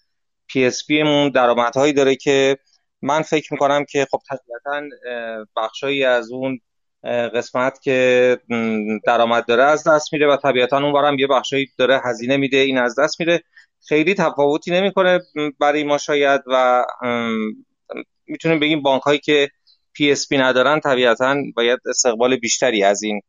[0.47, 2.57] PSP مون درآمدهایی داره که
[3.01, 4.87] من فکر می‌کنم که خب طبیعتا
[5.55, 6.59] بخشایی از اون
[7.03, 8.37] قسمت که
[9.05, 12.77] درآمد داره از دست میره و طبیعتا اون برم یه بخشایی داره هزینه میده این
[12.77, 13.43] از دست میره.
[13.87, 15.19] خیلی تفاوتی نمی‌کنه
[15.59, 16.85] برای ما شاید و
[18.27, 19.49] می‌تونیم بگیم بانک هایی که
[19.93, 23.21] PSP ندارن طبیعتا باید استقبال بیشتری از این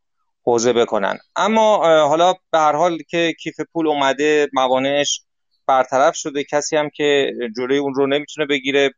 [0.44, 1.18] حوزه بکنن.
[1.36, 1.76] اما
[2.08, 5.22] حالا به هر حال که کیف پول اومده موانعش
[5.66, 8.90] برطرف شده کسی هم که جلوی اون رو نمی‌تونه بگیره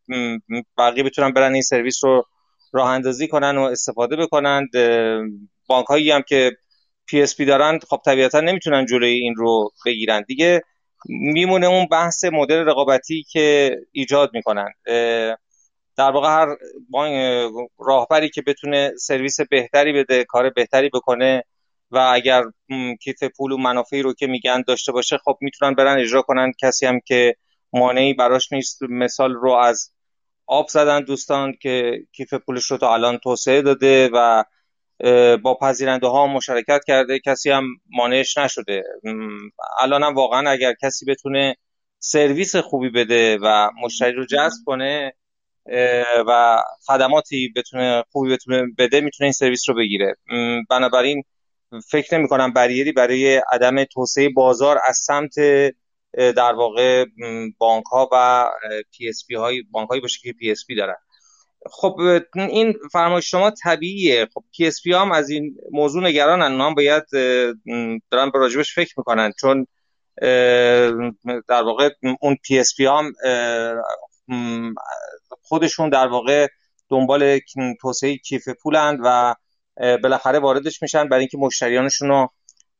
[0.78, 2.24] بقیه بتونن برن این سرویس رو
[2.72, 4.68] راه اندازی کنن و استفاده بکنند
[5.66, 6.52] بانک هایی هم که
[7.06, 10.22] PSP دارن خب طبیعتا نمی‌تونن جلوی این رو بگیرن.
[10.22, 10.62] دیگه
[11.08, 14.68] میمونه اون بحث مدل رقابتی که ایجاد می‌کنن.
[15.96, 16.56] در واقع هر
[17.78, 21.44] راهبری که بتونه سرویس بهتری بده کار بهتری بکنه
[21.90, 22.42] و اگر
[23.02, 26.52] کیف پول و منافعی رو که میگن داشته باشه خب می‌تونن برن اجرا کنن.
[26.60, 27.36] کسی هم که
[27.72, 29.90] مانعی براش نیست مثال رو از
[30.46, 34.44] آب زدن دوستان که کیف پولش رو تا الان توسعه داده و
[35.42, 37.18] با پذیرنده ها مشارکت کرده.
[37.18, 38.82] کسی هم مانعش نشده.
[39.80, 41.56] الان هم واقعا اگر کسی بتونه
[41.98, 45.12] سرویس خوبی بده و مشتری رو جذب کنه
[46.26, 50.16] و خدماتی بتونه خوبی بتونه بده می‌تونه این سرویس رو بگیره.
[50.70, 51.24] بنابراین
[51.90, 55.34] فکر نمی کنم بریری برای عدم توسعه بازار از سمت
[56.18, 57.04] در واقع
[57.58, 58.46] بانک ها و
[58.90, 60.96] PSP های بانک باشه که PSP دارن.
[61.70, 61.96] خب
[62.34, 64.28] این فرمایش شما طبیعیه.
[64.34, 66.60] خب PSP هم از این موضوع نگرانن.
[66.60, 67.04] هم باید
[68.10, 69.32] دارن به راجبش فکر می‌کنن.
[69.40, 69.66] چون
[71.48, 71.90] در واقع
[72.20, 73.12] اون PSP هم
[75.42, 76.46] خودشون در واقع
[76.88, 77.40] دنبال
[77.80, 79.34] توسعه کیف پولند و
[80.02, 82.28] بالاخره واردش میشن برای اینکه مشتریانشون رو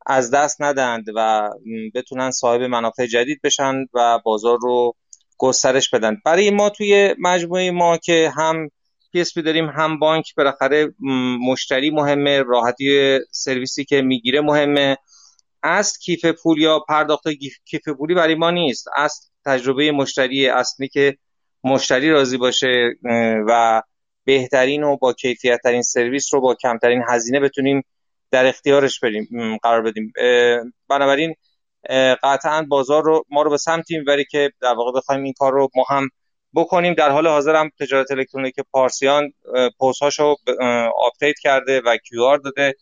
[0.07, 1.51] از دست ندند و
[1.95, 4.95] بتونن صاحب منافع جدید بشن و بازار رو
[5.39, 6.16] گسترش بدن.
[6.24, 8.69] برای ما توی مجموعه ما که هم
[9.12, 10.95] پی داریم هم بانک بالاخره
[11.49, 14.97] مشتری مهمه راحتی سرویسی که می‌گیره مهمه.
[15.62, 17.29] از کیف پول یا پرداخت
[17.65, 18.89] کیف پولی برای ما نیست.
[18.97, 21.16] از تجربه مشتری اصلی که
[21.65, 22.95] مشتری راضی باشه
[23.49, 23.83] و
[24.24, 27.83] بهترین و با کیفیت ترین سرویس رو با کمترین هزینه بتونیم
[28.33, 29.29] در اختیارش بریم
[29.63, 30.13] قرار بدیم.
[30.89, 31.35] بنابراین
[32.23, 35.69] قطعا بازار رو ما رو به سمتی می‌بره که در واقع بخوایم این کار رو
[35.77, 36.09] ما هم
[36.55, 36.95] بکنیم.
[36.95, 39.33] در حال حاضر هم تجارت الکترونیک پارسیان
[39.81, 40.37] POS هاشو
[40.97, 42.75] update کرده و QR داده.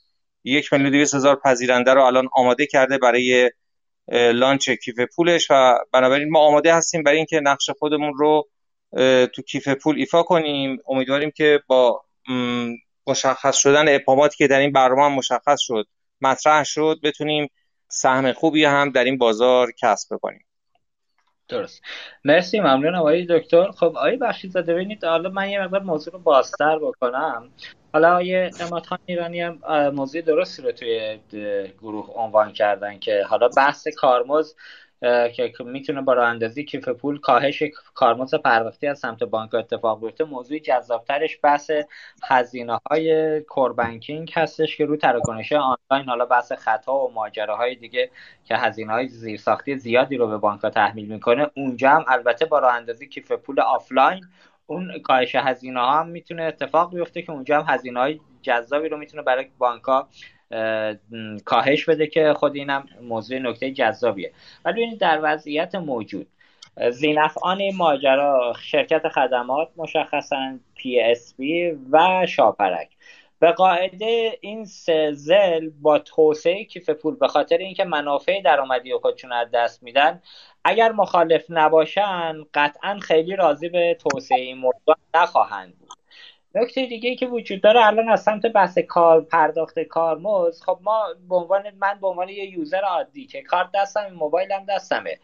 [0.45, 3.51] یک میلیون دویست هزار پذیرنده رو الان آماده کرده برای
[4.13, 8.49] launch کیف پولش و بنابراین ما آماده هستیم برای اینکه نقش خودمون رو
[9.27, 10.79] تو کیف پول ایفا کنیم.
[10.89, 12.05] امیدواریم که با
[13.07, 15.87] مشخص شدن اقاماتی که در این برنامه مشخص شد
[16.21, 17.51] مطرح شد بتونیم
[17.89, 20.45] سهم خوبی هم در این بازار کسب کنیم
[21.49, 21.83] درست.
[22.25, 23.71] مرسی ممنون آقای دکتر.
[23.71, 27.51] خب آقای بخشی زده ببینید حالا من یه مقدار موضوع رو بازتر بکنم.
[27.93, 29.59] حالا آقای اماد ایرانی هم
[29.95, 31.21] موضوع درستی رو توی
[31.79, 34.55] گروه عنوان کردن که حالا بحث کارمز
[35.35, 37.63] که می‌تونه با راه اندازی کیف پول کاهش
[37.95, 40.25] کارمز پرداختی از سمت بانک اتفاق بیفته.
[40.25, 41.71] موضوع جذابترش بحث
[42.23, 48.11] هزینه های core banking هستش که رو تراکنش آنلاین حالا بحث خطا و ماجراهای دیگه
[48.45, 51.51] که هزینه های زیرساختی زیادی رو به بانک تحمیل می‌کنه.
[51.57, 54.25] اونجا هم البته با راه اندازی کیف پول آفلاین
[54.67, 58.97] اون کاهش هزینه ها هم می‌تونه اتفاق بیفته که اونجا هم هزینه های جذابی رو
[58.97, 60.09] می‌تونه برای بانک ها
[61.45, 64.33] کاهش بده که خود اینم موضوع نکته جذابیه.
[64.65, 66.27] ولی ببینید در وضعیت موجود.
[66.91, 71.43] ذینفعان ماجرا شرکت خدمات مشخصا PSP
[71.91, 72.89] و شاپرک.
[73.41, 79.33] به قاعده این سه زل با توسعه کیف پول به خاطر اینکه منافع درآمدی خودشون
[79.33, 80.23] از دست میدن
[80.65, 85.80] اگر مخالف نباشن قطعا خیلی راضی به توسعه این موضوع نخواهند
[86.55, 91.05] نکته دیگه ای که وجود داره الان از سمت بحث کار پرداخت کارمز خب ما
[91.29, 95.19] به عنوان من به عنوان یه یوزر عادی که کارت دستم موبایلم دستمه.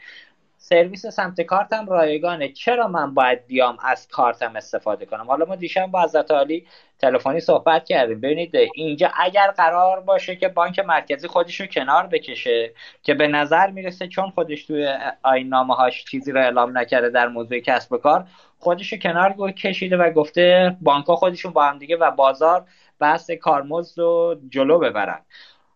[0.69, 2.53] سرویس سمت کارتم رایگانه.
[2.53, 6.67] چرا من باید بیام از کارتم استفاده کنم؟ حالا ما دیشب با حضرت عالی
[6.99, 8.21] تلفنی صحبت کردیم.
[8.21, 12.73] ببینید اینجا اگر قرار باشه که بانک مرکزی خودش رو کنار بکشه
[13.03, 17.29] که به نظر می‌رسه چون خودش توی آیین نامه هاش چیزی رو اعلام نکرده در
[17.29, 18.25] موضوع کسب و کار
[18.59, 22.65] خودش رو کنار کشیده و گفته بانک خودشون با هم دیگه و بازار
[22.99, 25.21] بحث کارمزد رو جلو ببرن.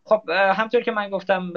[0.04, 1.52] خب همطور که من گفتم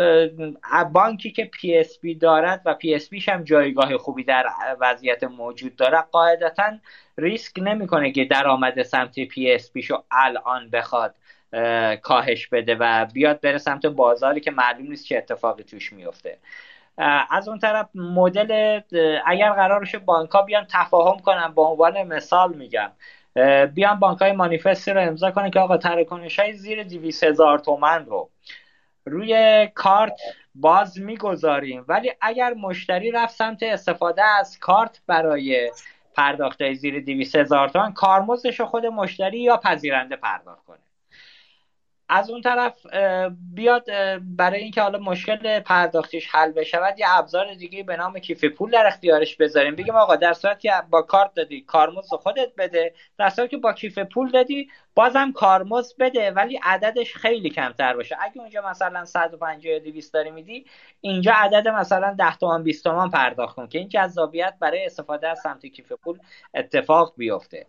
[0.93, 4.45] بانکی که PSP دارد و PSP ش هم جایگاه خوبی در
[4.79, 6.71] وضعیت موجود داره قاعدتا
[7.17, 11.15] ریسک نمی‌کنه که درآمد سمت PSP شو الان بخواد
[12.01, 16.37] کاهش بده و بیاد بره سمت بازاری که معلوم نیست چه اتفاقی توش میفته
[17.31, 18.79] از اون طرف مدل
[19.25, 22.91] اگر قراره بانک ها بیان تفاهم کنن به عنوان مثال میگم.
[23.73, 28.05] بیان بانک های مانیفستی رو امضا کنن که آقا تراکنش های زیر 200 هزار تومن
[28.05, 28.29] رو
[29.05, 30.19] روی کارت
[30.55, 31.85] باز می‌گذاریم.
[31.87, 35.71] ولی اگر مشتری رفت سمت استفاده از کارت برای
[36.15, 40.82] پرداخت زیر 200 هزار تومن کارمزدش خود مشتری یا پذیرنده پرداخت کنه.
[42.15, 42.85] از اون طرف
[43.53, 43.85] بیاد
[44.21, 48.87] برای اینکه حالا مشکل پرداختیش حل بشود یه ابزار دیگه به نام کیف پول در
[48.87, 49.75] اختیارش بذاریم.
[49.75, 53.73] بگیم آقا در صورت که با کارت دادی کارمزد خودت بده در صورت که با
[53.73, 58.15] کیف پول دادی بازم کارمزد بده ولی عددش خیلی کمتر باشه.
[58.19, 60.65] اگه اونجا مثلا 150 یا 200 داری میدی
[61.01, 65.39] اینجا عدد مثلا 10 تومن 20 تومن پرداخت کن که این جذابیت برای استفاده از
[65.39, 66.19] سمت کیف پول
[66.53, 67.65] اتفاق بیفته.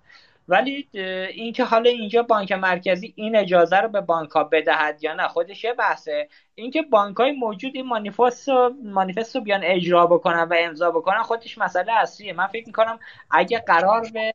[0.48, 0.88] ولی
[1.34, 5.64] اینکه حالا اینجا بانک مرکزی این اجازه رو به بانک ها بدهد یا نه خودش
[5.64, 6.28] یه بحثه.
[6.54, 11.22] اینکه بانک های موجود این مانیفست رو, مانیفست رو بیان اجرا بکنن و امضا بکنن
[11.22, 12.32] خودش مسئله اصلیه.
[12.32, 12.98] من فکر می‌کنم
[13.30, 14.34] اگه قرار به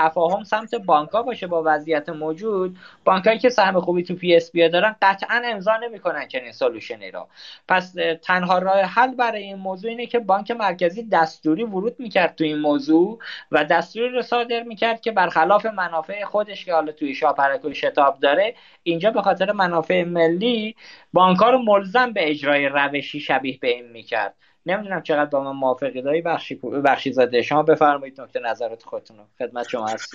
[0.00, 2.76] تفاهم سمت بانکا باشه با وضعیت موجود.
[3.04, 7.28] بانکایی که سهم خوبی تو PSP دارن قطعا امضا نمی‌کنن چنین solution ی رو
[7.68, 12.44] پس تنها راه حل برای این موضوع اینه که بانک مرکزی دستوری ورود می‌کرد تو
[12.44, 13.18] این موضوع
[13.52, 18.20] و دستوری رو صادر می‌کرد که برخلاف منافع خودش که حالا توی شاپرک و شتاب
[18.20, 20.76] داره اینجا به خاطر منافع ملی
[21.12, 24.34] بانکا رو ملزم به اجرای روشی شبیه به این می‌کرد.
[24.66, 26.02] نمی‌دونم چقدر با من موافقی.
[26.02, 27.42] داری بخشی بخشی زاده.
[27.42, 30.14] شما بفرمایید نکته نظرات خودتون خدمت شما هست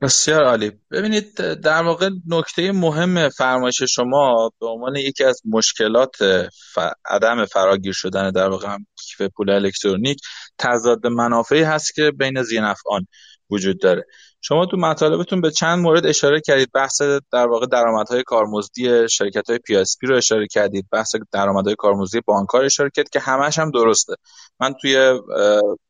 [0.00, 0.72] بسیار عالی.
[0.90, 6.16] ببینید در واقع نکته مهم فرمایش شما به عنوان یکی از مشکلات
[7.04, 10.18] عدم فراگیر شدن در واقع کیف پول الکترونیک
[10.58, 13.06] تضاد منافعی هست که بین ذینفعان
[13.50, 14.04] وجود داره.
[14.44, 17.02] شما تو مطالبتون به چند مورد اشاره کردید؟ بحث
[17.32, 20.86] در واقع درآمدهای کارمزدی شرکت های PSP رو اشاره کردید.
[20.92, 24.14] بحث درآمدهای کارمزدی بانک اشاره کردید که همش هم درسته.
[24.60, 25.20] من توی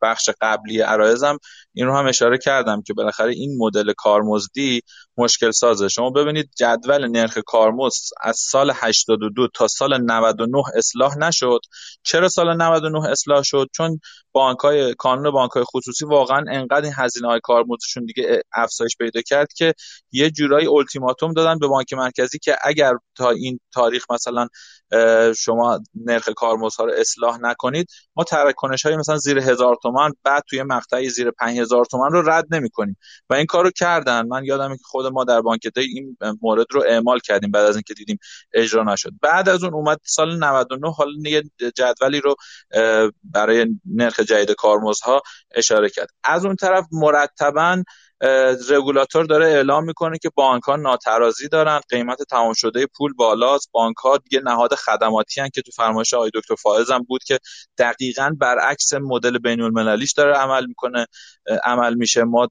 [0.02, 1.38] بخش قبلی عرایزم
[1.74, 4.82] این رو هم اشاره کردم که بالاخره این مدل کارمزدی
[5.16, 5.88] مشکل سازه.
[5.88, 11.60] شما ببینید جدول نرخ کارمزد از سال 82 تا سال 99 اصلاح نشد.
[12.02, 14.00] چرا سال 99 اصلاح شد؟ چون
[14.32, 19.74] بانک‌های کانون بانک‌های خصوصی واقعا انقدر این هزینه‌های کارمزدشون دیگه افزایش پیدا کرد که
[20.12, 24.48] یه جورایی التیماتوم دادن به بانک مرکزی که اگر تا این تاریخ مثلا
[25.36, 27.88] شما نرخ کارمزدها رو اصلاح نکنید.
[28.16, 32.30] ما تراکنش های مثلا زیر هزار تومان بعد توی مقطعی زیر پنج هزار تومان رو
[32.30, 32.96] رد نمی کنیم
[33.30, 34.26] و این کارو کردن.
[34.26, 37.94] من یادمه که خود ما در بانک این مورد رو اعمال کردیم بعد از اینکه
[37.94, 38.18] دیدیم
[38.52, 39.10] اجرا نشد.
[39.22, 41.42] بعد از اون اومد سال 99 حالا یه
[41.74, 42.34] جدولی رو
[43.24, 45.22] برای نرخ جدید کارمزدها
[45.54, 46.08] اشاره کرد.
[46.24, 47.82] از اون طرف مرتبا
[48.70, 53.68] رگولاتور داره اعلام می‌کنه که بانک ها ناترازی دارن قیمت تمام شده پول بالاست.
[53.72, 57.38] بانک ها دیگه نهاد خدماتی هن که تو فرمایش آقای دکتر فائز هم بود که
[57.78, 61.06] دقیقا برعکس مدل بین المللیش داره عمل می‌کنه
[61.64, 62.24] عمل میشه.
[62.24, 62.48] ما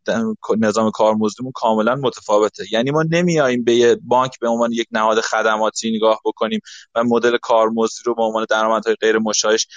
[0.58, 2.64] نظام کارمزدیمون کاملا متفاوته.
[2.72, 6.60] یعنی ما نمیاییم به بانک به عنوان یک نهاد خدماتی نگاه بکنیم
[6.96, 9.68] و مدل کارمزدی رو به عنوان درآمدهای غیر مشایش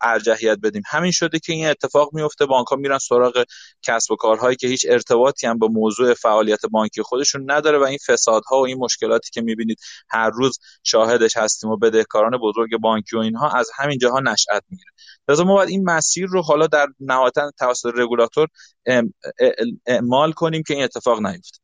[0.00, 0.82] ارجحیت بدیم.
[0.86, 3.44] همین شده که این اتفاق میفته بانک ها میرن سراغ
[3.82, 4.86] کسب و کارهایی که هیچ
[5.22, 9.40] ارتباطی هم با موضوع فعالیت بانکی خودشون نداره و این فسادها و این مشکلاتی که
[9.40, 9.78] می‌بینید
[10.08, 14.90] هر روز شاهدش هستیم و بدهکاران بزرگ بانکی و اینها از همین جاها نشأت می‌گیره.
[15.28, 18.48] لذا ما باید این مسیر رو حالا در نهایتا توسط رگولاتور
[19.86, 21.58] اعمال کنیم که این اتفاق نیفته.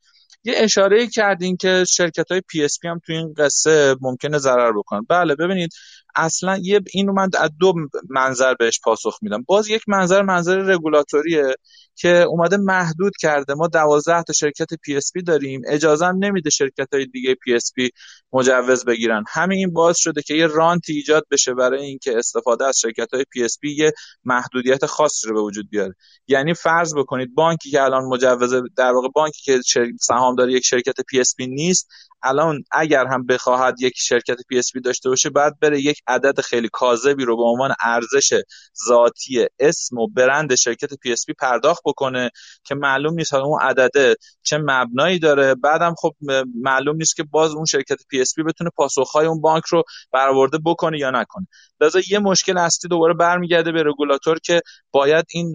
[0.44, 5.06] یه اشاره کردین که شرکت های PSP هم تو این قصه ممکنه ضرر بکنن.
[5.08, 5.70] بله ببینید
[6.18, 7.72] اصلا یه اینو من از دو
[8.08, 9.44] منظر بهش پاسخ میدم.
[9.46, 11.54] باز یک منظر منظر رگولاتوریه
[11.94, 13.54] که اومده محدود کرده.
[13.54, 15.62] ما دوازده تا شرکت PSP داریم.
[15.68, 17.90] اجازه هم نمیده شرکت های دیگه PSP
[18.32, 19.24] مجوز بگیرن.
[19.28, 23.24] همین این باعث شده که یه رانت ایجاد بشه برای اینکه استفاده از شرکت های
[23.30, 23.92] PSP یه
[24.24, 25.94] محدودیت خاصی رو به وجود بیاره.
[26.28, 29.60] یعنی فرض بکنید بانکی که الان مجوز در واقع بانکی که
[30.00, 31.88] سهامدار یک شرکت PSP نیست
[32.22, 37.24] الان اگر هم بخواهد یک شرکت PSP داشته باشه باید بره یک عدد خیلی کاذبی
[37.24, 38.42] رو به عنوان ارزش
[38.88, 42.30] ذاتی اسم و برند شرکت PSP پرداخت بکنه
[42.64, 45.54] که معلوم نیست اون عدده چه مبنایی داره.
[45.54, 46.14] بعدم خب
[46.62, 49.82] معلوم نیست که باز اون شرکت PSP بتونه پاسخهای اون بانک رو
[50.12, 51.46] برآورده بکنه یا نکنه.
[51.80, 55.52] لذا یه مشکل اصلی دوباره برمیگرده به رگولاتور که باید این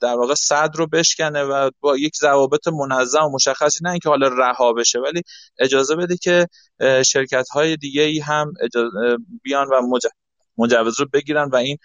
[0.00, 4.28] در واقع سد رو بشکنه و با یک ضوابط منظم و مشخصی نه اینکه حالا
[4.28, 5.22] رها بشه ولی
[5.58, 6.46] اجازه بده که
[7.06, 8.52] شرکت های دیگه ای هم
[9.42, 9.98] بیان و
[10.58, 11.78] مجوز رو بگیرن و این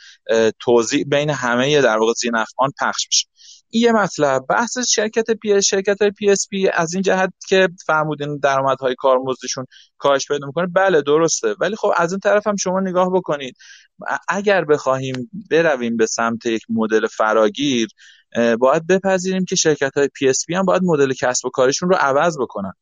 [0.59, 3.27] توزیع بین همه در واقع ذینفعان پخش بشه.
[3.69, 4.45] این یه مطلب.
[4.49, 9.65] بحث شرکت پی شرکت های PSP از این جهت که فرمودین درآمدهای کارمزدشون
[9.97, 10.67] کاهش پیدا می‌کنه.
[10.67, 11.55] بله درسته.
[11.59, 13.55] ولی خب از این طرف هم شما نگاه بکنید.
[14.27, 17.87] اگر بخواهیم برویم به سمت یک مدل فراگیر
[18.59, 22.73] باید بپذیریم که شرکت های PSP هم باید مدل کسب و کارشون رو عوض بکنن.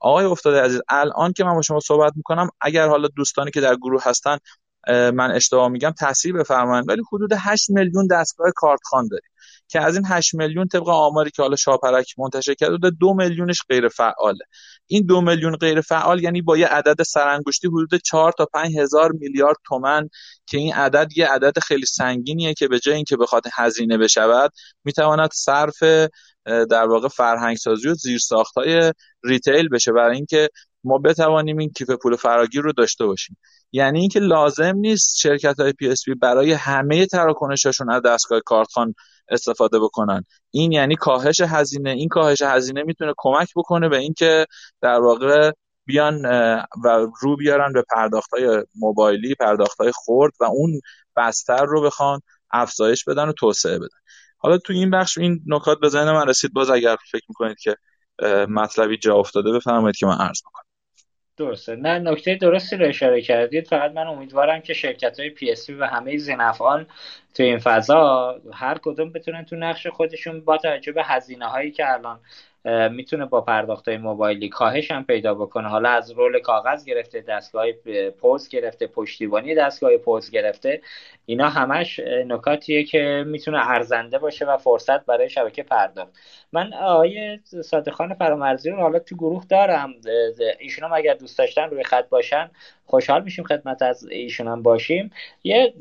[0.00, 3.76] آقای افتاده عزیز الان که من با شما صحبت می‌کنم اگر حالا دوستانی که در
[3.76, 4.38] گروه هستن
[4.88, 6.88] من اشتباه میگم تصحیح بفرمایید.
[6.88, 9.30] ولی حدود 8 میلیون دستگاه کارتخوان داریم.
[9.68, 13.88] که از این 8 میلیون طبق آماری که حالا شاپرک منتشر کرده دو میلیونش غیر
[13.88, 14.44] فعاله
[14.86, 19.12] این دو میلیون غیر فعال یعنی با یه عدد سرانگشتی حدود 4 تا 5 هزار
[19.12, 20.08] میلیارد تومن
[20.46, 24.52] که این عدد یه عدد خیلی سنگینیه که به جای اینکه بخواد هزینه بشود
[24.84, 25.82] می‌تواند صرف
[26.46, 28.20] در واقع فرهنگ سازی و زیرساخت
[28.56, 28.92] های
[29.24, 29.92] retail بشه.
[29.92, 30.48] برای اینکه
[30.84, 33.36] ما بتوانیم این کیف پول فراگیر رو داشته باشیم.
[33.72, 38.94] یعنی اینکه لازم نیست شرکت های PSP برای همه تراکنشاشون از دستگاه کارتخوان
[39.28, 40.24] استفاده بکنن.
[40.50, 41.90] این یعنی کاهش هزینه.
[41.90, 44.46] این کاهش هزینه می‌تونه کمک بکنه به اینکه
[44.80, 45.52] در واقع
[45.84, 46.26] بیان
[46.84, 50.80] و رو بیارن به پرداخت های موبایلی پرداخت های خورد و اون
[51.16, 52.20] بستر رو بخوان
[52.50, 53.98] افزایش بدن و توسعه بدن.
[54.38, 56.52] حالا تو این بخش این نکات به ذهن من رسید.
[56.52, 57.76] باز اگر فکر می‌کنید که
[58.48, 60.65] مطلبی جا افتاده بفرمایید که من عرض بکنم.
[61.36, 61.76] درسته.
[61.76, 63.66] نه نکته درستی رو اشاره کردید.
[63.66, 66.86] فقط من امیدوارم که شرکت های پی و همه زینفعان
[67.34, 71.92] تو این فضا هر کدوم بتونن تو نقش خودشون با توجه به هزینه هایی که
[71.92, 72.20] الان
[72.90, 75.68] می‌تونه با پرداخت های موبایلی کاهش هم پیدا بکنه.
[75.68, 77.66] حالا از رول کاغذ گرفته دستگاه
[78.20, 80.80] پوز گرفته پشتیبانی دستگاه پوز گرفته.
[81.26, 86.12] اینا همش نکاتیه که می‌تونه ارزنده باشه و فرصت برای شبکه پرداخت.
[86.52, 89.94] من آقای صادقان فرامرزی رو حالا تو گروه دارم.
[90.58, 92.50] ایشون هم اگر دوست داشتن روی خط باشن
[92.86, 95.10] خوشحال میشیم خدمت از ایشون هم باشیم.
[95.44, 95.74] یه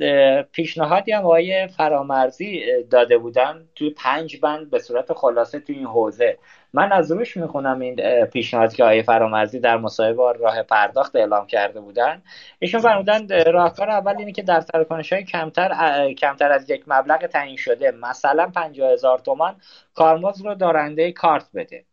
[0.52, 6.38] پیشنهادی هم آقای فرامرزی داده بودن توی پنج بند به صورت خلاصه تو این حوزه.
[6.73, 11.80] من از روش می‌خونم این پیشنهاد که آقای فرامرزی در مصاحبه راه پرداخت اعلام کرده
[11.80, 12.22] بودن.
[12.60, 17.57] ایشون فرمودن راهکار اول اینه که در تراکنش های کمتر کمتر از یک مبلغ تعیین
[17.57, 17.91] شده.
[17.91, 19.56] مثلا 50 هزار تومان
[19.95, 21.84] کارمزد رو دارنده کارت بده.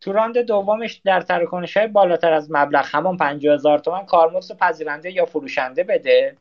[0.00, 5.10] تو راند دومش در تراکنش های بالاتر از مبلغ همان 50 هزار تومان کارمزد پذیرنده
[5.10, 6.36] یا فروشنده بده.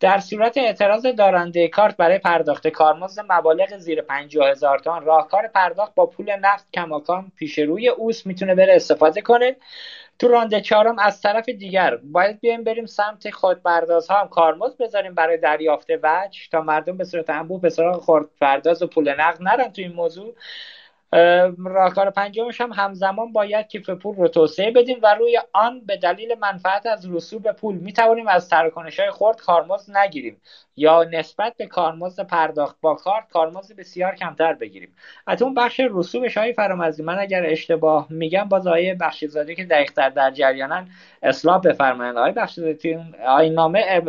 [0.00, 5.04] در صورت اعتراض دارنده کارت برای پرداخت کارمزد مبالغ زیر 50 هزار تومان.
[5.04, 9.56] راهکار پرداخت با پول نفت کماکان پیش روی اوس می‌تونه بره استفاده کنه.
[10.18, 14.28] تو رانده چهارم از طرف دیگر باید بیایم بریم سمت خودپرداز ها هم.
[14.28, 19.14] کارمز بذاریم برای دریافت وجه تا مردم به صورت انبوه به سراغ خودپرداز و پول
[19.20, 20.34] نقد نرن تو این موضوع.
[21.58, 26.34] راهکار پنجمش هم همزمان باید کیف پول رو توسعه بدیم و روی آن به دلیل
[26.40, 30.40] منفعت از رسوب پول می توانیم از تراکنش های خرد کارمزد نگیریم
[30.76, 34.96] یا نسبت به کارمزد پرداخت با کارت کارمزد بسیار کمتر بگیریم.
[35.26, 39.64] از اون بخش رسوبش های فرامرزی من اگر اشتباه میگم باز آیه بخشی زاده که
[39.64, 40.88] دقیقتر در جریانن
[41.22, 42.16] اصلاح بفرمایند.
[42.16, 44.02] آیه بخشی آیه نامه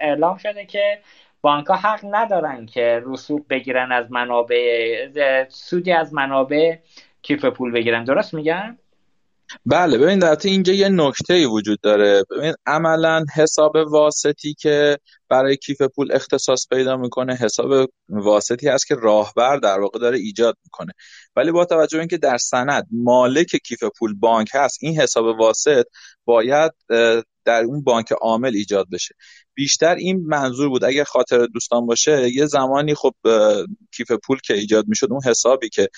[0.00, 0.98] اعلام شده که
[1.42, 6.76] بانک ها حق ندارن که رسوب بگیرن از منابع سودی از منابع
[7.22, 8.04] کیف پول بگیرن.
[8.04, 8.78] درست میگن
[9.66, 12.24] بله ببین در اینجا یه نکته ای وجود داره.
[12.30, 14.98] ببین عملا حساب واسطی که
[15.28, 20.56] برای کیف پول اختصاص پیدا می‌کنه حساب واسطی هست که راهبر در واقع داره ایجاد
[20.64, 20.92] می‌کنه.
[21.36, 25.84] ولی با توجه به اینکه در سند مالک کیف پول بانک هست این حساب واسط
[26.24, 26.72] باید
[27.44, 29.14] در اون بانک عامل ایجاد بشه.
[29.54, 30.84] بیشتر این منظور بود.
[30.84, 33.14] اگر خاطر دوستان باشه یه زمانی خب
[33.92, 35.88] کیف پول که ایجاد می‌شد اون حسابی که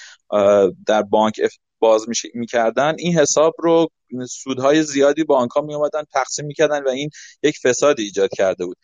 [0.87, 1.41] در بانک
[1.83, 3.89] باز می‌کردن این حساب رو
[4.29, 7.11] سودهای زیادی بانک ها می اومدن تقسیم می‌کردن و این
[7.43, 8.77] یک فساد ایجاد کرده بود.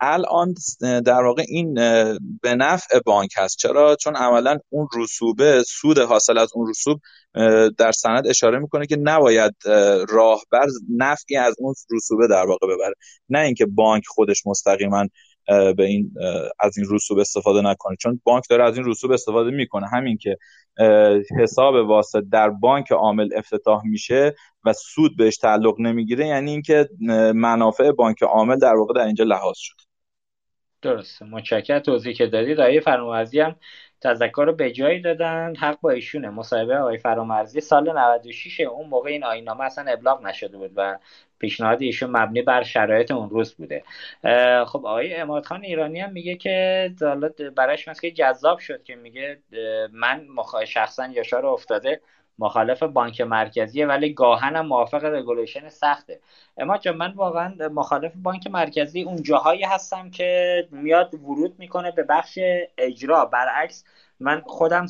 [0.00, 1.74] الان در واقع این
[2.42, 3.56] به نفع بانک هست.
[3.58, 7.00] چرا؟ چون عملا اون رسوبه سود حاصل از اون رسوب
[7.78, 9.54] در سند اشاره می‌کنه که نباید
[10.08, 10.66] راهبر
[10.96, 12.94] نفعی از اون رسوبه در واقع ببره.
[13.28, 15.06] نه اینکه بانک خودش مستقیما
[15.48, 16.14] به این
[16.60, 17.96] از این رسوب استفاده نکنه.
[17.96, 19.88] چون بانک داره از این رسوب استفاده می‌کنه.
[19.88, 20.38] همین که
[21.40, 24.34] حساب واسط در بانک عامل افتتاح میشه
[24.64, 26.88] و سود بهش تعلق نمی‌گیره یعنی اینکه
[27.34, 29.76] منافع بانک عامل در واقع در اینجا لحاظ شد.
[30.82, 31.24] درسته.
[31.24, 33.56] متشکرم توضیح که دادید آیه فرامرزی هم
[34.00, 35.54] تذکر رو به جایی دادن.
[35.56, 36.30] حق با ایشونه.
[36.30, 40.98] مصاحبه آقای فرامرزی سال 96 اون موقع این آینامه اصلا ابلاغ نشده بود و
[41.38, 43.82] پیشنهاد ایشون مبنی بر شرایط اون روز بوده.
[44.66, 46.90] خب آقای اماد خان ایرانی هم میگه که
[47.56, 49.38] برایش مثل جذاب شد که میگه
[49.92, 50.26] من
[50.66, 52.00] شخصا یاشار افتاده
[52.40, 56.20] مخالف بانک مرکزیه ولی گاهن موافق رگولیشن سخته.
[56.58, 62.02] اما چون من واقعا مخالف بانک مرکزی اون جاهایی هستم که میاد ورود می‌کنه به
[62.02, 62.38] بخش
[62.78, 63.24] اجرا.
[63.24, 63.84] برعکس
[64.20, 64.86] من خودم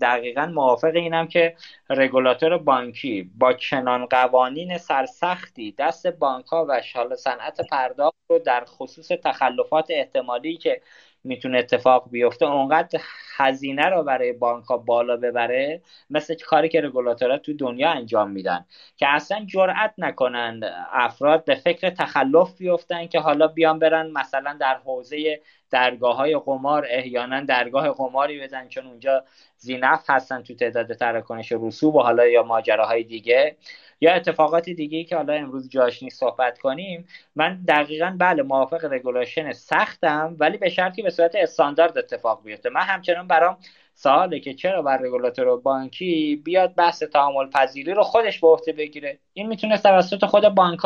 [0.00, 1.56] دقیقا موافق اینم که
[1.90, 8.64] رگولاتور بانکی با چنان قوانین سرسختی دست بانک ها و شال صنعت پرداخت رو در
[8.64, 10.80] خصوص تخلفات احتمالی که
[11.24, 13.00] می‌تونه اتفاق بیفته اونقدر
[13.36, 18.66] هزینه رو برای بانک ها بالا ببره مثل کاری که رگولاتورها تو دنیا انجام میدن
[18.96, 24.74] که اصلا جرأت نکنند افراد به فکر تخلف بیفتن که حالا بیان برن مثلا در
[24.84, 25.40] حوزه
[25.70, 29.24] درگاه های قمار احیانا درگاه قماری بزن چون اونجا
[29.58, 33.56] ذینفع هستن تو تعداد تراکنش رسوب و حالا یا ماجراهای دیگه.
[34.00, 37.08] یا اتفاقات دیگه که حالا امروز جاش نیست صحبت کنیم.
[37.36, 42.70] من دقیقا بله موافق regulation سختم ولی به شرطی به صورت استاندارد اتفاق بیفته.
[42.70, 43.58] من همچنان برام
[43.94, 49.18] سواله که چرا باید رگولاتور بانکی بیاد بحث تعامل پذیری رو خودش به عهده بگیره؟
[49.32, 50.80] این می‌تونه توسط خود بانک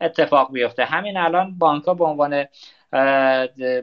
[0.00, 0.84] اتفاق بیفته.
[0.84, 2.46] همین الان بانک ها به عنوان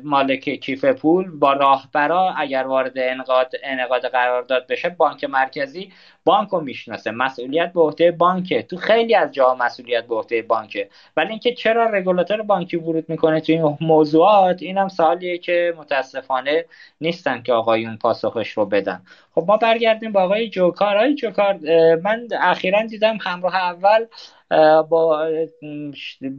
[0.03, 5.93] مالک کیف پول با راهبرا اگر وارد انقاد انقاد قرار داد بشه بانک مرکزی
[6.25, 7.11] بانک رو می‌شناسه.
[7.11, 8.61] مسئولیت به عهده بانکه.
[8.61, 10.89] تو خیلی از جاها مسئولیت به عهده بانکه.
[11.17, 16.65] ولی اینکه چرا رگولاتور بانکی ورود می‌کنه تو این موضوعات اینم سوالیه که متاسفانه
[17.01, 19.01] نیستن که آقایون پاسخش رو بدن.
[19.35, 20.97] خب ما برگردیم با آقای جوکار.
[20.97, 21.59] آقای جوکار
[21.95, 24.05] من اخیرا دیدم همراه اول
[24.89, 25.27] با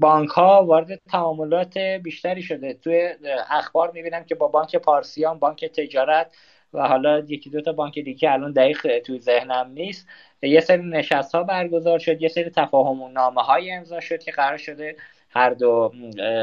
[0.01, 2.75] بانک ها وارد تعاملات بیشتری شده.
[2.75, 3.11] توی
[3.51, 6.37] اخبار می‌بینم که با بانک پارسیان بانک تجارت
[6.73, 10.09] و حالا یکی دو تا بانک دیگه الان دقیق توی ذهنم نیست.
[10.43, 14.57] یه سری نشست ها برگزار شد یه سری تفاهم نامه های امضا شد که قرار
[14.57, 14.97] شده
[15.31, 15.93] هر دو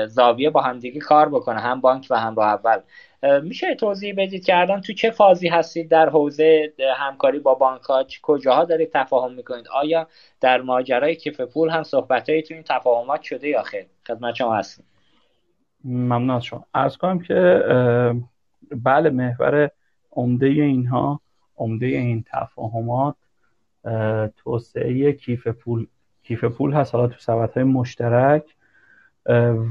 [0.08, 2.80] زاویه با همدیگه کار بکنه هم بانک و هم راه اول.
[3.44, 8.06] میشه توضیح بدید که الان تو چه فازی هستید در حوزه همکاری با بانک ها؟
[8.22, 10.08] کجاها دارید تفاهم می‌کنید؟ آیا
[10.42, 14.86] در ماجرای کیف پول هم صحبت تو این تفاهمات شده یا خیر؟ خدمت شما هستیم
[15.84, 16.66] ممنون شما.
[16.74, 17.64] ارز کنم که
[18.72, 19.72] بله محور
[20.12, 21.22] عمده اینها
[21.58, 23.16] عمده این تفاهمات
[24.38, 25.88] توسعه کیف پول
[26.24, 28.56] کیف پول هست حالا تو های مشترک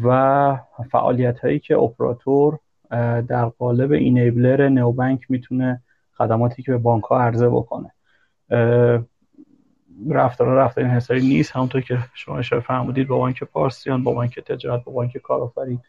[0.04, 0.56] و
[0.90, 2.58] فعالیت هایی که اپراتور
[3.28, 5.82] در قالب اینیبلر نوبنک می‌تونه
[6.12, 7.92] خدماتی که به بانک ها عرضه بکنه.
[10.10, 11.56] رفتار رفتار این حسابی نیست.
[11.56, 15.80] همونطور که شما اشاره فرمودید با بانک پارسیان با بانک تجارت با بانک کارآفرین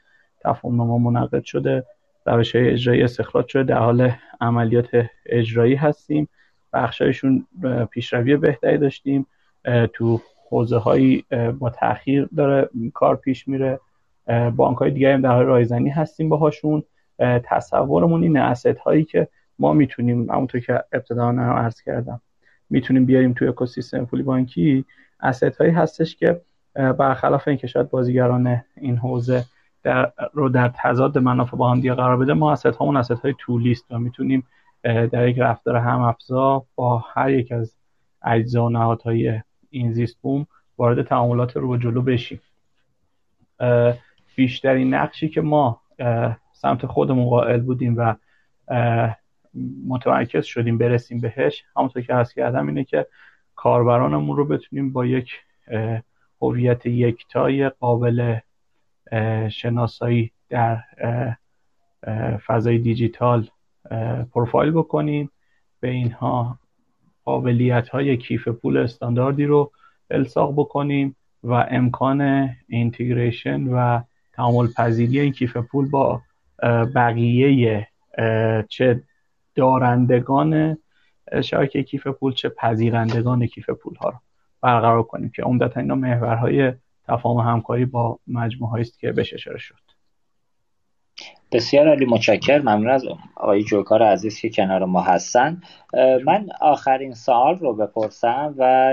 [0.42, 1.86] تفاهم نامه منعقد شده.
[2.26, 3.64] روش های اجرایی استخراج شده.
[3.64, 4.12] در حال
[4.42, 4.90] عملیات
[5.26, 6.30] اجرایی هستیم.
[6.74, 7.48] بخشایشون
[7.92, 9.28] پیشروی بهتری داشتیم.
[9.94, 11.26] تو حوزه هایی
[11.60, 13.80] با تاخیر داره کار پیش میره.
[14.56, 16.84] بانک های دیگه هم در حال رایزنی هستیم باهاشون.
[17.44, 19.28] تصورمون این اسید هایی که
[19.60, 22.22] ما می‌تونیم همونطور که ابتدا عرض کردم
[22.70, 24.86] می‌تونیم بیاریم توی اکوسیستم پولی بانکی
[25.20, 26.42] اسید هایی هستش که
[26.74, 29.46] برخلاف اینکه شاید بازیگران این حوزه
[29.84, 33.36] در رو در تضاد منافع با هم دیگه قرار بده ما اسید هامون اسید های
[33.40, 34.44] تولیست و می‌تونیم
[34.84, 37.76] در یک رفتار هم افزا با هر یک از
[38.24, 40.48] اجزا و نهادهای این زیست بوم
[40.78, 42.40] وارد تعاملات رو به جلو بشیم.
[44.40, 45.82] بیشترین نقشی که ما
[46.54, 48.16] سمت خودمون قائل بودیم و
[49.88, 53.08] متمرکز شدیم برسیم بهش همونطور که هست کردم اینه که
[53.56, 55.32] کاربرانمون رو بتونیم با یک
[56.42, 58.38] هویت یکتای قابل
[59.50, 60.84] شناسایی در
[62.46, 63.48] فضای دیجیتال
[64.34, 65.32] پروفایل بکنیم.
[65.80, 66.60] به اینها
[67.26, 69.72] قابلیت های کیف پول استانداردی رو
[70.12, 74.02] الساق بکنیم و امکان اینتگریشن و
[74.40, 76.22] تعامل پذیری این کیف پول با
[76.96, 77.88] بقیه
[78.70, 79.04] چه
[79.56, 80.78] دارندگان
[81.44, 84.18] شبکه کیف پول چه پذیرندگان کیف پول ها رو
[84.62, 86.74] برقرار کنیم که عمدتا اینا محورهای
[87.08, 89.89] تفاهم همکاری با مجموعه است که بهش اشاره شد.
[91.52, 93.06] بسیار عالی متشکر ممنون از
[93.36, 95.62] آقای جوکار عزیز که کنار ما هستن.
[96.26, 98.92] من آخرین سوال رو بپرسم و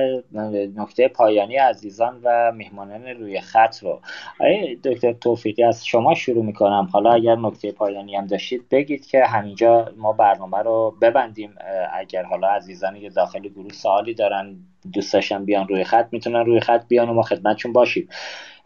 [0.77, 4.01] نکته پایانی عزیزان و میهمانان روی خط رو.
[4.41, 6.89] آقای دکتر توفیقی از شما شروع می‌کنم.
[6.93, 11.55] حالا اگر نکته پایانی هم داشتید بگید که همینجا ما برنامه رو ببندیم.
[11.93, 14.57] اگر حالا عزیزانی که داخل گروه سوالی دارن
[14.93, 18.09] دوست بیان روی خط می‌تونن روی خط بیان و ما خدمتشون باشیم.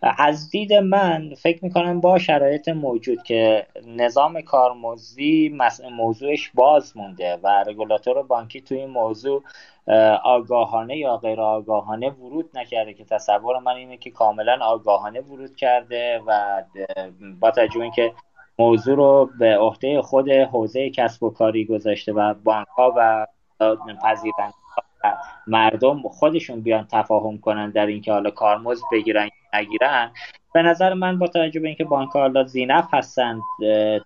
[0.03, 5.59] از دید من فکر می‌کنم با شرایط موجود که نظام کارمزدی
[5.93, 9.43] موضوعش باز مونده و رگولاتور بانکی توی این موضوع
[10.25, 16.23] آگاهانه یا غیر آگاهانه ورود نکرده که تصور من اینه که کاملا آگاهانه ورود کرده
[16.27, 16.63] و
[17.41, 18.13] با توجه اینکه
[18.59, 23.27] موضوع رو به عهده خود حوزه کسب و کاری گذاشته و بانک ها و
[24.05, 24.60] پذیرنده
[25.47, 30.13] مردم خودشون بیان تفاهم کنن در اینکه حالا کارمزد بگیرن یا نگیرن.
[30.53, 33.43] به نظر من با توجه به اینکه بانک حالا زینف هستند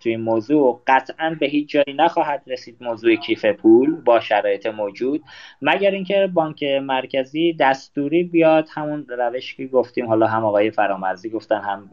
[0.01, 5.23] توی این موضوع قطعا به هیچ جایی نخواهد رسید موضوع کیف پول با شرایط موجود.
[5.61, 11.61] مگر اینکه بانک مرکزی دستوری بیاد همون روش که گفتیم حالا هم آقای فرامرزی گفتن
[11.61, 11.89] هم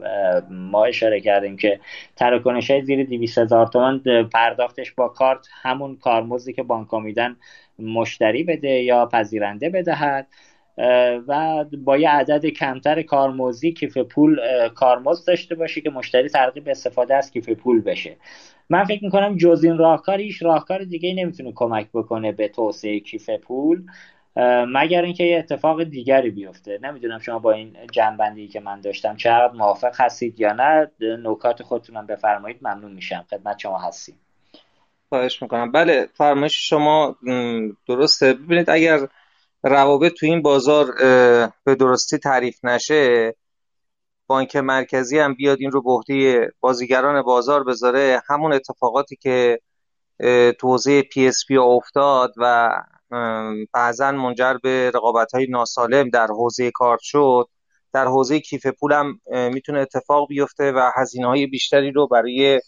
[0.49, 1.79] ما اشاره کردیم که
[2.15, 4.01] تراکنش های زیر 200 هزار تومان
[4.33, 7.35] پرداختش با کارت همون کارمزدی که بانک میدن
[7.79, 10.27] مشتری بده یا پذیرنده بدهد.
[11.27, 14.39] و با یه عدد کمتر کارمزدی کیف پول
[14.75, 18.17] کارمزد داشته باشه که مشتری ترغیب استفاده از کیف پول بشه.
[18.69, 23.29] من فکر می‌کنم جز این راهکار هیچ راهکار دیگه نمی‌تونه کمک بکنه به توسعه کیف
[23.29, 23.83] پول
[24.67, 26.79] مگر اینکه یه اتفاق دیگری بیفته.
[26.83, 30.91] نمی‌دونم شما با این جنبندی که من داشتم چقدر موافق هستید یا نه.
[31.23, 33.25] نکات خودتونم بفرمایید ممنون میشم.
[33.29, 34.15] خدمت شما هستیم.
[35.09, 35.71] خواهش می‌کنم.
[35.71, 37.15] بله فرمایش شما
[37.87, 38.33] درسته.
[38.33, 38.99] ببینید اگر
[39.63, 40.91] روابط تو این بازار
[41.63, 43.35] به درستی تعریف نشه
[44.27, 48.21] بانک مرکزی هم بیاد این رو به عهده بازیگران بازار بذاره.
[48.29, 49.59] همون اتفاقاتی که
[50.59, 52.69] تو حوزه PSP افتاد و
[53.73, 57.47] بعضا منجر به رقابت های ناسالم در حوزه کارت شد.
[57.93, 59.19] در حوزه کیف پول هم
[59.53, 62.61] می‌تونه اتفاق بیفته و هزینه های بیشتری رو برای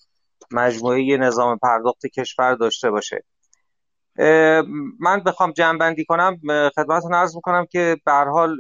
[0.52, 3.24] مجموعه نظام پرداخت کشور داشته باشه.
[5.00, 6.40] من بخوام جمع کنم
[6.76, 8.58] خدمتتون عرض می‌کنم که به حال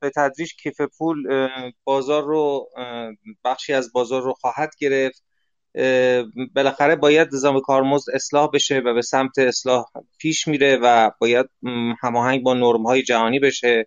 [0.00, 1.48] به تدریج کیف پول
[1.84, 2.68] بازار رو
[3.44, 5.24] بخشی از بازار رو خواهد گرفت.
[6.54, 9.84] بالاخره باید نظام کارمزد اصلاح بشه و به سمت اصلاح
[10.18, 11.46] پیش میره و باید
[12.02, 13.86] هماهنگ با نرم های جهانی بشه.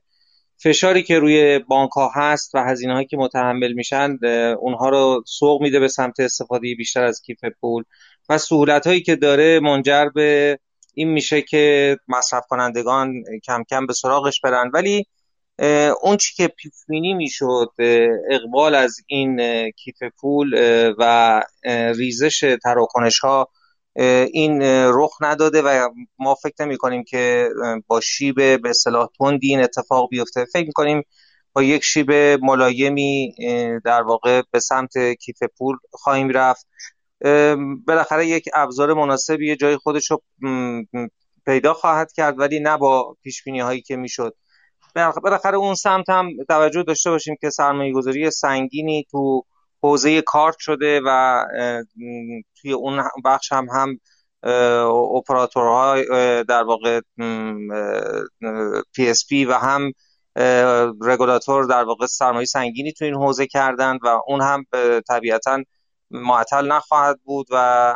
[0.63, 4.17] فشاری که روی بانک ها هست و هزینه هایی که متحمل میشن
[4.59, 7.83] اونها رو سوق میده به سمت استفاده بیشتر از کیف پول
[8.29, 10.59] و سهولت هایی که داره منجر به
[10.99, 14.71] این میشه که مصرف کنندگان کم کم به سراغش برن.
[14.73, 15.05] ولی
[16.01, 17.67] اون چی که پیش می‌شد
[18.29, 20.53] اقبال از این کیف پول
[20.97, 21.43] و
[21.95, 23.49] ریزش تراکنش ها
[24.33, 24.61] این
[24.93, 25.89] رخ نداده و
[26.19, 27.49] ما فکر نمی کنیم که
[27.87, 30.45] با شیب به اصطلاح تندی این اتفاق بیفته.
[30.45, 31.03] فکر می کنیم
[31.53, 32.11] با یک شیب
[32.41, 33.35] ملایمی
[33.85, 36.67] در واقع به سمت کیف پول خواهیم رفت.
[37.87, 40.21] بالاخره یک ابزار مناسبی یه جای خودش رو
[41.45, 44.35] پیدا خواهد کرد ولی نه با پیش هایی که می‌شد.
[44.95, 49.43] بالاخره اون سمت هم توجه داشته باشیم که سرمایه گذاری سنگینی تو
[49.83, 51.43] حوزه کارت شده و
[52.61, 53.99] توی اون بخش هم هم
[55.15, 56.01] اپراتورها
[56.43, 57.01] در واقع
[58.93, 59.91] PSP و هم
[61.01, 64.65] رگولاتور در واقع سرمایه سنگینی تو این حوزه کردن و اون هم
[65.07, 65.63] طبیعتا
[66.11, 67.95] معطل نخواهد بود و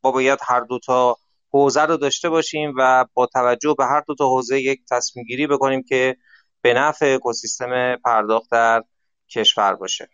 [0.00, 1.16] با باید هر دو تا
[1.52, 5.46] حوزه رو داشته باشیم و با توجه به هر دو تا حوزه یک تصمیم گیری
[5.46, 6.16] بکنیم که
[6.60, 8.84] به نفع اکوسیستم پرداخت در
[9.30, 10.08] کشور باشه.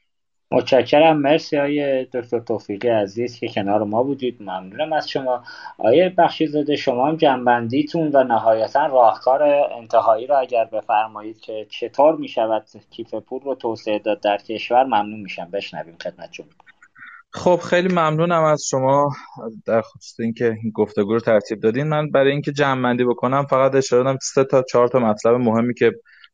[0.52, 1.16] متشکرم.
[1.16, 4.36] مرسی آقای دکتر توفیقی عزیز که کنار ما بودید.
[4.40, 5.44] ممنونم از شما.
[5.78, 6.14] آیه
[6.48, 9.42] زاده شما هم جنبندیتون و نهایتا راهکار
[9.78, 14.84] انتهایی را اگر بفرمایید که چطور می شود کیف پول رو توسعه داد در کشور
[14.84, 15.50] ممنون میشم.
[15.52, 16.46] بشنویم خدمتتون.
[17.34, 19.10] خب خیلی ممنونم از شما.
[19.66, 21.88] در خصوص اینکه این گفتگو رو ترتیب دادین.
[21.88, 25.92] من برای اینکه جمع بکنم فقط اشاره دادم سه تا چهار تا مطلب مهمی که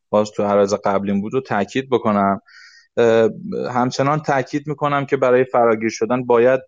[0.09, 2.41] باز تو عرض قبلیم بود رو تاکید بکنم.
[3.73, 6.61] همچنان تاکید می‌کنم که برای فراگیر شدن باید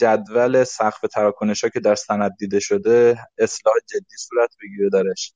[0.00, 5.32] جدول سقف تراکنش ها که در سند دیده شده اصلاح جدی صورت بگیره درش.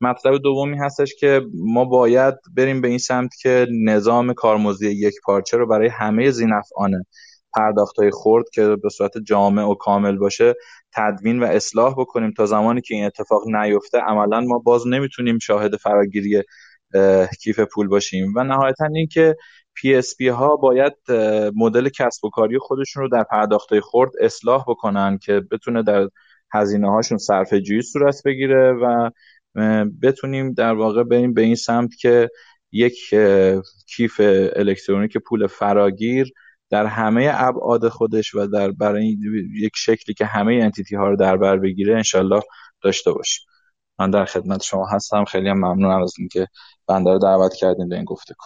[0.00, 5.56] مطلب دومی هستش که ما باید بریم به این سمت که نظام کارمزدی یک پارچه
[5.56, 7.04] رو برای همه زینفعان
[7.56, 10.54] پرداخت های خورد که به صورت جامع و کامل باشه
[10.92, 13.98] تدوین و اصلاح بکنیم تا زمانی که این اتفاق نیفته.
[13.98, 16.42] عملا ما باز نمی‌تونیم شاهد فراگیری
[17.42, 18.32] کیف پول باشیم.
[18.36, 19.36] و نهایتا اینکه
[19.74, 20.92] PSP ها باید
[21.56, 26.08] مدل کسب و کاری خودشون رو در پرداخت خرد اصلاح بکنن که بتونه در
[26.52, 29.10] هزینه هاشون صرفه جویی صورت بگیره و
[30.02, 32.30] بتونیم در واقع بریم به این سمت که
[32.72, 33.14] یک
[33.86, 34.20] کیف
[34.56, 36.32] الکترونیک پول فراگیر
[36.70, 39.18] در همه ابعاد خودش و در برای
[39.60, 42.42] یک شکلی که همه entity ها رو در بر بگیره انشالله
[42.82, 43.46] داشته باشیم.
[43.98, 45.24] من در خدمت شما هستم.
[45.24, 46.48] خیلی هم ممنونم از اینکه
[46.88, 48.44] بنده رو دعوت کردیم به این گفتگو.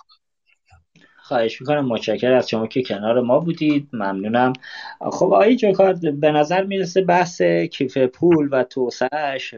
[1.28, 3.88] خواهش می‌کنم متشکر از شما که کنار ما بودید.
[3.92, 4.52] ممنونم.
[5.00, 9.54] خب آقای جوکار به نظر می‌رسه بحث کیف پول و توسعهش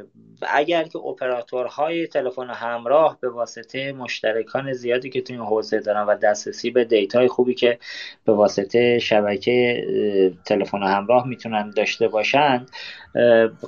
[0.49, 6.15] اگر که اپراتورهای تلفن همراه به واسطه مشترکان زیادی که توی این حوزه دارن و
[6.15, 7.79] دسترسی به دیتای خوبی که
[8.25, 9.85] به واسطه شبکه
[10.45, 12.71] تلفن همراه می‌تونن داشته باشند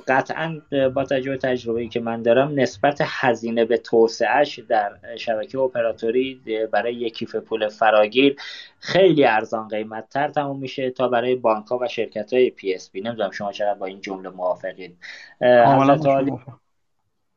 [0.07, 0.61] قطعا
[0.93, 7.13] با تجربه ای که من دارم نسبت هزینه به توسعهش در شبکه اپراتوری برای یک
[7.17, 8.35] کیف پول فراگیر
[8.79, 13.31] خیلی ارزان قیمت تر تموم میشه تا برای بانک ها و شرکت های PSP نمی‌دونم
[13.31, 14.97] شما چقدر با این جمله موافقید.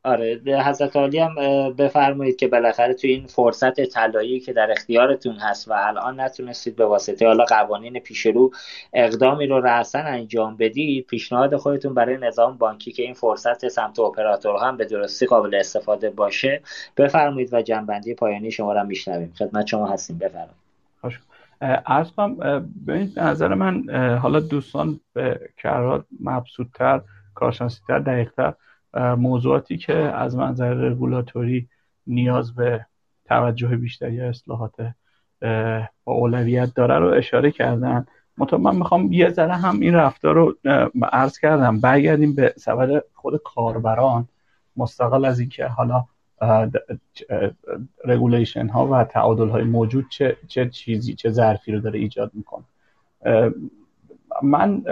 [0.07, 1.35] آره حضرت عالی هم
[1.73, 6.85] بفرمایید که بالاخره تو این فرصت طلایی که در اختیارتون هست و الان نتونستید به
[6.85, 8.51] واسطه حالا قوانین پیش رو
[8.93, 14.67] اقدامی رو رأسا انجام بدید پیشنهاد خودتون برای نظام بانکی که این فرصت سمت اپراتورها
[14.67, 16.61] هم به درستی قابل استفاده باشه
[16.97, 19.33] بفرمایید و جنبندی پایانی شما رو میشنویم.
[19.39, 20.17] خدمت شما هستیم.
[20.17, 20.67] بفرمایید.
[21.85, 22.35] ارز کنم
[22.85, 27.01] به نظر من حالا دوستان به کرات مبسوطتر
[27.35, 28.53] کارشناسیتر دقیقتر
[28.93, 31.67] موضوعاتی که از منظر رگولاتوری
[32.07, 32.85] نیاز به
[33.25, 34.93] توجه بیشتری اصلاحات
[36.03, 38.05] با اولویت داره رو اشاره کردن.
[38.37, 40.55] منتها من می‌خوام یه ذره هم این رفتار رو
[41.03, 41.79] عرض کردم.
[41.79, 44.27] برگردیم به سبب خود کاربران.
[44.77, 46.05] مستقل از اینکه حالا
[48.05, 52.63] رگولیشن ها و تعادل های موجود چه, چه چیزی چه ظرفی رو داره ایجاد می‌کنه.
[54.43, 54.83] من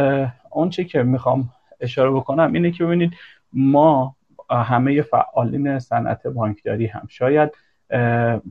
[0.49, 1.49] اون چه که می‌خوام
[1.79, 3.13] اشاره بکنم اینه که ببینید
[3.55, 4.15] ما
[4.51, 7.51] همه فعالین صنعت بانکداری هم شاید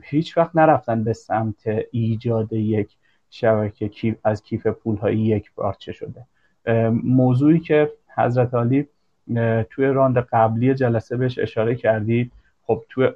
[0.03, 2.95] هیچ وقت نرفتن به سمت ایجاد یک
[3.29, 6.25] شبکه کیف از کیف پول های یک بارچه شده.
[7.03, 8.87] موضوعی که حضرت علی
[9.69, 12.31] توی راند قبلی جلسه بهش اشاره کردید
[12.63, 13.09] خب توی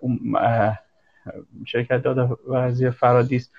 [1.66, 3.50] شرکت داده ورزی فرادیس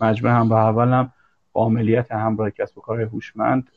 [0.00, 1.12] مجموعه هم به اول هم
[1.52, 3.68] با عملیت همراه کسب و کار هوشمند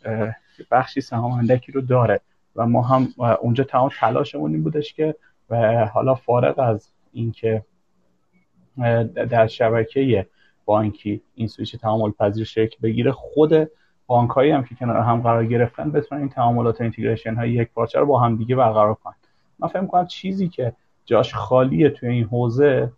[0.72, 2.22] بخشی سهام رو داره.
[2.58, 3.08] و ما هم
[3.42, 5.16] اونجا تمام تلاشمون این بودش که
[5.50, 7.66] و حالا فارغ از اینکه
[9.14, 10.28] در شبکه
[10.66, 13.70] بانکی این سویچ تعامل پذیر شکل بگیره خود
[14.08, 18.00] بانک هم که کنار هم قرار گرفتن بتونن این تعاملات و اینتگریشن های یک پارچه
[18.00, 19.14] رو با هم دیگه برقرار کنن.
[19.60, 20.74] من فکر کنم چیزی که
[21.06, 22.92] جاش خالیه توی این حوزه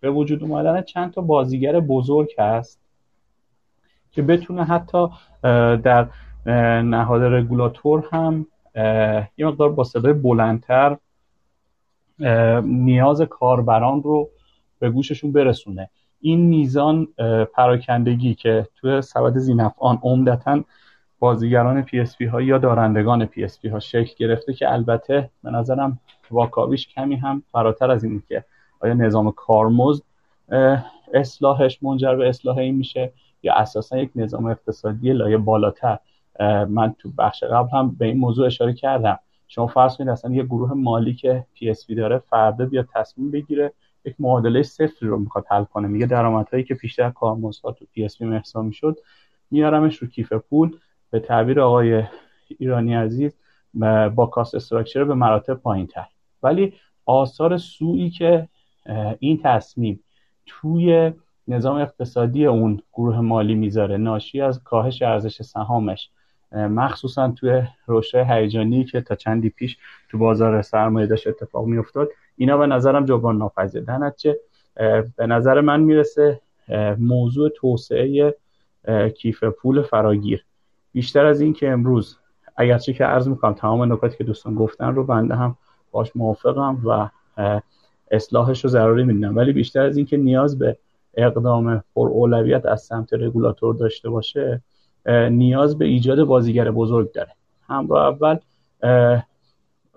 [0.00, 2.80] به وجود اومدن چند تا بازیگر بزرگ هست
[4.10, 5.08] که بتونه حتی
[5.82, 6.08] در
[6.46, 8.46] نهاد رگولاتور هم
[9.38, 10.96] یه مقدار با صدای بلندتر
[12.62, 14.28] نیاز کاربران رو
[14.78, 15.90] به گوششون برسونه.
[16.20, 17.08] این میزان
[17.54, 20.64] پراکندگی که توی سبد ذینفعان عمدتا
[21.18, 25.98] بازیگران PSP ها یا دارندگان PSP ها شکل گرفته که البته به نظرم
[26.30, 28.44] واکاویش کمی هم فراتر از این که
[28.80, 30.02] آیا نظام کارمزد
[31.14, 33.12] اصلاحش منجر به اصلاح این میشه
[33.42, 35.98] یا اساسا یک نظام اقتصادی لایه بالاتر
[36.68, 39.18] من تو بخش قبل هم به این موضوع اشاره کردم.
[39.48, 43.72] شما فرض کنید اصلا یه گروه مالی که PSP داره فردا بیاد تصمیم بگیره
[44.04, 45.88] یک معادله صفری رو می‌خواد حل کنه.
[45.88, 48.98] میگه درآمدهایی که پیشتر کارمزدها تو PSP می‌شد
[49.50, 50.76] میارمش رو کیف پول.
[51.10, 52.02] به تعبیر آقای
[52.58, 53.36] ایرانی عزیز
[54.14, 56.06] با cost structure به مراتب پایین تر
[56.42, 56.74] ولی
[57.06, 58.48] آثار سویی که
[59.18, 60.00] این تصمیم
[60.46, 61.12] توی
[61.48, 66.10] نظام اقتصادی اون گروه مالی می‌ذاره ناشی از کاهش ارزش سهامش
[66.52, 69.76] مخصوصا توی رشد هیجانی که تا چندی پیش
[70.08, 72.08] تو بازار سرمایه داشت اتفاق میافتاد.
[72.36, 74.12] اینا به نظرم جبران ناپذیر در
[75.16, 76.40] به نظر من می‌رسه
[76.98, 78.34] موضوع توسعه
[79.16, 80.44] کیف پول فراگیر.
[80.92, 82.18] بیشتر از این که امروز
[82.56, 85.56] اگرچه که عرض می‌کنم تمام نکاتی که دوستان گفتن رو بنده هم
[85.90, 87.08] باش موافقم و
[88.10, 89.36] اصلاحش رو ضروری می‌دونم.
[89.36, 90.76] ولی بیشتر از این که نیاز به
[91.14, 94.62] اقدام پر اولویت از سمت رگولاتور داشته باشه
[95.30, 97.32] نیاز به ایجاد بازیگر بزرگ داره.
[97.68, 98.38] همراه اول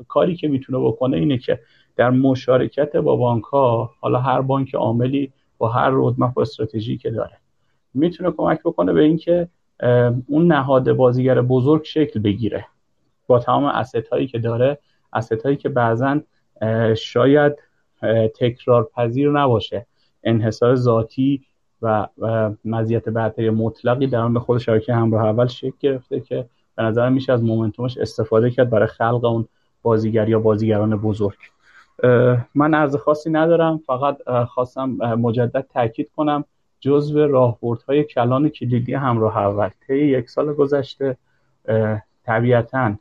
[0.07, 1.59] کاری که می‌تونه بکنه اینه که
[1.95, 7.11] در مشارکت با بانک ها حالا هر بانک عاملی با هر رودمپ و استراتژی که
[7.11, 7.37] داره
[7.93, 9.47] می‌تونه کمک بکنه به اینکه
[10.27, 12.65] اون نهاد بازیگر بزرگ شکل بگیره.
[13.27, 14.77] با تمام اسست هایی که داره
[15.13, 16.19] اسست هایی که بعضا
[16.97, 17.55] شاید
[18.35, 19.85] تکرار پذیر نباشه.
[20.23, 21.41] انحصار ذاتی
[21.81, 22.07] و
[22.65, 26.45] مزیت برتری مطلقی در به خود شبکه همراه اول شکل گرفته که
[26.75, 29.47] به نظر میشه از مومنتومش استفاده کرد برای خلق اون
[29.81, 31.37] بازیگر یا بازیگران بزرگ.
[32.55, 36.43] من عرض خاصی ندارم فقط خواستم مجدد تاکید کنم
[36.79, 39.69] جزو راهبردهای کلان کلیدی همراه اول.
[39.87, 41.17] طی یک سال گذشته
[42.25, 42.93] طبیعتا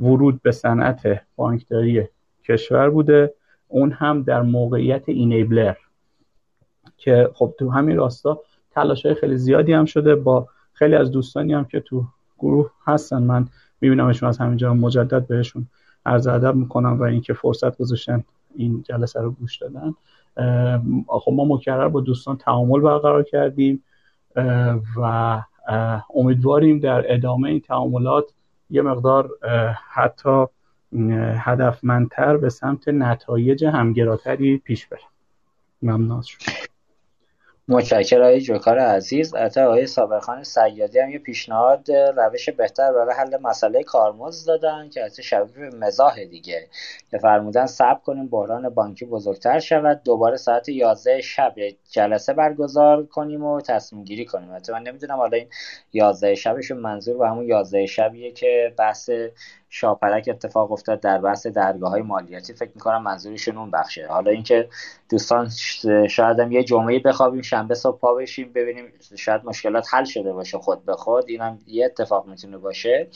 [0.00, 1.00] ورود به صنعت
[1.36, 2.08] بانکداری
[2.44, 3.34] کشور بوده.
[3.68, 5.74] اون هم در موقعیت اینیبلر
[6.96, 8.40] که خب تو همین راستا
[8.70, 12.04] تلاش های خیلی زیادی هم شده با خیلی از دوستانی هم که تو
[12.38, 13.22] گروه هستن.
[13.22, 13.48] من
[13.80, 15.66] میبینمشون از همینجا مجدد بهشون
[16.06, 18.24] عرض ادب می‌کنم و اینکه فرصت گذاشتن
[18.54, 19.94] این جلسه رو گوش دادن.
[21.08, 23.82] خب ما مکرر با دوستان تعامل برقرار کردیم
[24.96, 25.42] و
[26.14, 28.24] امیدواریم در ادامه این تعاملات
[28.70, 29.30] یه مقدار
[29.90, 30.46] حتی
[31.38, 35.08] هدفمندتر به سمت نتایج همگراتری پیش بریم
[35.82, 36.38] ممنون شد
[37.68, 39.34] متشکر های جوکار عزیز.
[39.34, 45.04] البته آقای سابقخان سیادی هم یه پیشنهاد روش بهتر برای حل مسئله کارمزد دادن که
[45.04, 46.68] از شبیه مزاح دیگه.
[47.10, 50.02] که فرمودن صبر کنیم بحران بانکی بزرگتر شود.
[50.04, 51.54] دوباره ساعت 11 شب
[51.90, 54.50] جلسه برگزار کنیم و تصمیم گیری کنیم.
[54.50, 55.48] البته من نمی‌دونم حالا این
[55.92, 59.10] 11 شبشون منظور به همون 11 شبیه که بحث
[59.80, 62.54] شاپرک اتفاق افتاد در بحث درگاه های مالیاتی.
[62.54, 64.06] فکر می‌کنم منظورشون اون بخشه.
[64.06, 64.68] حالا اینکه
[65.10, 65.50] دوستان
[66.10, 70.58] شاید هم یه جمعه بخوابیم شنبه صبح پا بشیم ببینیم شاید مشکلات حل شده باشه
[70.58, 71.24] خود به خود.
[71.28, 73.08] اینم یه اتفاق می‌تونه باشه.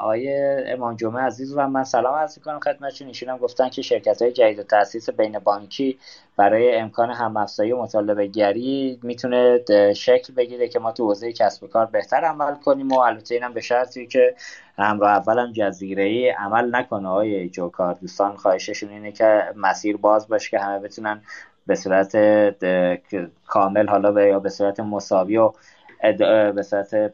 [0.00, 4.22] آیه امام جمعه عزیز و من سلام عرض می‌کنم خدمتشون ایشون هم گفتن که شرکت
[4.22, 5.98] های جدید تاسیس بین بانکی
[6.38, 9.64] برای امکان هم افزایی و مطالبه گری می‌تونه
[9.96, 13.52] شکل بگیره که ما تو حوزه کسب و کار بهتر عمل کنیم و البته اینم
[13.52, 14.34] به شرطی که
[14.78, 17.08] همراه اولم جزیره ای عمل نکنه.
[17.08, 21.20] های جوکار دوستان خواهششون اینه که مسیر باز باشه که همه بتونن
[21.66, 22.16] به صورت
[23.46, 25.52] کامل حالا یا به صورت مساوی و
[26.52, 27.12] به صورت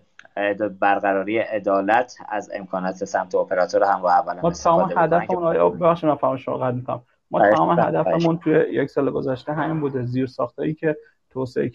[0.81, 7.03] برقراری عدالت از امکانات سمت اپراتور هم اول ما تمام هدفمون بخش من شما می‌کنم.
[7.35, 10.03] ما تمام هدفمون توی یک سال گذشته همین بوده.
[10.05, 10.97] زیرساختایی که
[11.31, 11.71] توسعه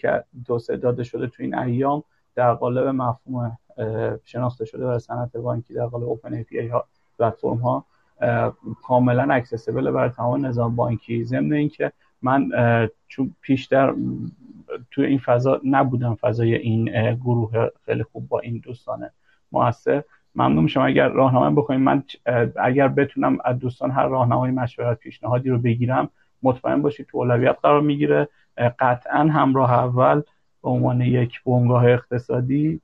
[0.46, 2.04] توسعه داده شده تو این ایام
[2.34, 3.58] در قالب مفهوم
[4.24, 6.84] شناخته شده در صنعت بانکی در قالب open API ها
[7.18, 7.84] پلتفرم ها
[8.82, 11.24] کاملا accessible برای تمام نظام بانکی.
[11.24, 11.92] ضمن اینکه
[12.22, 12.50] من
[13.08, 13.94] چون پیشتر
[14.90, 19.10] توی این فضا نبودم فضای این گروه خیلی خوب با این دوستان
[19.52, 20.04] موثر
[20.34, 20.80] ممنون میشم.
[20.80, 22.02] اگر راهنمایی بکنیم من
[22.56, 26.08] اگر بتونم از دوستان هر راهنمای مشورت پیشنهادی رو بگیرم
[26.42, 28.28] مطمئن باشید تو اولویت قرار می‌گیره.
[28.78, 30.22] قطعا همراه اول
[30.62, 32.80] به عنوان یک بنگاه اقتصادی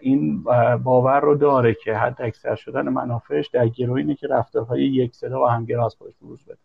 [0.00, 0.44] این
[0.84, 5.42] باور رو داره که حد اکثر شدن منافعش در گروه اینه که رفتارهای یک صدا
[5.42, 6.58] و همگرا از خودش بروز بده.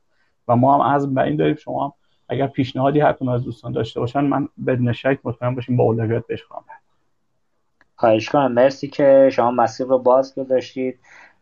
[0.47, 1.55] و ما هم از این داریم.
[1.55, 1.93] شما هم
[2.29, 6.43] اگر پیشنهادی هر از دوستان داشته باشن من بدون شک مطمئن باشیم با اولویت بهش
[6.43, 6.63] خواهم
[8.01, 10.99] خواهش کنم مرسی که شما مسیر رو باز گذاشتید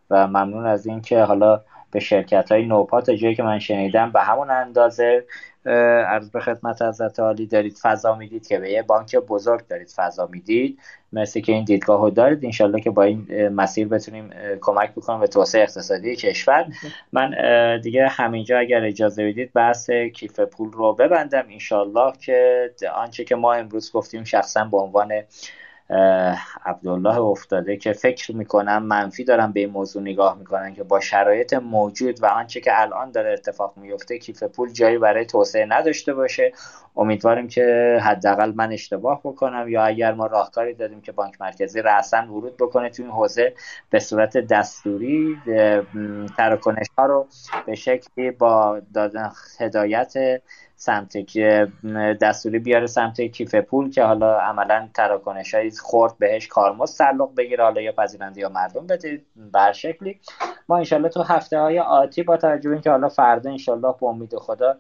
[0.10, 1.62] و ممنون از اینکه حالا
[1.92, 5.26] به شرکت های نوپا جایی که من شنیدم به همون اندازه
[5.66, 10.28] عرض به خدمت حضرت عالی دارید فضا می‌دید که به یه بانک بزرگ دارید فضا
[10.32, 10.80] می‌دید.
[11.14, 12.46] مرسی که این دیدگاه رو دارید.
[12.46, 14.30] انشالله که با این مسیر بتونیم
[14.62, 16.66] کمک بکنم به توسعه اقتصادی کشور.
[17.14, 17.36] من
[17.84, 21.44] دیگه همینجا اگر اجازه بدید بحث کیف پول رو ببندم.
[21.50, 25.12] انشالله که آنچه که ما امروز گفتیم شخصا به عنوان
[26.66, 31.54] عبدالله افتاده که فکر می‌کنم منفی دارم به این موضوع نگاه می‌کنن که با شرایط
[31.54, 36.54] موجود و آنچه که الان داره اتفاق میفته کیف پول جایی برای توسعه نداشته باشه.
[37.00, 42.18] امیدواریم که حداقل من اشتباه بکنم یا اگر ما راهکاری دادیم که بانک مرکزی رأسا
[42.18, 43.54] ورود بکنه تو این حوزه
[43.90, 45.38] به صورت دستوری
[46.38, 47.28] تراکنش ها رو
[47.66, 50.42] به شکلی با دادن هدایت
[50.76, 51.18] سمت
[52.22, 57.64] دستوری بیاره سمت کیف پول که حالا عملا تراکنش های خورد بهش کارمز تعلق بگیره
[57.64, 60.20] حالا یا پذیرنده یا مردم بده بر شکلی.
[60.70, 64.78] ما انشالله تو هفته های آتی با توجه اینکه حالا فردا انشالله به امید خدا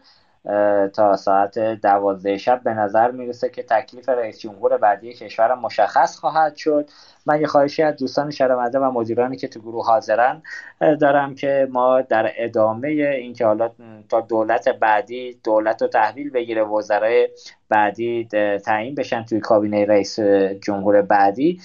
[0.93, 6.55] تا ساعت دوازده شب به نظر می‌رسه که تکلیف رئیس جمهور بعدی کشور مشخص خواهد
[6.55, 6.89] شد.
[7.25, 10.41] من یه خواهشی از دوستان شرمنده و مدیرانی که تو گروه حاضرن
[10.79, 13.71] دارم که ما در ادامه اینکه حالا
[14.09, 17.29] تا دولت بعدی دولت رو تحویل بگیره وزرای
[17.69, 18.27] بعدی
[18.65, 20.19] تعیین بشن توی کابینه رئیس
[20.63, 21.61] جمهور بعدی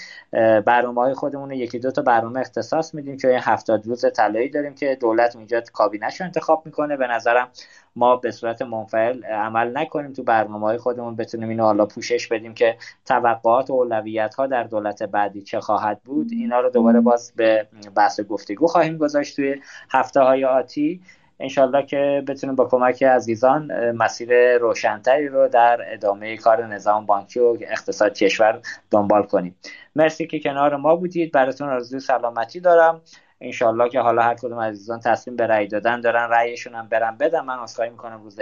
[0.67, 4.99] برنامه های خودمون یکی دو تا برنامه اختصاص میدیم که هفتاد روز طلایی داریم که
[5.01, 6.97] دولت اونجا کابینهش رو انتخاب می‌کنه.
[6.97, 7.49] به نظرم
[7.97, 11.17] ما به صورت منفعل عمل نکنیم تو برنامه های خودمون.
[11.17, 16.01] بتونیم اینو حالا پوشش بدیم که توقعات و اولویت ها در دولت بعدی چه خواهد
[16.05, 16.29] بود.
[16.33, 19.61] اینا رو دوباره باز به بحث گفتگو خواهیم گذاشت توی
[19.91, 21.01] هفته های آتی.
[21.41, 27.57] انشالله که بتونیم با کمک عزیزان مسیر روشنتری رو در ادامه کار نظام بانکی و
[27.61, 28.61] اقتصاد کشور
[28.91, 29.57] دنبال کنیم.
[29.97, 31.33] مرسی که کنار ما بودید.
[31.33, 33.01] براتون آرزوی سلامتی دارم.
[33.41, 37.41] انشالله که حالا هر کدوم عزیزان تصمیم به رأی دادن دارن رأیشون هم برن بدن
[37.41, 38.41] من عذرخواهی می‌کنم روز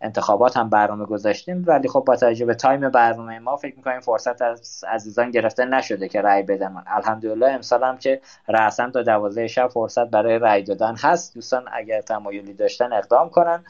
[0.00, 1.64] انتخابات هم برنامه گذاشتیم.
[1.66, 6.08] ولی خب با توجه به تایم برنامه ما فکر می‌کنیم فرصت از عزیزان گرفته نشده
[6.08, 6.84] که رأی بدن.
[6.86, 11.34] الحمدلله امسال هم که رأسا تا دوازده شب فرصت برای رأی دادن هست.
[11.34, 13.64] دوستان اگر تمایلی داشتن اقدام کنن.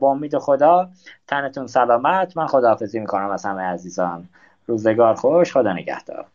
[0.00, 0.88] با امید خدا
[1.26, 2.36] تنتون سلامت.
[2.36, 4.28] من خداحافظی می‌کنم از همه عزیزان.
[4.66, 5.52] روزگار خوش.
[5.52, 6.26] خدا نگهدار.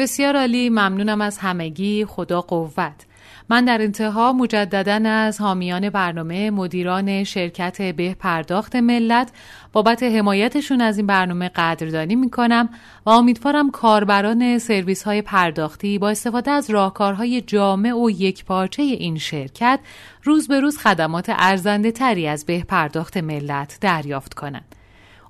[0.00, 3.06] بسیار عالی ممنونم از همگی خدا قوت
[3.48, 9.32] من در انتها مجددا از حامیان برنامه مدیران شرکت به پرداخت ملت
[9.72, 12.68] بابت حمایتشون از این برنامه قدردانی می کنم
[13.06, 19.80] و امیدوارم کاربران سرویس های پرداختی با استفاده از راهکارهای جامع و یکپارچه این شرکت
[20.24, 24.79] روز به روز خدمات ارزنده تری از به پرداخت ملت دریافت کنند.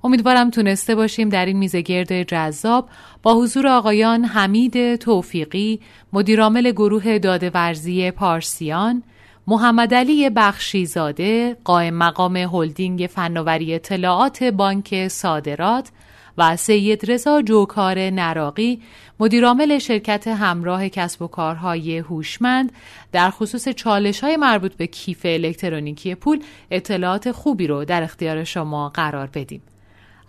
[0.03, 2.89] امیدوارم تونسته باشیم در این میزگرد جذاب
[3.23, 5.79] با حضور آقایان حمید توفیقی
[6.13, 9.03] مدیرعامل گروه دادورزی پارسیان
[9.47, 15.89] محمد علی بخشیزاده قائم مقام هلدینگ فناوری اطلاعات بانک صادرات
[16.37, 18.81] و سید رضا جوکار نراقی
[19.19, 22.71] مدیرعامل شرکت همراه کسب و کارهای هوشمند
[23.11, 28.89] در خصوص چالش های مربوط به کیف الکترونیکی پول اطلاعات خوبی رو در اختیار شما
[28.89, 29.61] قرار بدیم.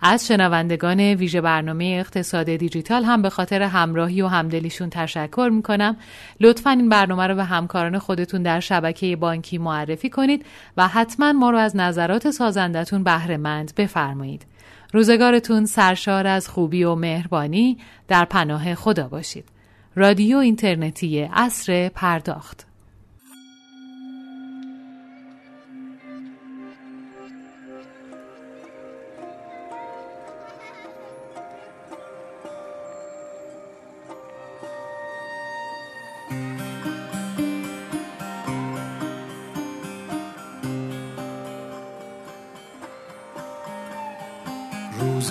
[0.04, 5.96] از شنوندگان ویژه برنامه اقتصاد دیجیتال هم به خاطر همراهی و همدلیشون تشکر می‌کنم.
[6.40, 10.46] لطفا این برنامه رو به همکاران خودتون در شبکه بانکی معرفی کنید
[10.76, 14.46] و حتما ما رو از نظرات سازندتون بهرهمند بفرمایید.
[14.92, 17.78] روزگارتون سرشار از خوبی و مهربانی.
[18.08, 19.44] در پناه خدا باشید.
[19.94, 22.71] رادیو اینترنتی اصر پرداخت.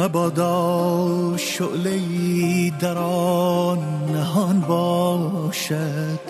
[0.00, 2.00] مبادا شعله
[2.80, 3.78] در آن
[4.12, 6.20] نهان باشد.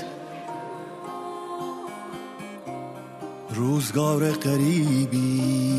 [3.54, 5.69] روزگار قریبی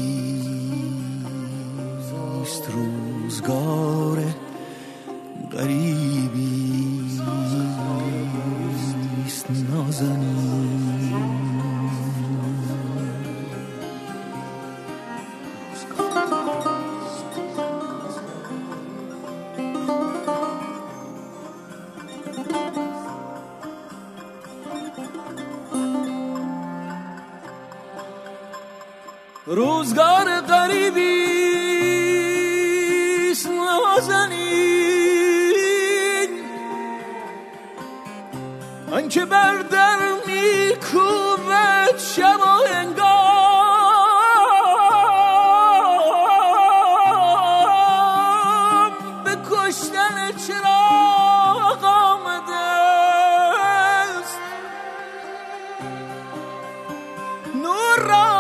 [57.97, 58.30] borrar.